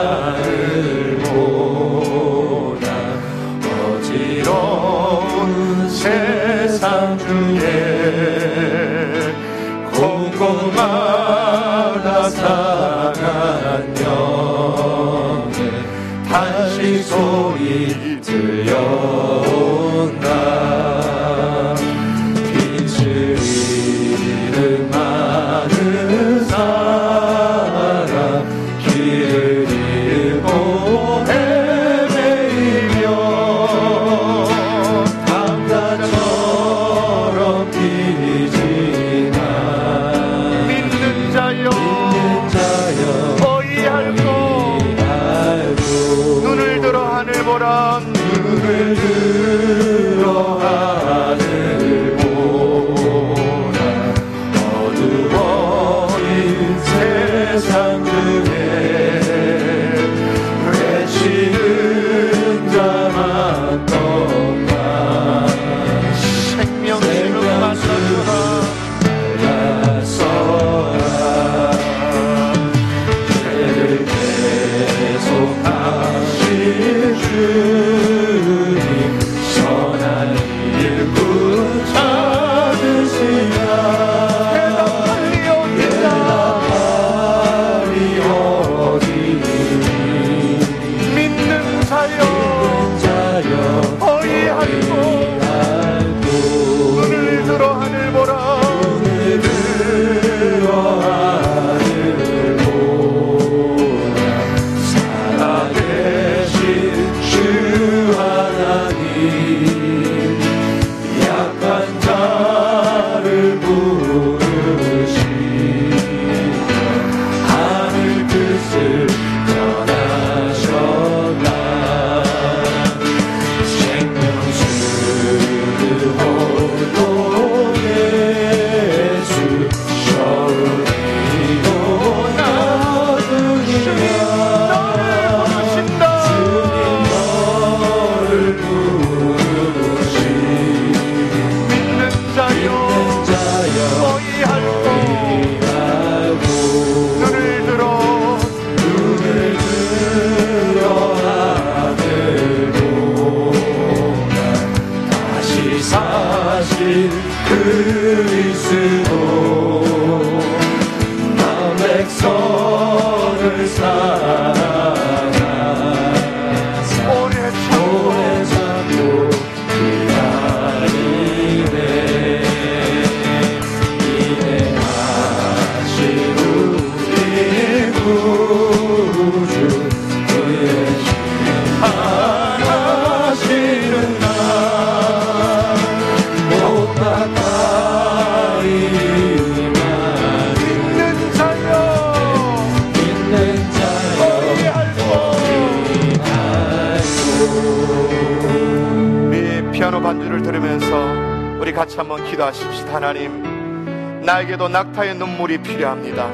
필요합니다. 205.95 206.29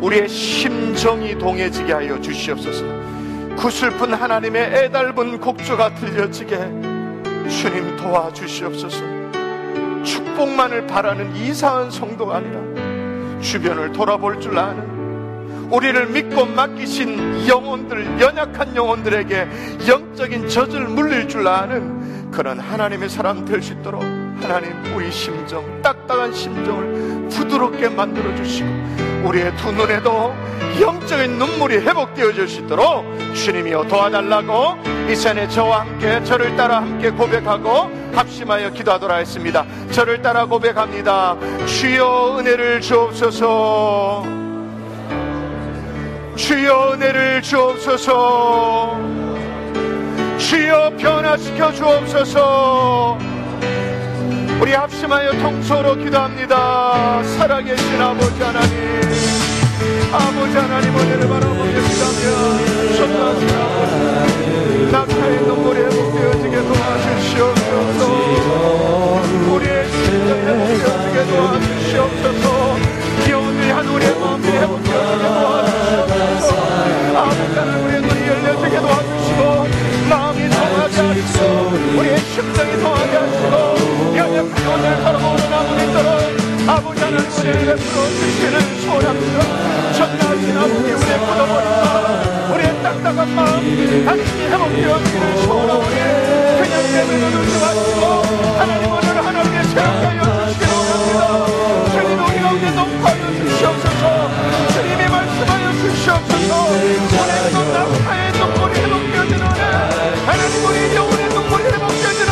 우리의 0.00 0.28
심정이 0.28 1.36
동해지게 1.38 1.92
하여 1.92 2.20
주시옵소서. 2.20 2.84
그 3.56 3.70
슬픈 3.70 4.12
하나님의 4.14 4.84
애달픈 4.84 5.38
곡조가 5.40 5.94
들려지게 5.94 6.56
주님 7.48 7.96
도와주시옵소서. 7.96 9.02
축복만을 10.02 10.86
바라는 10.86 11.36
이상한 11.36 11.90
성도가 11.90 12.36
아니라 12.36 13.40
주변을 13.40 13.92
돌아볼 13.92 14.40
줄 14.40 14.58
아는 14.58 14.94
우리를 15.70 16.06
믿고 16.08 16.44
맡기신 16.44 17.48
영혼들, 17.48 18.20
연약한 18.20 18.76
영혼들에게 18.76 19.48
영적인 19.88 20.48
젖을 20.48 20.88
물릴 20.88 21.28
줄 21.28 21.48
아는 21.48 22.30
그런 22.30 22.58
하나님의 22.58 23.08
사람 23.08 23.44
될 23.44 23.62
수 23.62 23.72
있도록 23.72 24.02
하나님 24.44 24.74
우리 24.94 25.10
심정, 25.10 25.80
딱딱한 25.80 26.32
심정을 26.34 27.28
부드럽게 27.30 27.88
만들어 27.88 28.34
주시고 28.36 28.68
우리의 29.24 29.56
두 29.56 29.72
눈에도 29.72 30.34
영적인 30.78 31.38
눈물이 31.38 31.78
회복되어 31.78 32.32
줄 32.32 32.46
수 32.46 32.60
있도록 32.60 33.06
주님이여 33.34 33.84
도와달라고 33.88 34.76
이 35.10 35.16
시간에 35.16 35.48
저와 35.48 35.80
함께 35.80 36.22
저를 36.24 36.54
따라 36.56 36.82
함께 36.82 37.10
고백하고 37.10 37.90
합심하여 38.14 38.70
기도하도록 38.70 39.14
하겠습니다. 39.14 39.64
저를 39.90 40.20
따라 40.20 40.44
고백합니다. 40.44 41.36
주여 41.66 42.36
은혜를 42.38 42.82
주옵소서. 42.82 44.24
주여 46.36 46.92
은혜를 46.94 47.40
주옵소서 47.42 48.98
주여 50.36 50.90
변화시켜 50.98 51.72
주옵소서 51.72 53.33
우리 54.60 54.72
합심하여 54.72 55.32
통소로 55.32 55.96
기도합니다. 55.96 57.22
살아계신 57.36 58.00
아버지 58.00 58.42
하나님, 58.42 59.02
아버지 60.12 60.56
하나님 60.56 60.96
은혜를 60.96 61.28
바라보며 61.28 61.64
기도하며 61.64 62.96
전하신 62.96 63.50
아버지, 63.50 63.94
낙타의 64.90 65.42
눈물이 65.42 65.80
회복되어지게 65.80 66.56
도와주시옵소서. 66.62 68.02
우리의 69.52 69.88
심장이 69.90 70.40
회복되어지게 70.42 71.16
도와주시옵소서. 71.36 72.44
기운이 73.24 73.70
한 73.70 73.86
우리의 73.86 74.14
마음이 74.18 74.46
회복되어지게 74.48 75.24
도와주시옵소서. 75.28 76.48
아버지 77.18 77.54
하나님 77.58 77.84
우리의 77.84 78.00
눈이 78.00 78.20
열려지게 78.28 78.76
도와주시고, 78.80 79.40
마음이 80.08 80.48
통하게 80.48 80.96
하시고, 81.00 81.38
우리의 81.98 82.18
심장이 82.18 82.72
통하게 82.80 83.16
하시고. 83.16 83.83
연약한 84.24 84.66
오늘 84.66 85.02
걸어오는 85.02 85.52
아버지들은 85.52 86.68
아버지 86.68 87.00
하나님 87.02 87.30
우리를 87.30 87.76
베풀어 87.76 88.08
주시기를 88.08 88.60
소원합니다 88.80 89.92
전능하신 89.92 90.56
아버지 90.56 90.92
우리의 90.94 91.18
굳어버린 91.18 91.68
우리의 92.54 92.82
딱딱한 92.82 93.34
마음 93.34 94.04
당신이 94.06 94.46
우리 110.64 110.96
영혼의 110.96 111.28
눈물이 111.28 111.64
회복되어지는 111.64 112.23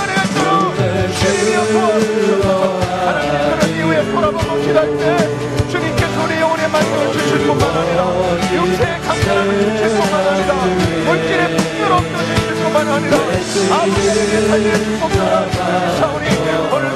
그런 2.43 3.61
이후에 3.77 4.13
돌아보고 4.13 4.61
기도할 4.61 4.99
때 4.99 5.17
주님께서 5.71 6.25
우리 6.25 6.41
영혼에 6.41 6.67
만들어 6.67 7.13
주실 7.13 7.39
뿐만 7.47 7.71
아니라 7.71 8.07
육체의 8.55 9.01
강건함을 9.01 9.51
주실 9.61 9.89
뿐만 9.89 10.27
아니라 10.27 10.55
물질의 11.07 11.57
풍요를 11.57 11.93
없어주실 11.93 12.55
뿐만 12.55 12.89
아니라 12.89 13.17
아버지에게 13.17 14.49
살릴 14.49 14.75
축복을 14.75 15.15
사오니 15.99 16.27
오늘 16.73 16.92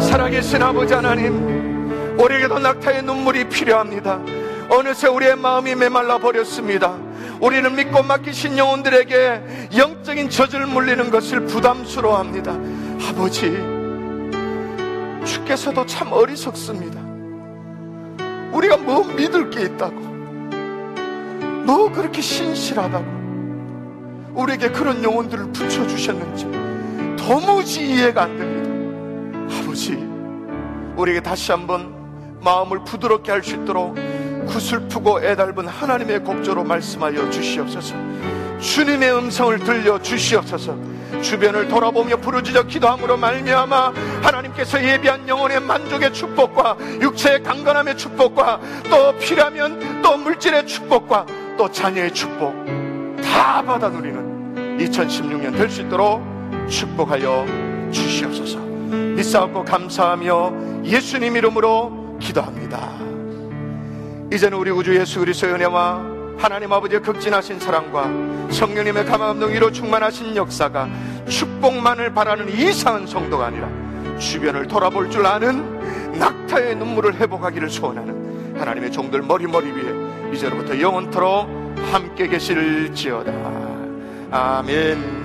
살아계신 0.00 0.62
아버지 0.62 0.94
하나님 0.94 2.18
우리에게도 2.18 2.58
낙타의 2.58 3.02
눈물이 3.02 3.48
필요합니다. 3.48 4.20
어느새 4.68 5.08
우리의 5.08 5.36
마음이 5.36 5.74
메말라 5.74 6.18
버렸습니다. 6.18 6.96
우리는 7.40 7.74
믿고 7.74 8.02
맡기신 8.02 8.58
영혼들에게 8.58 9.68
영적인 9.76 10.30
저주를 10.30 10.66
물리는 10.66 11.10
것을 11.10 11.46
부담스러워합니다. 11.46 12.52
아버지 13.08 13.71
주께서도 15.52 15.84
참 15.86 16.12
어리석습니다. 16.12 17.00
우리가 18.52 18.76
뭐 18.78 19.04
믿을 19.04 19.50
게 19.50 19.62
있다고? 19.62 19.94
뭐 21.66 21.90
그렇게 21.92 22.20
신실하다고? 22.20 23.04
우리에게 24.34 24.70
그런 24.70 25.02
영혼들을 25.02 25.52
붙여주셨는지 25.52 26.46
도무지 27.22 27.86
이해가 27.86 28.22
안 28.24 28.36
됩니다. 28.38 29.58
아버지 29.58 29.94
우리에게 30.96 31.20
다시 31.20 31.52
한번 31.52 31.94
마음을 32.40 32.84
부드럽게 32.84 33.30
할 33.30 33.42
수 33.42 33.54
있도록 33.56 33.96
구슬프고 34.46 35.22
애달은 35.22 35.68
하나님의 35.68 36.24
곡조로 36.24 36.64
말씀하여 36.64 37.30
주시옵소서 37.30 37.94
주님의 38.62 39.12
음성을 39.12 39.58
들려 39.58 40.00
주시옵소서. 40.00 40.76
주변을 41.20 41.68
돌아보며 41.68 42.16
부르짖어 42.16 42.62
기도함으로 42.64 43.16
말미암아 43.16 43.92
하나님께서 44.22 44.82
예비한 44.82 45.28
영혼의 45.28 45.60
만족의 45.60 46.12
축복과 46.14 46.76
육체의 47.00 47.42
강건함의 47.42 47.98
축복과 47.98 48.60
또 48.88 49.16
필요하면 49.18 50.00
또 50.02 50.16
물질의 50.16 50.66
축복과 50.66 51.26
또 51.58 51.70
자녀의 51.70 52.14
축복 52.14 52.54
다 53.22 53.62
받아 53.62 53.88
누리는 53.88 54.78
2016년 54.78 55.56
될 55.56 55.68
수 55.68 55.82
있도록 55.82 56.22
축복하여 56.68 57.44
주시옵소서. 57.90 58.58
믿사옵고 58.58 59.64
감사하며 59.64 60.84
예수님 60.84 61.36
이름으로 61.36 62.18
기도합니다. 62.20 62.90
이제는 64.32 64.56
우리 64.56 64.70
구주 64.70 64.96
예수 64.96 65.18
그리스도의 65.20 65.54
은혜와 65.54 66.11
하나님 66.38 66.72
아버지의 66.72 67.02
극진하신 67.02 67.60
사랑과 67.60 68.04
성령님의 68.50 69.04
감화감동으로 69.06 69.70
충만하신 69.72 70.36
역사가 70.36 70.88
축복만을 71.28 72.12
바라는 72.12 72.48
이상한 72.48 73.06
성도가 73.06 73.46
아니라 73.46 73.68
주변을 74.18 74.66
돌아볼 74.66 75.10
줄 75.10 75.26
아는 75.26 76.18
낙타의 76.18 76.76
눈물을 76.76 77.14
회복하기를 77.14 77.70
소원하는 77.70 78.58
하나님의 78.58 78.92
종들 78.92 79.22
머리머리 79.22 79.70
위에 79.72 80.32
이제로부터 80.32 80.78
영원토록 80.78 81.48
함께 81.90 82.26
계실지어다. 82.26 83.32
아멘 84.30 85.21